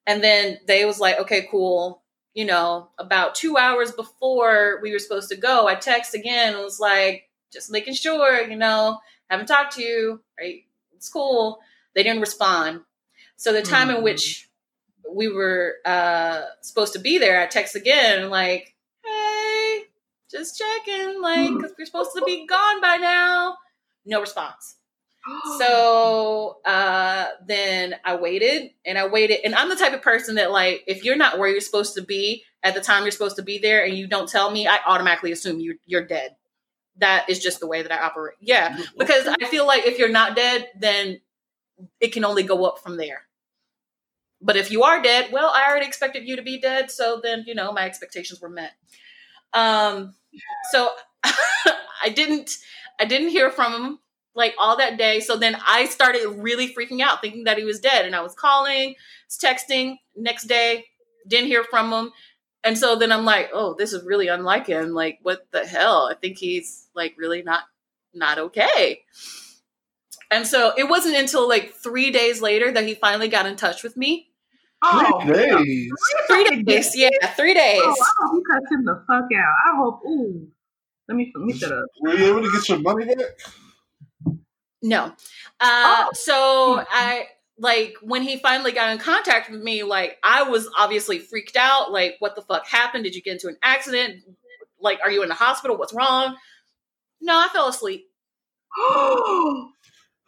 And 0.06 0.22
then 0.22 0.58
they 0.66 0.84
was 0.84 1.00
like, 1.00 1.18
okay, 1.20 1.48
cool. 1.50 2.02
You 2.34 2.44
know, 2.44 2.88
about 2.98 3.34
two 3.36 3.56
hours 3.56 3.92
before 3.92 4.80
we 4.82 4.92
were 4.92 4.98
supposed 4.98 5.28
to 5.30 5.36
go, 5.36 5.68
I 5.68 5.76
text 5.76 6.14
again 6.14 6.54
and 6.54 6.62
was 6.64 6.80
like, 6.80 7.28
just 7.52 7.70
making 7.70 7.94
sure, 7.94 8.42
you 8.42 8.56
know, 8.56 8.98
haven't 9.30 9.46
talked 9.46 9.76
to 9.76 9.82
you, 9.82 10.20
right? 10.38 10.64
It's 10.96 11.08
cool. 11.08 11.60
They 11.94 12.02
didn't 12.02 12.20
respond. 12.20 12.80
So 13.36 13.52
the 13.52 13.62
time 13.62 13.88
in 13.90 13.96
Mhm. 13.96 14.02
which 14.02 14.48
we 15.08 15.28
were 15.28 15.76
uh 15.84 16.42
supposed 16.60 16.92
to 16.94 16.98
be 16.98 17.18
there, 17.18 17.40
I 17.40 17.46
text 17.46 17.76
again, 17.76 18.30
like, 18.30 18.74
hey, 19.04 19.84
just 20.30 20.58
checking, 20.58 21.20
like, 21.22 21.52
because 21.54 21.72
we're 21.78 21.86
supposed 21.86 22.14
to 22.16 22.24
be 22.24 22.46
gone 22.46 22.80
by 22.80 22.96
now. 22.96 23.58
No 24.04 24.20
response. 24.20 24.76
So 25.58 26.58
uh, 26.64 27.28
then 27.46 27.94
I 28.04 28.16
waited 28.16 28.70
and 28.84 28.98
I 28.98 29.06
waited. 29.06 29.40
And 29.44 29.54
I'm 29.54 29.68
the 29.68 29.76
type 29.76 29.94
of 29.94 30.02
person 30.02 30.34
that, 30.34 30.50
like, 30.50 30.84
if 30.86 31.04
you're 31.04 31.16
not 31.16 31.38
where 31.38 31.48
you're 31.48 31.60
supposed 31.60 31.94
to 31.94 32.02
be 32.02 32.44
at 32.62 32.74
the 32.74 32.80
time 32.80 33.02
you're 33.02 33.10
supposed 33.10 33.36
to 33.36 33.42
be 33.42 33.58
there 33.58 33.84
and 33.84 33.96
you 33.96 34.06
don't 34.06 34.28
tell 34.28 34.50
me, 34.50 34.66
I 34.66 34.78
automatically 34.86 35.32
assume 35.32 35.60
you're, 35.60 35.76
you're 35.86 36.06
dead. 36.06 36.36
That 36.98 37.28
is 37.28 37.40
just 37.40 37.60
the 37.60 37.66
way 37.66 37.82
that 37.82 37.90
I 37.90 38.04
operate. 38.04 38.36
Yeah. 38.40 38.78
Because 38.98 39.26
I 39.26 39.46
feel 39.46 39.66
like 39.66 39.86
if 39.86 39.98
you're 39.98 40.10
not 40.10 40.36
dead, 40.36 40.68
then 40.78 41.20
it 42.00 42.12
can 42.12 42.24
only 42.24 42.42
go 42.42 42.64
up 42.64 42.78
from 42.78 42.96
there. 42.96 43.22
But 44.40 44.56
if 44.56 44.70
you 44.70 44.82
are 44.82 45.00
dead, 45.00 45.30
well, 45.32 45.50
I 45.54 45.66
already 45.68 45.86
expected 45.86 46.28
you 46.28 46.36
to 46.36 46.42
be 46.42 46.60
dead. 46.60 46.90
So 46.90 47.20
then, 47.22 47.44
you 47.46 47.54
know, 47.54 47.72
my 47.72 47.86
expectations 47.86 48.40
were 48.40 48.50
met. 48.50 48.72
Um, 49.54 50.14
so 50.70 50.90
I 51.24 52.10
didn't, 52.14 52.50
I 53.00 53.06
didn't 53.06 53.30
hear 53.30 53.50
from 53.50 53.72
him 53.72 53.98
like 54.34 54.54
all 54.58 54.76
that 54.76 54.98
day. 54.98 55.20
So 55.20 55.36
then 55.36 55.56
I 55.66 55.86
started 55.86 56.26
really 56.38 56.72
freaking 56.72 57.00
out, 57.00 57.20
thinking 57.20 57.44
that 57.44 57.58
he 57.58 57.64
was 57.64 57.80
dead. 57.80 58.04
And 58.04 58.14
I 58.14 58.20
was 58.20 58.34
calling, 58.34 58.94
was 59.26 59.38
texting. 59.38 59.96
Next 60.16 60.44
day, 60.44 60.84
didn't 61.26 61.48
hear 61.48 61.64
from 61.64 61.92
him. 61.92 62.12
And 62.62 62.78
so 62.78 62.96
then 62.96 63.12
I'm 63.12 63.24
like, 63.24 63.50
oh, 63.52 63.74
this 63.78 63.92
is 63.92 64.04
really 64.04 64.28
unlike 64.28 64.66
him. 64.66 64.90
Like, 64.90 65.18
what 65.22 65.46
the 65.52 65.66
hell? 65.66 66.08
I 66.10 66.14
think 66.14 66.38
he's 66.38 66.88
like 66.94 67.14
really 67.18 67.42
not 67.42 67.62
not 68.14 68.38
okay. 68.38 69.02
And 70.30 70.46
so 70.46 70.72
it 70.76 70.88
wasn't 70.88 71.16
until 71.16 71.48
like 71.48 71.74
three 71.74 72.10
days 72.10 72.40
later 72.40 72.72
that 72.72 72.84
he 72.86 72.94
finally 72.94 73.28
got 73.28 73.46
in 73.46 73.56
touch 73.56 73.82
with 73.82 73.96
me. 73.96 74.30
Oh, 74.82 75.20
Three 75.22 75.34
days. 75.34 75.92
Three 76.26 76.62
days, 76.62 76.96
yeah, 76.96 77.08
three 77.36 77.54
days. 77.54 77.80
Oh, 77.82 77.96
I 78.00 78.26
hope 78.26 78.34
you 78.34 78.42
cut 78.50 78.62
him 78.70 78.84
the 78.84 79.04
fuck 79.06 79.24
out. 79.38 79.54
I 79.66 79.76
hope. 79.76 80.00
Ooh, 80.06 80.48
let 81.08 81.16
me 81.16 81.32
let 81.34 81.44
me 81.44 81.52
shut 81.54 81.72
up. 81.72 81.86
Were 82.00 82.14
you 82.14 82.26
able 82.26 82.42
to 82.42 82.50
get 82.50 82.68
your 82.68 82.80
money 82.80 83.06
back? 83.06 83.16
No. 84.84 85.04
Uh, 85.06 85.10
Oh. 85.60 86.10
So 86.12 86.84
I 86.90 87.26
like 87.58 87.94
when 88.02 88.22
he 88.22 88.36
finally 88.36 88.72
got 88.72 88.90
in 88.90 88.98
contact 88.98 89.50
with 89.50 89.62
me, 89.62 89.82
like 89.82 90.18
I 90.22 90.42
was 90.42 90.68
obviously 90.76 91.18
freaked 91.18 91.56
out. 91.56 91.90
Like, 91.90 92.16
what 92.18 92.36
the 92.36 92.42
fuck 92.42 92.66
happened? 92.66 93.04
Did 93.04 93.14
you 93.14 93.22
get 93.22 93.32
into 93.32 93.48
an 93.48 93.56
accident? 93.62 94.22
Like, 94.80 94.98
are 95.02 95.10
you 95.10 95.22
in 95.22 95.28
the 95.30 95.34
hospital? 95.34 95.76
What's 95.78 95.94
wrong? 95.94 96.36
No, 97.22 97.38
I 97.38 97.48
fell 97.52 97.68
asleep. 97.68 98.06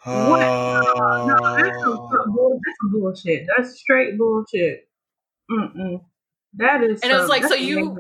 What? 0.04 0.40
no, 0.40 1.57
that's 1.57 1.80
some 1.80 1.98
Uh, 1.98 2.48
that's 2.64 2.92
bullshit. 2.92 3.46
That's 3.57 3.78
straight 3.80 4.16
bullshit. 4.16 4.88
Mm-mm. 5.50 6.00
That 6.54 6.82
is. 6.84 7.00
And 7.02 7.11
it 7.11 7.16
was 7.16 7.28
like, 7.28 7.44
so 7.44 7.54
you- 7.54 7.78
amazing. 7.80 7.98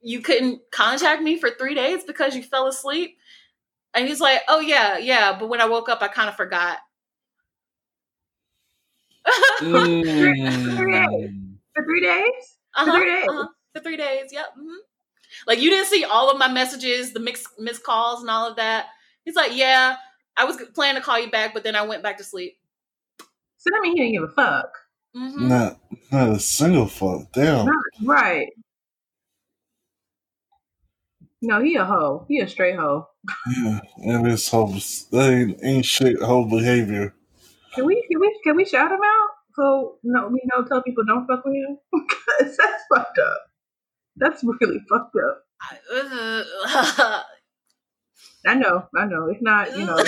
You 0.00 0.20
couldn't 0.20 0.60
contact 0.72 1.22
me 1.22 1.38
for 1.38 1.50
three 1.50 1.74
days 1.74 2.04
because 2.04 2.34
you 2.36 2.42
fell 2.42 2.66
asleep. 2.68 3.17
And 3.94 4.06
he's 4.06 4.20
like, 4.20 4.40
"Oh 4.48 4.60
yeah, 4.60 4.98
yeah." 4.98 5.36
But 5.38 5.48
when 5.48 5.60
I 5.60 5.66
woke 5.66 5.88
up, 5.88 6.02
I 6.02 6.08
kind 6.08 6.28
of 6.28 6.36
forgot. 6.36 6.78
mm. 9.60 11.58
for 11.74 11.84
three 11.84 12.00
days. 12.00 12.56
Uh-huh, 12.76 12.92
three 12.96 13.04
days? 13.06 13.26
uh-huh, 13.28 13.48
for 13.74 13.82
three 13.82 13.96
days. 13.96 14.32
Yep. 14.32 14.46
mhm. 14.58 14.76
Like 15.46 15.60
you 15.60 15.70
didn't 15.70 15.86
see 15.86 16.04
all 16.04 16.30
of 16.30 16.38
my 16.38 16.48
messages, 16.48 17.12
the 17.12 17.20
mixed 17.20 17.46
missed 17.58 17.82
calls 17.82 18.20
and 18.20 18.30
all 18.30 18.48
of 18.48 18.56
that. 18.56 18.86
He's 19.24 19.36
like, 19.36 19.54
yeah, 19.56 19.96
I 20.36 20.44
was 20.44 20.56
planning 20.74 21.00
to 21.00 21.04
call 21.04 21.18
you 21.20 21.30
back, 21.30 21.52
but 21.54 21.64
then 21.64 21.76
I 21.76 21.82
went 21.82 22.02
back 22.02 22.18
to 22.18 22.24
sleep. 22.24 22.56
So 23.58 23.70
that 23.70 23.80
means 23.82 23.94
he 23.94 24.00
didn't 24.00 24.12
give 24.14 24.30
a 24.30 24.32
fuck. 24.34 24.70
hmm 25.14 25.48
Not 25.48 25.80
not 26.12 26.30
a 26.30 26.40
single 26.40 26.86
fuck. 26.86 27.32
Damn. 27.32 27.66
Not- 27.66 27.74
right. 28.04 28.48
No, 31.40 31.62
he 31.62 31.76
a 31.76 31.84
hoe. 31.84 32.24
He 32.28 32.40
a 32.40 32.48
straight 32.48 32.74
hoe. 32.76 33.06
Yeah, 33.56 33.80
and 34.04 34.26
it's 34.26 34.48
whole 34.48 34.68
that 34.72 35.30
ain't 35.30 35.58
ain't 35.62 35.84
shit 35.86 36.20
whole 36.22 36.44
behavior. 36.46 37.14
Can 37.74 37.84
we 37.86 38.02
can 38.10 38.20
we 38.20 38.40
can 38.44 38.56
we 38.56 38.64
shout 38.64 38.90
him 38.90 39.00
out? 39.02 39.28
So 39.54 39.96
no, 40.02 40.28
we 40.28 40.40
know 40.46 40.64
tell 40.64 40.82
people 40.82 41.04
don't 41.04 41.26
fuck 41.26 41.44
with 41.44 41.54
him 41.54 41.78
because 41.92 42.56
that's 42.56 42.84
fucked 42.94 43.18
up. 43.18 43.40
That's 44.16 44.42
really 44.60 44.80
fucked 44.88 45.16
up. 45.16 45.44
I 48.46 48.54
know, 48.54 48.86
I 48.96 49.04
know. 49.04 49.26
It's 49.26 49.42
not, 49.42 49.76
you 49.76 49.84
know, 49.84 49.98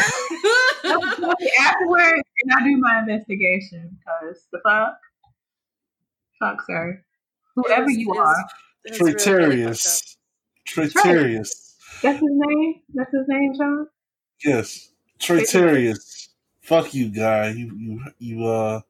afterwards, 1.60 2.22
and 2.42 2.52
I 2.56 2.64
do 2.64 2.76
my 2.78 3.00
investigation 3.00 3.98
because 3.98 4.46
the 4.52 4.60
fuck, 4.64 4.96
fuck, 6.40 6.62
sir, 6.66 7.02
whoever 7.56 7.90
It's- 7.90 7.96
you 7.98 8.10
it's- 8.12 8.26
are, 8.26 8.48
it's 8.84 9.00
really, 11.04 11.22
really 12.00 12.00
fucked 12.00 12.00
up. 12.00 12.02
Tritarius. 12.02 12.02
Tritarius. 12.02 12.02
that's 12.02 12.20
his 12.20 12.30
name. 12.32 12.74
That's 12.94 13.12
his 13.12 13.28
name, 13.28 13.54
Sean. 13.56 13.86
Yes. 14.44 14.90
Tritarius. 15.18 16.28
Fuck 16.60 16.94
you, 16.94 17.08
guy. 17.10 17.50
You 17.50 17.72
you 17.76 18.00
you 18.18 18.46
uh 18.46 18.80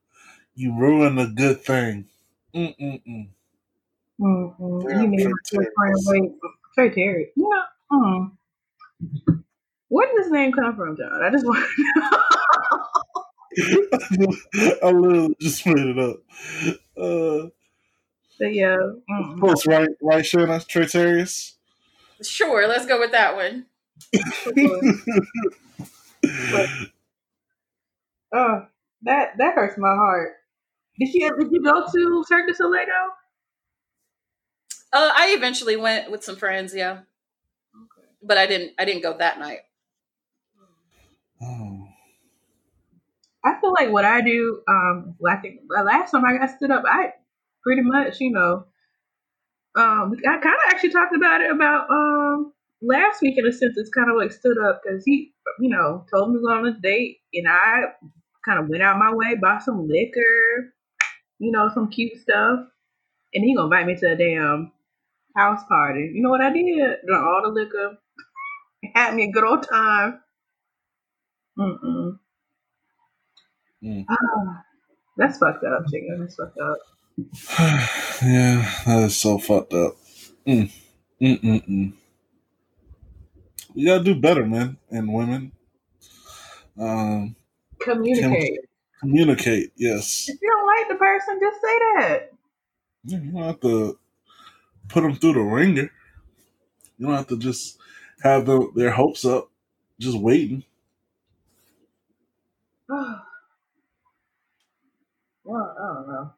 you 0.54 0.76
ruined 0.78 1.18
a 1.20 1.26
good 1.26 1.62
thing. 1.62 2.06
Mm 2.54 2.74
mm 2.78 3.02
mm. 3.06 3.28
Mm-hmm. 4.20 4.88
Yeah, 4.88 5.02
you 5.02 5.08
made 5.08 5.26
my 5.26 5.32
Trey 5.46 5.66
friend 5.76 5.96
wait. 6.06 6.32
Trey 6.74 6.90
Yeah. 7.36 7.46
Mm. 7.92 8.32
Where 9.88 10.06
did 10.06 10.16
this 10.24 10.30
name 10.30 10.52
come 10.52 10.76
from, 10.76 10.96
John? 10.96 11.22
I 11.22 11.30
just 11.30 11.44
want 11.46 11.58
to 11.58 11.64
know. 14.18 14.32
I 14.82 14.90
literally 14.90 15.36
just 15.40 15.66
made 15.66 15.78
it 15.78 15.98
up. 15.98 16.16
Uh, 16.96 17.48
but 18.38 18.54
yeah. 18.54 18.76
Mm. 19.10 19.40
close, 19.40 19.66
right? 19.66 19.88
Right, 20.02 20.24
Shanna? 20.24 20.60
Tritarius? 20.60 21.54
Sure, 22.22 22.66
let's 22.68 22.86
go 22.86 22.98
with 22.98 23.12
that 23.12 23.36
one. 23.36 23.66
Oh, 28.32 28.66
that 29.02 29.36
that 29.38 29.54
hurts 29.54 29.76
my 29.76 29.94
heart. 29.94 30.34
Did 30.98 31.14
you 31.14 31.36
did 31.36 31.50
you 31.50 31.62
go 31.62 31.84
to 31.84 32.24
Cirque 32.28 32.46
du 32.46 32.54
Soleil? 32.54 32.86
Uh, 34.92 35.10
I 35.14 35.34
eventually 35.36 35.76
went 35.76 36.10
with 36.10 36.24
some 36.24 36.36
friends, 36.36 36.74
yeah, 36.74 36.92
okay. 36.92 38.08
but 38.22 38.38
I 38.38 38.46
didn't. 38.46 38.72
I 38.78 38.84
didn't 38.84 39.02
go 39.02 39.16
that 39.16 39.38
night. 39.38 39.60
oh. 41.42 41.86
I 43.42 43.58
feel 43.60 43.72
like 43.72 43.90
what 43.90 44.04
I 44.04 44.20
do, 44.20 44.60
um, 44.68 45.14
like 45.18 45.42
the 45.42 45.82
last 45.82 46.10
time 46.10 46.26
I 46.26 46.36
got 46.36 46.50
stood 46.50 46.70
up, 46.70 46.84
I 46.86 47.14
pretty 47.62 47.80
much, 47.80 48.20
you 48.20 48.30
know, 48.30 48.66
um, 49.76 50.14
I 50.28 50.38
kind 50.38 50.54
of 50.54 50.60
actually 50.72 50.90
talked 50.90 51.16
about 51.16 51.40
it 51.42 51.50
about 51.50 51.90
um 51.90 52.52
last 52.82 53.22
week 53.22 53.38
in 53.38 53.46
a 53.46 53.52
sense. 53.52 53.74
It's 53.76 53.90
kind 53.90 54.10
of 54.10 54.16
like 54.16 54.32
stood 54.32 54.58
up 54.58 54.82
because 54.84 55.04
he, 55.04 55.32
you 55.60 55.70
know, 55.70 56.04
told 56.14 56.30
me 56.32 56.38
to 56.38 56.42
go 56.42 56.52
on 56.52 56.66
a 56.66 56.80
date, 56.80 57.18
and 57.34 57.48
I 57.48 57.82
kind 58.44 58.60
of 58.60 58.68
went 58.68 58.82
out 58.82 58.98
my 58.98 59.14
way, 59.14 59.36
bought 59.40 59.62
some 59.62 59.88
liquor, 59.88 60.72
you 61.38 61.52
know, 61.52 61.70
some 61.74 61.90
cute 61.90 62.16
stuff, 62.20 62.60
and 63.34 63.44
he 63.44 63.54
gonna 63.56 63.66
invite 63.66 63.86
me 63.86 63.96
to 63.96 64.12
a 64.12 64.16
damn 64.16 64.72
house 65.36 65.62
party. 65.68 66.10
You 66.14 66.22
know 66.22 66.30
what 66.30 66.42
I 66.42 66.52
did? 66.52 66.98
Drank 67.06 67.24
all 67.24 67.42
the 67.44 67.50
liquor, 67.50 67.98
had 68.94 69.14
me 69.14 69.24
a 69.24 69.32
good 69.32 69.44
old 69.44 69.66
time. 69.68 70.20
Mm-mm. 71.58 72.18
Mm. 73.82 74.08
Ah, 74.08 74.62
that's 75.16 75.38
fucked 75.38 75.64
up, 75.64 75.84
chicken. 75.90 76.18
That's 76.20 76.36
fucked 76.36 76.58
up. 76.58 76.78
yeah, 77.58 78.82
that 78.86 79.02
is 79.06 79.16
so 79.16 79.38
fucked 79.38 79.74
up. 79.74 79.96
Mm. 80.46 80.70
Mm 81.20 81.40
mm 81.42 81.68
mm. 81.68 81.92
We 83.74 83.84
gotta 83.84 84.04
do 84.04 84.14
better, 84.20 84.44
man, 84.44 84.78
and 84.90 85.12
women. 85.12 85.52
Um, 86.78 87.36
Communicate. 87.80 88.60
communicate. 89.00 89.72
Yes, 89.76 90.28
If 90.28 90.38
you 90.40 90.50
don't 90.50 90.66
like 90.66 90.88
the 90.88 90.94
person, 90.96 91.38
just 91.40 91.60
say 91.60 91.78
that. 91.78 92.32
Yeah, 93.04 93.18
you 93.18 93.32
don't 93.32 93.42
have 93.42 93.60
to 93.60 93.98
put 94.88 95.02
them 95.02 95.16
through 95.16 95.34
the 95.34 95.40
ringer. 95.40 95.90
You 96.98 97.06
don't 97.06 97.16
have 97.16 97.28
to 97.28 97.38
just 97.38 97.78
have 98.22 98.46
the, 98.46 98.70
their 98.74 98.90
hopes 98.90 99.24
up, 99.24 99.50
just 99.98 100.18
waiting. 100.18 100.64
well, 102.88 103.16
I 105.46 105.94
don't 105.94 106.08
know. 106.08 106.32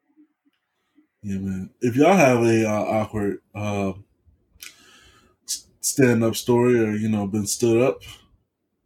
Yeah, 1.22 1.38
man. 1.38 1.70
If 1.80 1.94
y'all 1.96 2.16
have 2.16 2.42
a 2.42 2.68
uh, 2.68 2.82
awkward 2.82 3.38
uh, 3.54 3.92
stand 5.80 6.24
up 6.24 6.34
story 6.34 6.80
or 6.80 6.92
you 6.92 7.08
know 7.08 7.26
been 7.26 7.46
stood 7.46 7.80
up, 7.80 8.02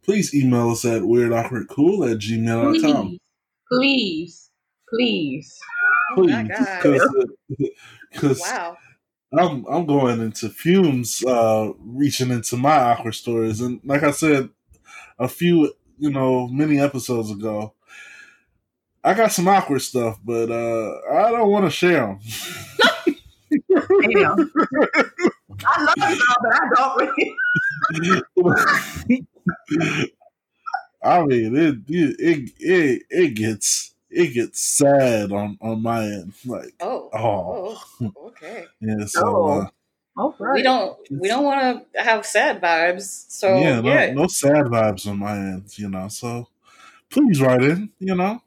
please 0.03 0.33
email 0.35 0.69
us 0.69 0.85
at 0.85 1.01
weirdawkwardcool 1.01 2.11
at 2.11 2.19
gmail.com. 2.19 3.07
Please, 3.07 3.19
please, 3.71 4.51
please. 4.89 5.59
Oh 6.15 6.23
my 6.23 6.43
god! 6.43 7.27
Because 8.11 8.39
Wow. 8.41 8.77
I'm 9.37 9.65
I'm 9.65 9.85
going 9.85 10.21
into 10.21 10.49
fumes, 10.49 11.23
uh, 11.25 11.71
reaching 11.79 12.29
into 12.29 12.55
my 12.55 12.77
awkward 12.77 13.15
stories, 13.15 13.61
and 13.61 13.81
like 13.83 14.03
I 14.03 14.11
said, 14.11 14.49
a 15.19 15.27
few 15.27 15.73
you 15.97 16.11
know 16.11 16.47
many 16.47 16.79
episodes 16.79 17.31
ago, 17.31 17.73
I 19.07 19.13
got 19.13 19.31
some 19.31 19.47
awkward 19.47 19.79
stuff, 19.79 20.19
but 20.21 20.51
uh, 20.51 20.99
I 21.13 21.31
don't 21.31 21.49
want 21.49 21.63
to 21.63 21.71
share 21.71 22.07
them. 22.07 22.19
Damn. 23.69 24.51
I 25.65 25.81
love 25.81 26.11
you, 26.11 26.25
all, 26.29 26.35
but 26.43 26.53
I 26.53 26.59
don't 26.75 26.97
really. 28.35 30.07
I 31.01 31.23
mean, 31.23 31.55
it 31.55 31.75
it 31.87 32.15
it 32.19 32.51
it, 32.59 33.01
it 33.09 33.29
gets 33.35 33.93
it 34.09 34.33
gets 34.33 34.59
sad 34.59 35.31
on 35.31 35.57
on 35.61 35.81
my 35.81 36.03
end, 36.03 36.33
like 36.45 36.73
Oh. 36.81 37.09
oh 37.13 37.79
Oh. 38.01 38.13
Okay. 38.27 38.65
yeah. 38.81 39.05
So 39.05 39.69
Oh. 40.17 40.35
uh. 40.41 40.53
We 40.53 40.63
don't. 40.63 40.97
We 41.09 41.29
don't 41.29 41.45
want 41.45 41.85
to 41.93 42.03
have 42.03 42.25
sad 42.25 42.61
vibes. 42.61 43.31
So 43.31 43.55
yeah, 43.57 43.79
yeah. 43.79 44.13
no, 44.13 44.23
no 44.23 44.27
sad 44.27 44.65
vibes 44.65 45.07
on 45.07 45.19
my 45.19 45.37
end, 45.37 45.77
you 45.77 45.87
know. 45.87 46.09
So 46.09 46.49
please 47.09 47.39
write 47.39 47.63
in, 47.63 47.91
you 47.99 48.13
know. 48.13 48.41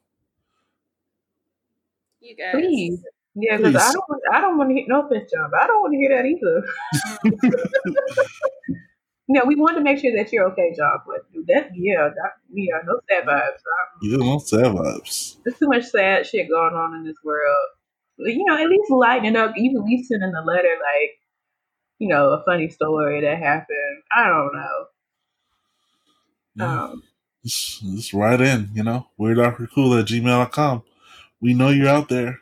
You 2.31 2.37
guys. 2.37 2.53
Please. 2.53 3.03
Yeah, 3.35 3.57
because 3.57 3.75
I 3.75 3.91
don't. 3.91 4.09
want- 4.09 4.21
I 4.33 4.41
don't 4.41 4.57
want 4.57 4.69
to 4.69 4.75
hear 4.75 4.85
no 4.87 5.05
offense, 5.05 5.31
John, 5.31 5.49
but 5.51 5.61
I 5.61 5.67
don't 5.67 5.81
want 5.81 5.93
to 5.93 5.97
hear 5.97 6.09
that 6.15 6.25
either. 6.25 6.63
no, 9.27 9.41
we 9.45 9.55
want 9.55 9.77
to 9.77 9.83
make 9.83 9.99
sure 9.99 10.11
that 10.15 10.31
you're 10.31 10.49
okay, 10.51 10.73
John. 10.75 10.99
But 11.05 11.25
that, 11.47 11.69
yeah, 11.73 12.09
that, 12.09 12.31
yeah, 12.53 12.79
no 12.85 12.99
sad 13.09 13.25
vibes. 13.25 13.61
Yeah, 14.01 14.17
no 14.17 14.39
sad 14.39 14.65
vibes. 14.65 15.37
There's 15.43 15.57
too 15.59 15.67
much 15.67 15.85
sad 15.85 16.25
shit 16.25 16.49
going 16.49 16.73
on 16.73 16.95
in 16.95 17.03
this 17.05 17.15
world. 17.23 17.67
You 18.17 18.45
know, 18.45 18.57
at 18.57 18.69
least 18.69 18.91
lighten 18.91 19.35
up. 19.35 19.53
You 19.55 19.71
can 19.71 19.79
at 19.81 19.85
least 19.85 20.09
send 20.09 20.23
in 20.23 20.35
a 20.35 20.43
letter, 20.43 20.75
like, 20.81 21.11
you 21.99 22.07
know, 22.09 22.31
a 22.31 22.43
funny 22.43 22.69
story 22.69 23.21
that 23.21 23.37
happened. 23.37 24.03
I 24.15 24.27
don't 24.27 24.53
know. 24.53 24.85
Yeah. 26.55 26.83
Um, 26.83 27.03
just, 27.45 27.81
just 27.81 28.13
write 28.13 28.41
in, 28.41 28.69
you 28.73 28.83
know, 28.83 29.07
weirdawkwardcool 29.19 29.99
at 29.99 30.07
gmail.com. 30.07 30.83
We 31.41 31.53
know 31.53 31.69
you're 31.69 31.87
out 31.89 32.07
there. 32.09 32.39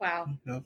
Wow. 0.00 0.28
Yep. 0.46 0.62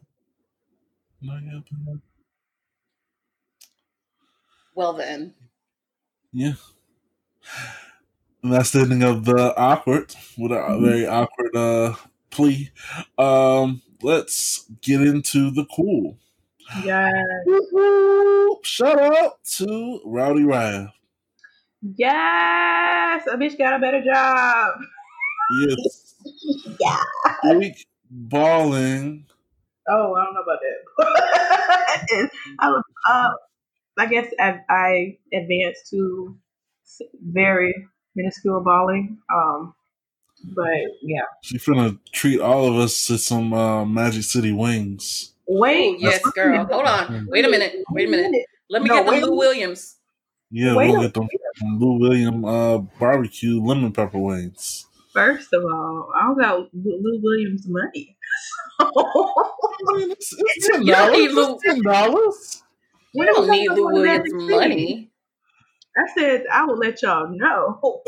Well 4.74 4.92
then. 4.94 5.34
Yeah. 6.32 6.54
And 8.42 8.52
that's 8.52 8.70
the 8.70 8.80
ending 8.80 9.02
of 9.02 9.24
the 9.24 9.54
awkward 9.56 10.14
with 10.38 10.52
a 10.52 10.56
Mhm. 10.56 10.84
very 10.84 11.06
awkward 11.06 11.54
uh 11.56 11.94
plea. 12.30 12.70
Um 13.18 13.82
let's 14.02 14.64
get 14.80 15.00
into 15.02 15.50
the 15.50 15.66
cool. 15.74 16.16
yeah. 16.84 17.10
Woo-hoo! 17.46 18.60
Shout 18.62 18.98
out 19.00 19.42
to 19.56 20.00
Rowdy 20.04 20.42
Raya. 20.42 20.92
Yes, 21.96 23.26
a 23.26 23.36
bitch 23.36 23.58
got 23.58 23.74
a 23.74 23.78
better 23.78 24.02
job. 24.02 24.74
Yes. 25.66 26.09
Yeah. 26.78 26.96
Big 27.58 27.74
balling. 28.10 29.26
Oh, 29.88 30.14
I 30.14 30.24
don't 30.24 30.34
know 30.34 30.42
about 30.42 30.58
that. 30.60 32.06
It's- 32.12 32.30
I, 32.58 32.68
was, 32.70 32.82
uh, 33.08 33.30
I 33.98 34.06
guess 34.06 34.32
I, 34.38 34.60
I 34.68 35.18
advanced 35.32 35.88
to 35.90 36.36
very 37.22 37.74
minuscule 38.14 38.60
balling. 38.62 39.18
Um, 39.34 39.74
but 40.54 40.66
yeah. 41.02 41.22
She 41.42 41.58
finna 41.58 41.98
treat 42.12 42.40
all 42.40 42.66
of 42.66 42.76
us 42.76 43.06
to 43.08 43.18
some 43.18 43.52
uh, 43.52 43.84
Magic 43.84 44.22
City 44.22 44.52
wings. 44.52 45.32
Wait. 45.46 45.96
Ooh, 45.96 45.98
yes, 45.98 46.22
girl. 46.30 46.64
Hold 46.66 46.86
on. 46.86 47.26
Wait 47.30 47.44
a 47.44 47.48
minute. 47.48 47.76
Wait 47.90 48.08
a 48.08 48.10
minute. 48.10 48.46
Let 48.70 48.82
me 48.82 48.88
No, 48.88 49.04
get 49.04 49.20
the. 49.20 49.26
Lou 49.26 49.36
Williams. 49.36 49.96
Yeah, 50.52 50.74
Wait 50.76 50.90
we'll 50.90 51.00
a 51.00 51.04
get 51.04 51.14
them 51.14 51.28
Lou 51.78 51.98
William 51.98 52.44
uh, 52.44 52.78
barbecue 52.78 53.60
lemon 53.62 53.92
pepper 53.92 54.18
wings. 54.18 54.86
First 55.12 55.52
of 55.52 55.64
all, 55.64 56.10
I 56.14 56.22
don't 56.28 56.38
got 56.38 56.68
Lou 56.74 57.20
Williams 57.22 57.66
money. 57.66 58.16
I 58.80 58.84
mean, 59.96 60.10
it's, 60.12 60.32
it's 60.38 60.68
ten 60.68 60.82
You 60.86 60.94
don't 60.94 61.08
dollars. 61.12 61.18
need 61.18 61.30
Lou- 61.32 61.58
ten 61.64 61.82
dollars. 61.82 62.62
You 63.12 63.26
don't 63.26 63.50
need 63.50 63.70
Lou 63.72 63.84
What 63.84 63.94
does 63.94 64.02
that 64.04 64.22
Williams 64.22 64.50
money. 64.50 65.10
I 65.98 66.06
said 66.16 66.44
I 66.52 66.64
will 66.64 66.76
let 66.78 67.02
y'all 67.02 67.28
know. 67.28 68.02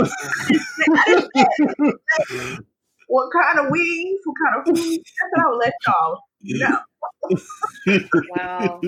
what 3.09 3.31
kind 3.33 3.59
of 3.59 3.67
wings? 3.71 4.21
What 4.25 4.37
kind 4.45 4.61
of 4.61 4.65
food? 4.67 4.99
That's 5.21 5.33
what 5.33 5.45
I 5.45 5.49
will 5.51 5.59
let 5.59 5.75
y'all 5.87 6.21
know. 6.45 6.79
Wow. 8.31 8.81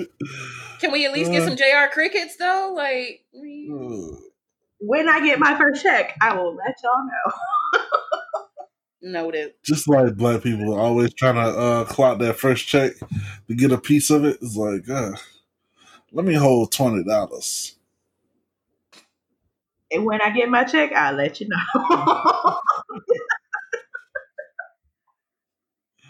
Can 0.81 0.93
we 0.93 1.05
at 1.07 1.13
least 1.13 1.33
get 1.33 1.43
some 1.45 1.57
JR 1.57 1.93
crickets 1.93 2.37
though? 2.37 2.73
Like, 2.77 3.25
we- 3.35 3.69
When 4.81 5.09
I 5.09 5.21
get 5.25 5.39
my 5.39 5.57
first 5.59 5.83
check, 5.83 6.17
I 6.23 6.35
will 6.35 6.55
let 6.55 6.75
y'all 6.83 7.05
know. 7.07 7.33
Noted. 9.05 9.55
Just 9.63 9.89
like 9.89 10.17
black 10.17 10.43
people 10.43 10.75
are 10.75 10.81
always 10.81 11.15
trying 11.15 11.37
to 11.37 11.41
uh, 11.41 11.85
clock 11.85 12.19
that 12.19 12.37
first 12.37 12.67
check 12.67 12.93
to 13.49 13.55
get 13.55 13.73
a 13.73 13.79
piece 13.79 14.11
of 14.11 14.25
it. 14.25 14.39
It's 14.43 14.57
like, 14.57 14.89
uh, 14.89 15.13
let 16.13 16.25
me 16.25 16.35
hold 16.35 16.73
twenty 16.73 17.05
dollars. 17.05 17.77
And 19.93 20.05
when 20.05 20.21
I 20.21 20.31
get 20.31 20.49
my 20.49 20.65
check, 20.65 20.93
I'll 20.93 21.15
let 21.15 21.41
you 21.41 21.49
know. 21.49 21.57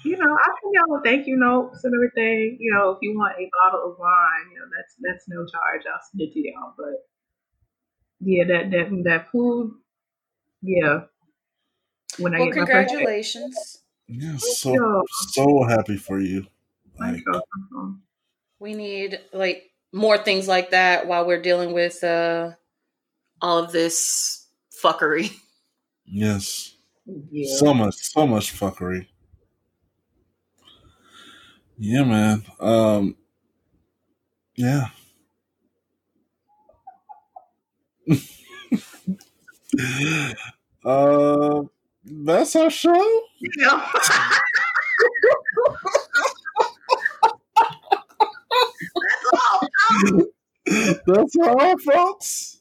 you 0.04 0.16
know, 0.16 0.32
I 0.32 0.48
can 0.60 0.72
y'all 0.72 1.00
thank 1.04 1.26
you 1.26 1.36
notes 1.36 1.84
and 1.84 1.94
everything. 1.94 2.56
You 2.60 2.72
know, 2.72 2.90
if 2.90 2.98
you 3.02 3.14
want 3.16 3.34
a 3.38 3.50
bottle 3.62 3.92
of 3.92 3.98
wine, 3.98 4.50
you 4.52 4.58
know, 4.58 4.66
that's 4.74 4.94
that's 5.00 5.28
no 5.28 5.44
charge. 5.44 5.82
I'll 5.86 6.00
send 6.10 6.22
it 6.22 6.32
to 6.32 6.40
y'all. 6.40 6.74
But 6.76 7.06
yeah, 8.20 8.44
that 8.44 8.70
that 8.70 9.02
that 9.04 9.30
food, 9.30 9.74
yeah. 10.62 11.00
When 12.18 12.34
I 12.34 12.38
Well, 12.38 12.46
get 12.46 12.72
my 12.72 12.84
congratulations. 12.86 13.82
Yeah, 14.08 14.36
so 14.38 14.74
you. 14.74 15.04
so 15.32 15.64
happy 15.64 15.96
for 15.96 16.20
you. 16.20 16.46
Like. 16.98 17.22
We 18.58 18.74
need 18.74 19.20
like 19.32 19.70
more 19.92 20.18
things 20.18 20.48
like 20.48 20.70
that 20.70 21.06
while 21.06 21.26
we're 21.26 21.42
dealing 21.42 21.72
with 21.72 22.02
uh 22.02 22.52
all 23.42 23.58
of 23.58 23.72
this 23.72 24.48
fuckery. 24.82 25.32
yes, 26.06 26.76
Yeah. 27.06 27.60
so 27.60 27.74
much, 27.74 27.96
so 27.96 28.26
much 28.26 28.52
fuckery. 28.52 29.08
Yeah, 31.78 32.04
man. 32.04 32.44
Um, 32.60 33.16
yeah. 34.56 34.88
uh, 40.84 41.62
that's 42.04 42.56
our 42.56 42.70
show. 42.70 43.22
Yeah. 43.58 43.90
That's 49.04 49.32
all. 49.32 50.20
That's 51.06 51.36
all, 51.36 51.78
folks. 51.78 52.60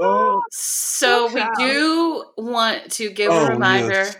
Uh, 0.00 0.40
So 0.50 1.32
we 1.32 1.44
do 1.58 2.24
want 2.36 2.90
to 2.92 3.10
give 3.10 3.30
Oh, 3.30 3.46
a 3.46 3.50
reminder 3.50 3.92
yes. 4.04 4.16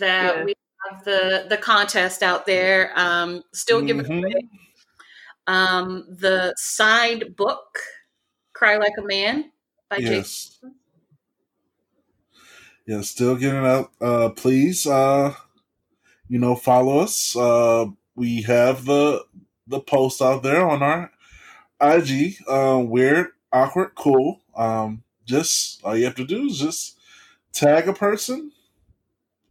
that 0.00 0.36
Yeah. 0.38 0.44
we 0.44 0.54
have 0.90 1.04
the 1.04 1.46
the 1.48 1.56
contest 1.56 2.22
out 2.22 2.46
there. 2.46 2.92
Um, 2.98 3.42
still 3.52 3.82
giving 3.82 4.04
Mhm. 4.06 4.18
away 4.24 4.48
um, 5.46 6.06
the 6.08 6.54
signed 6.56 7.36
book, 7.36 7.78
"Cry 8.54 8.76
Like 8.78 8.94
a 8.98 9.02
Man" 9.02 9.52
by 9.90 9.98
Jason. 10.00 10.74
Yeah, 12.86 13.00
still 13.00 13.36
getting 13.36 13.64
out. 13.64 13.92
Uh, 14.00 14.28
please, 14.30 14.86
uh, 14.86 15.34
you 16.28 16.38
know, 16.38 16.54
follow 16.54 16.98
us. 16.98 17.34
Uh, 17.34 17.86
we 18.14 18.42
have 18.42 18.84
the 18.84 19.24
the 19.66 19.80
post 19.80 20.20
out 20.20 20.42
there 20.42 20.68
on 20.68 20.82
our 20.82 21.10
IG. 21.80 22.36
Uh, 22.46 22.82
weird, 22.84 23.28
awkward, 23.52 23.92
cool. 23.94 24.40
Um, 24.54 25.02
just 25.24 25.82
all 25.84 25.96
you 25.96 26.04
have 26.04 26.14
to 26.16 26.26
do 26.26 26.46
is 26.46 26.58
just 26.58 26.98
tag 27.52 27.88
a 27.88 27.94
person 27.94 28.52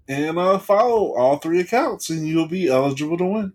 and 0.08 0.38
uh, 0.38 0.60
follow 0.60 1.14
all 1.16 1.38
three 1.38 1.60
accounts, 1.60 2.10
and 2.10 2.28
you'll 2.28 2.48
be 2.48 2.68
eligible 2.68 3.18
to 3.18 3.26
win. 3.26 3.54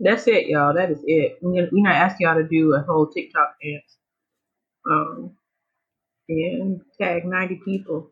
That's 0.00 0.26
it, 0.28 0.46
y'all. 0.46 0.74
That 0.74 0.90
is 0.90 1.00
it. 1.04 1.38
We're 1.42 1.68
not 1.72 1.96
asking 1.96 2.26
y'all 2.26 2.36
to 2.36 2.46
do 2.46 2.74
a 2.74 2.80
whole 2.82 3.08
TikTok 3.08 3.56
dance. 3.60 3.96
Um, 4.88 5.32
and 6.28 6.80
tag 7.00 7.24
90 7.24 7.60
people. 7.64 8.10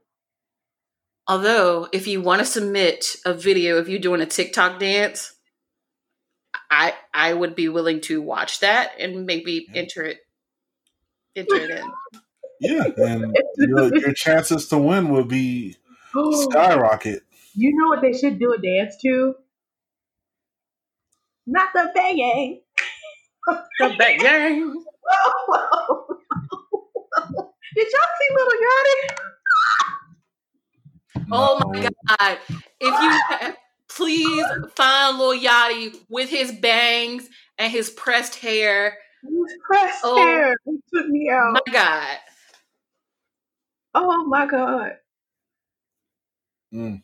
Although, 1.29 1.89
if 1.93 2.07
you 2.07 2.21
want 2.21 2.39
to 2.39 2.45
submit 2.45 3.17
a 3.25 3.35
video 3.35 3.79
of 3.79 3.89
you 3.89 3.99
doing 3.99 4.21
a 4.21 4.27
TikTok 4.27 4.79
dance, 4.79 5.35
I 6.71 6.95
I 7.13 7.33
would 7.35 7.55
be 7.57 7.69
willing 7.69 8.01
to 8.03 8.23
watch 8.23 8.61
that 8.61 8.93
and 8.99 9.27
maybe 9.27 9.67
Yeah. 9.69 9.81
enter 9.81 10.03
it 10.05 10.19
enter 11.35 11.57
it 11.57 11.71
in. 11.71 11.93
Yeah, 12.61 12.85
and 12.97 13.37
your, 13.59 13.95
your 13.99 14.13
chances 14.15 14.69
to 14.69 14.79
win 14.79 15.11
will 15.11 15.25
be 15.25 15.77
skyrocket. 16.33 17.23
you 17.55 17.77
know 17.77 17.89
what 17.89 18.01
they 18.03 18.13
should 18.17 18.39
do 18.39 18.53
a 18.55 18.59
dance 18.59 18.97
to? 19.03 19.35
Not 21.47 21.69
the 21.75 21.91
banging. 21.95 22.63
The 23.79 23.95
back 23.99 24.19
gang. 24.19 24.85
Did 27.75 27.87
y'all 27.87 28.15
see 28.19 28.35
Lil 28.37 28.49
Yachty? 28.63 29.17
Oh 31.33 31.73
my 31.73 31.89
god! 32.19 32.39
If 32.81 33.03
you 33.03 33.55
please 33.89 34.45
find 34.75 35.19
Lil 35.19 35.39
Yachty 35.41 35.97
with 36.09 36.29
his 36.31 36.53
bangs 36.53 37.29
and 37.59 37.73
his 37.73 37.91
pressed 37.91 38.37
hair, 38.37 38.97
His 39.23 39.55
pressed 39.67 40.01
Oh. 40.05 40.17
hair. 40.17 40.53
It 40.67 40.81
took 40.95 41.09
me 41.09 41.29
out. 41.31 41.55
my 41.67 41.73
god! 41.73 42.19
Oh 43.95 44.25
my 44.27 44.47
god. 44.47 44.93
Mm. 46.75 47.03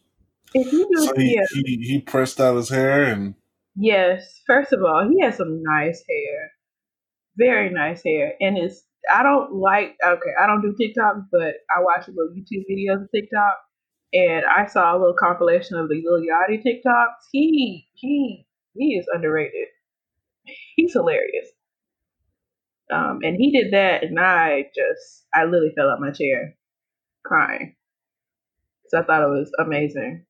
If 0.55 0.73
you 0.73 0.89
do 0.93 1.07
So 1.07 1.15
he, 1.17 1.35
yeah. 1.35 1.45
he 1.53 1.77
he 1.83 2.01
pressed 2.01 2.41
out 2.41 2.57
his 2.57 2.69
hair 2.69 3.05
and 3.05 3.35
Yes, 3.75 4.43
first 4.47 4.73
of 4.75 4.83
all, 4.85 5.09
he 5.09 5.23
has 5.23 5.39
some 5.39 5.63
nice 5.63 6.05
hair. 6.09 6.51
Very 7.39 7.71
nice 7.71 8.03
hair. 8.05 8.35
And 8.39 8.59
it's 8.59 8.85
I 9.11 9.23
don't 9.23 9.55
like 9.55 9.97
okay, 10.05 10.31
I 10.41 10.47
don't 10.47 10.63
do 10.63 10.75
TikTok, 10.79 11.17
but 11.31 11.55
I 11.75 11.81
watch 11.83 12.09
a 12.09 12.13
little 12.13 12.33
YouTube 12.35 12.65
videos 12.71 13.03
of 13.05 13.11
TikTok 13.15 13.57
and 14.13 14.45
I 14.45 14.67
saw 14.67 14.93
a 14.95 14.99
little 14.99 15.17
compilation 15.19 15.77
of 15.77 15.89
the 15.89 16.03
Lil 16.05 16.23
Yachty 16.23 16.63
TikToks. 16.65 17.29
He 17.33 17.89
he 17.95 18.47
he 18.75 18.95
is 18.97 19.07
underrated. 19.13 19.69
He's 20.77 20.93
hilarious. 20.93 21.49
Um 22.93 23.21
and 23.23 23.37
he 23.37 23.51
did 23.53 23.73
that 23.73 24.05
and 24.05 24.19
I 24.21 24.65
just 24.75 25.27
I 25.35 25.45
literally 25.45 25.73
fell 25.77 25.91
out 25.91 26.01
my 26.01 26.11
chair 26.11 26.57
crying. 27.25 27.77
So 28.89 28.99
I 28.99 29.05
thought 29.05 29.23
it 29.23 29.31
was 29.31 29.51
amazing. 29.59 30.27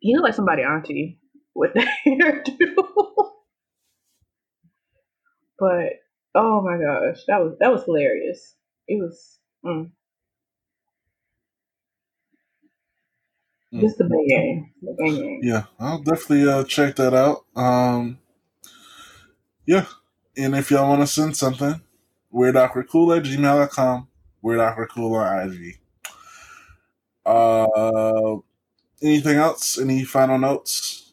He 0.00 0.14
looked 0.14 0.24
like 0.24 0.34
somebody 0.34 0.62
auntie 0.62 1.18
with 1.54 1.72
the 1.74 1.86
hairdo. 2.06 3.32
but 5.58 6.05
oh 6.36 6.60
my 6.60 6.76
gosh, 6.76 7.24
that 7.26 7.40
was 7.40 7.56
that 7.60 7.72
was 7.72 7.84
hilarious. 7.84 8.54
It 8.86 9.00
was 9.00 9.38
mm. 9.64 9.90
Mm. 13.72 13.80
just 13.80 13.98
the 13.98 14.04
banging, 14.04 14.72
the 14.82 14.92
banging. 14.92 15.40
yeah, 15.42 15.64
I'll 15.80 16.02
definitely 16.02 16.48
uh, 16.48 16.64
check 16.64 16.96
that 16.96 17.14
out. 17.14 17.44
Um, 17.56 18.18
yeah, 19.66 19.86
and 20.36 20.54
if 20.54 20.70
y'all 20.70 20.88
want 20.88 21.02
to 21.02 21.06
send 21.06 21.36
something, 21.36 21.80
weirdawkwardcool 22.32 23.16
at 23.16 23.24
gmail.com, 23.24 24.08
weirdawkwardcool 24.44 25.10
on 25.18 25.52
IG. 25.52 25.78
Uh, 27.26 28.36
anything 29.02 29.36
else? 29.36 29.78
Any 29.78 30.04
final 30.04 30.38
notes? 30.38 31.12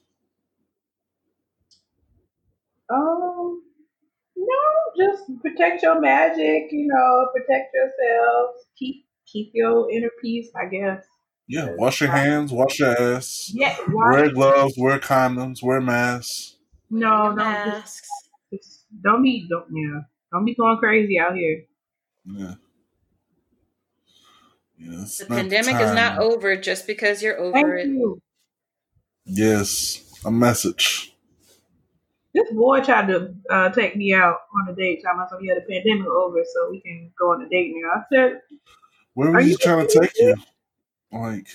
Um, 2.90 3.64
no, 4.36 4.56
just 4.96 5.24
protect 5.44 5.84
your 5.84 6.00
magic. 6.02 6.72
You 6.72 6.88
know, 6.88 7.28
protect 7.36 7.74
yourselves. 7.74 8.66
Keep 8.80 9.06
keep 9.28 9.52
your 9.54 9.92
inner 9.92 10.10
peace. 10.22 10.50
I 10.56 10.68
guess. 10.70 11.06
Yeah, 11.48 11.76
wash 11.78 12.00
your 12.02 12.10
hands, 12.12 12.52
wash 12.54 12.80
your 12.80 13.00
ass, 13.00 13.52
Yeah. 13.54 13.76
wear 13.90 14.32
gloves, 14.32 14.76
wear 14.78 14.98
condoms, 14.98 15.62
wear 15.62 15.82
masks. 15.82 16.56
No, 16.90 17.32
no. 17.32 17.44
Just, 17.44 17.68
masks. 17.68 18.10
just 18.52 18.86
don't 19.04 19.22
be. 19.22 19.46
Don't 19.50 19.66
yeah. 19.72 20.02
Don't 20.32 20.46
be 20.46 20.56
going 20.56 20.78
crazy 20.78 21.20
out 21.20 21.36
here. 21.36 21.66
Yeah. 22.26 22.54
Yeah, 24.80 25.06
The 25.20 25.26
not 25.30 25.38
pandemic 25.38 25.76
is 25.76 25.94
not 25.94 26.20
over 26.20 26.58
just 26.58 26.88
because 26.88 27.22
you're 27.22 27.40
over 27.40 27.54
Thank 27.54 27.68
it. 27.68 27.88
you. 27.88 28.20
Yes, 29.26 30.20
a 30.26 30.32
message. 30.32 31.13
This 32.34 32.52
boy 32.52 32.82
tried 32.82 33.08
to 33.10 33.34
uh, 33.50 33.70
take 33.70 33.96
me 33.96 34.14
out 34.14 34.38
on 34.56 34.74
a 34.74 34.76
date, 34.76 35.02
talking 35.04 35.20
about 35.20 35.42
he 35.42 35.48
had 35.48 35.58
a 35.58 35.62
pandemic 35.62 36.08
over, 36.08 36.40
so 36.44 36.72
we 36.72 36.82
can 36.82 37.12
go 37.20 37.32
on 37.34 37.44
a 37.44 37.50
date 37.50 37.74
now. 37.76 37.92
I 38.02 38.04
said, 38.14 38.42
Where 39.14 39.34
Are 39.36 39.42
you 39.42 39.58
trying 39.58 39.88
to 39.88 40.00
take 40.00 40.12
you? 40.18 40.36
Like 41.12 41.48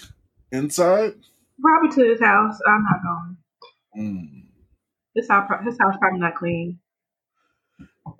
inside? 0.53 1.14
probably 1.61 1.91
to 1.97 2.11
his 2.11 2.20
house. 2.20 2.59
I'm 2.66 2.85
not 2.85 3.03
going. 3.03 3.37
Mm. 3.99 4.43
His 5.16 5.29
house, 5.29 5.51
his 5.64 5.76
house 5.81 5.97
probably 6.01 6.20
not 6.20 6.37
clean. 6.37 6.79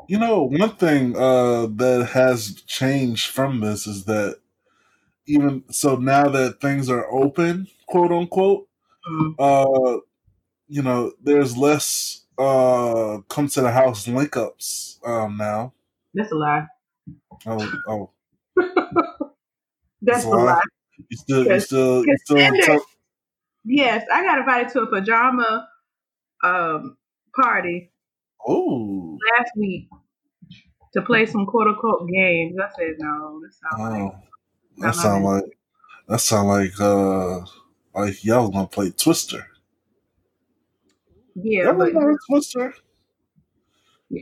You 0.09 0.19
know, 0.19 0.43
one 0.45 0.71
thing 0.77 1.17
uh, 1.17 1.67
that 1.77 2.11
has 2.13 2.63
changed 2.67 3.29
from 3.29 3.61
this 3.61 3.87
is 3.87 4.05
that 4.07 4.39
even 5.27 5.63
so 5.71 5.97
now 5.97 6.29
that 6.29 6.61
things 6.61 6.91
are 6.91 7.07
open, 7.13 7.69
quote 7.87 8.13
unquote, 8.13 8.65
Mm. 9.09 9.35
uh, 9.39 10.01
you 10.67 10.83
know, 10.83 11.13
there's 11.23 11.57
less 11.57 12.25
uh 12.39 13.19
come 13.29 13.49
to 13.49 13.61
the 13.61 13.71
house 13.71 14.09
link 14.09 14.37
ups 14.37 15.01
um 15.05 15.37
now. 15.37 15.73
That's 16.15 16.33
a 16.33 16.37
lie. 16.37 16.67
Oh, 17.47 17.69
oh, 17.89 18.11
That's 18.57 18.73
That's 20.03 20.25
a 20.25 20.29
lie. 20.31 20.45
lie. 20.45 20.63
you 21.09 21.17
still, 21.17 21.47
you 21.47 21.61
still, 21.61 22.07
you 22.07 22.17
still? 22.25 22.83
Yes, 23.65 24.07
I 24.13 24.23
got 24.23 24.39
invited 24.39 24.73
to 24.73 24.83
a 24.83 24.87
pajama 24.87 25.69
um, 26.45 26.97
party 27.35 27.91
Oh, 28.47 29.19
last 29.39 29.51
week 29.57 29.89
to 30.95 31.03
play 31.03 31.27
some 31.27 31.47
quote 31.47 31.69
unquote 31.69 32.09
games. 32.09 32.57
I 32.59 32.69
said 32.79 32.95
no. 32.99 33.41
That 33.43 33.53
sounds 33.55 33.83
like 33.93 34.03
oh, 34.03 34.17
that 34.79 34.95
sound 34.95 35.25
like 35.25 35.45
that 36.09 36.21
sound 36.21 36.49
like 36.49 36.81
uh 36.81 37.41
like 37.95 38.25
y'all 38.25 38.49
gonna 38.49 38.67
play 38.67 38.91
Twister. 38.91 39.47
Yeah, 41.43 41.65
Y'all 41.65 41.75
but 41.75 41.89
remember 41.89 42.19
Twister? 42.29 42.75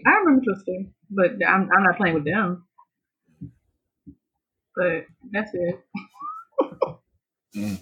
I 0.06 0.10
remember 0.24 0.44
Twister, 0.44 0.84
but 1.10 1.32
I'm 1.46 1.70
I'm 1.74 1.84
not 1.84 1.96
playing 1.96 2.14
with 2.14 2.24
them. 2.24 2.64
But 4.74 5.06
that's 5.32 5.52
it. 5.54 5.80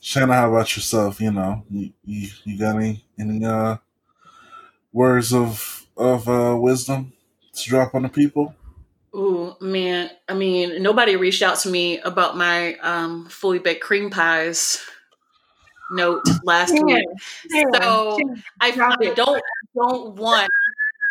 Shanna, 0.00 0.34
how 0.34 0.50
about 0.50 0.76
yourself? 0.76 1.20
You 1.20 1.32
know, 1.32 1.64
you, 1.70 1.92
you, 2.04 2.28
you 2.44 2.58
got 2.58 2.76
any 2.76 3.04
any 3.18 3.44
uh 3.44 3.78
words 4.92 5.32
of 5.32 5.86
of 5.96 6.28
uh 6.28 6.56
wisdom 6.58 7.12
to 7.54 7.68
drop 7.68 7.94
on 7.94 8.02
the 8.02 8.08
people? 8.08 8.54
Ooh, 9.14 9.56
man. 9.60 10.10
I 10.28 10.34
mean, 10.34 10.82
nobody 10.82 11.16
reached 11.16 11.42
out 11.42 11.58
to 11.60 11.70
me 11.70 11.98
about 12.00 12.36
my 12.36 12.74
um, 12.76 13.26
fully 13.28 13.58
baked 13.58 13.82
cream 13.82 14.10
pies 14.10 14.84
note 15.90 16.22
last 16.42 16.72
week. 16.72 17.04
So 17.74 18.18
I, 18.60 18.70
I 18.70 19.14
don't 19.14 19.42
don't 19.74 20.14
want 20.16 20.50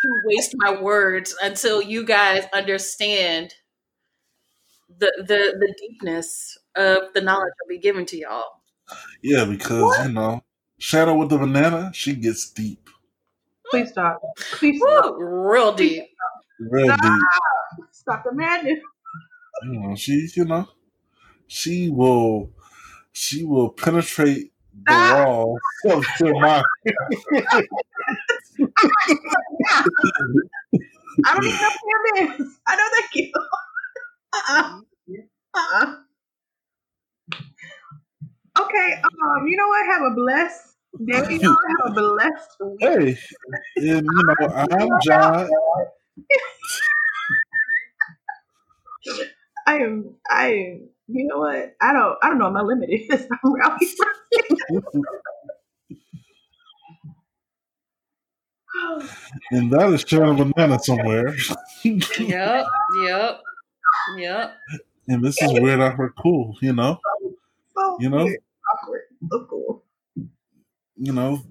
to 0.02 0.22
waste 0.24 0.54
my 0.58 0.80
words 0.82 1.36
until 1.42 1.82
you 1.82 2.06
guys 2.06 2.46
understand 2.54 3.54
the 4.90 5.12
the 5.18 5.56
the 5.60 5.76
deepness 5.80 6.58
of 6.76 7.14
the 7.14 7.22
knowledge 7.22 7.54
I'll 7.62 7.70
be 7.70 7.80
giving 7.80 8.06
to 8.08 8.18
y'all. 8.18 8.62
Yeah, 9.22 9.46
because 9.46 10.06
you 10.06 10.14
know, 10.14 10.44
Shadow 10.78 11.16
with 11.16 11.30
the 11.30 11.38
banana, 11.38 11.92
she 11.94 12.16
gets 12.16 12.50
deep, 12.50 12.90
Please 13.70 13.90
stop. 13.90 14.22
Please 14.38 14.80
stop. 14.80 15.18
Woo, 15.18 15.26
real 15.52 15.74
deep. 15.74 16.04
real 16.60 16.96
deep. 16.96 17.22
Stop 17.92 18.24
the 18.24 18.34
madness. 18.34 18.80
You 19.64 19.80
know, 19.80 19.96
she, 19.96 20.30
you 20.36 20.46
know, 20.46 20.68
she 21.48 21.90
will, 21.90 22.52
she 23.12 23.44
will 23.44 23.70
penetrate 23.70 24.52
the 24.88 24.96
wall 24.96 25.60
your 26.20 26.40
mind. 26.40 26.66
I 31.26 31.34
don't 31.34 31.46
even 31.46 31.60
know 31.62 31.70
who 31.82 31.88
him. 32.44 32.58
I 32.68 32.76
don't 32.76 32.94
thank 32.94 33.16
you. 33.16 33.32
Uh-uh. 34.34 34.82
Uh-uh. 35.56 35.96
Okay, 38.60 39.02
um, 39.04 39.48
you 39.48 39.58
know 39.58 39.68
what? 39.68 39.86
Have 39.88 40.04
a 40.12 40.16
blessed 40.16 40.76
day. 41.06 41.38
Y'all 41.42 41.58
have 41.84 41.92
a 41.92 41.94
blessed 41.94 42.58
week. 42.62 42.80
Hey, 42.80 43.18
you 43.78 44.02
know, 44.02 44.48
I'm 44.48 44.90
John. 45.06 45.50
I 49.68 49.78
am. 49.78 50.16
I 50.30 50.48
am. 50.48 50.90
You 51.08 51.28
know 51.28 51.40
what? 51.40 51.76
I 51.82 51.94
don't. 51.94 52.18
I 52.24 52.30
don't 52.30 52.40
know 52.40 52.46
what 52.46 52.54
my 52.54 52.62
limit 52.62 52.90
is. 52.90 53.28
I'm 53.44 53.54
really 53.54 53.94
and 59.52 59.72
that 59.72 59.92
is 59.94 60.02
Shanna 60.02 60.34
Banana 60.34 60.80
somewhere. 60.80 61.36
Yep, 61.84 62.66
yep, 63.04 63.42
yep. 64.18 64.58
and 65.08 65.24
this 65.24 65.42
is 65.42 65.54
weird, 65.60 65.80
awkward, 65.80 66.14
cool. 66.22 66.56
You 66.62 66.74
know, 66.74 67.00
so 67.78 67.98
You 68.00 68.10
know? 68.10 68.26
weird, 68.26 68.40
awkward. 68.74 69.02
So 69.32 69.48
cool. 69.50 69.84
you 70.98 71.14
know, 71.14 71.42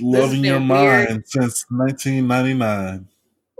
loving 0.00 0.44
your 0.44 0.58
been 0.60 0.68
weird. 0.68 1.08
mind 1.10 1.24
since 1.26 1.66
1999. 1.68 3.08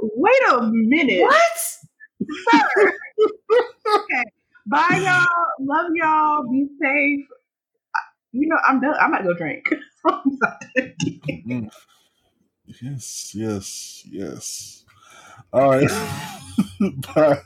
Wait 0.01 0.43
a 0.51 0.62
minute. 0.62 1.22
What? 1.22 1.59
Sir. 2.51 2.93
okay. 3.97 4.24
Bye, 4.66 5.00
y'all. 5.04 5.66
Love 5.66 5.90
y'all. 5.94 6.50
Be 6.50 6.66
safe. 6.80 7.26
You 8.32 8.48
know, 8.48 8.58
I'm 8.66 8.80
done. 8.80 8.94
I'm 9.00 9.12
about 9.12 9.18
to 9.18 9.24
go 9.24 9.34
drink. 9.34 9.64
I'm. 10.06 10.38
Mm. 11.46 11.70
Yes, 12.80 13.34
yes, 13.34 14.06
yes. 14.10 14.84
All 15.52 15.70
right. 15.70 15.90
Bye. 17.14 17.42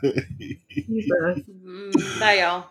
Mm, 0.88 2.20
Bye, 2.20 2.38
y'all. 2.40 2.66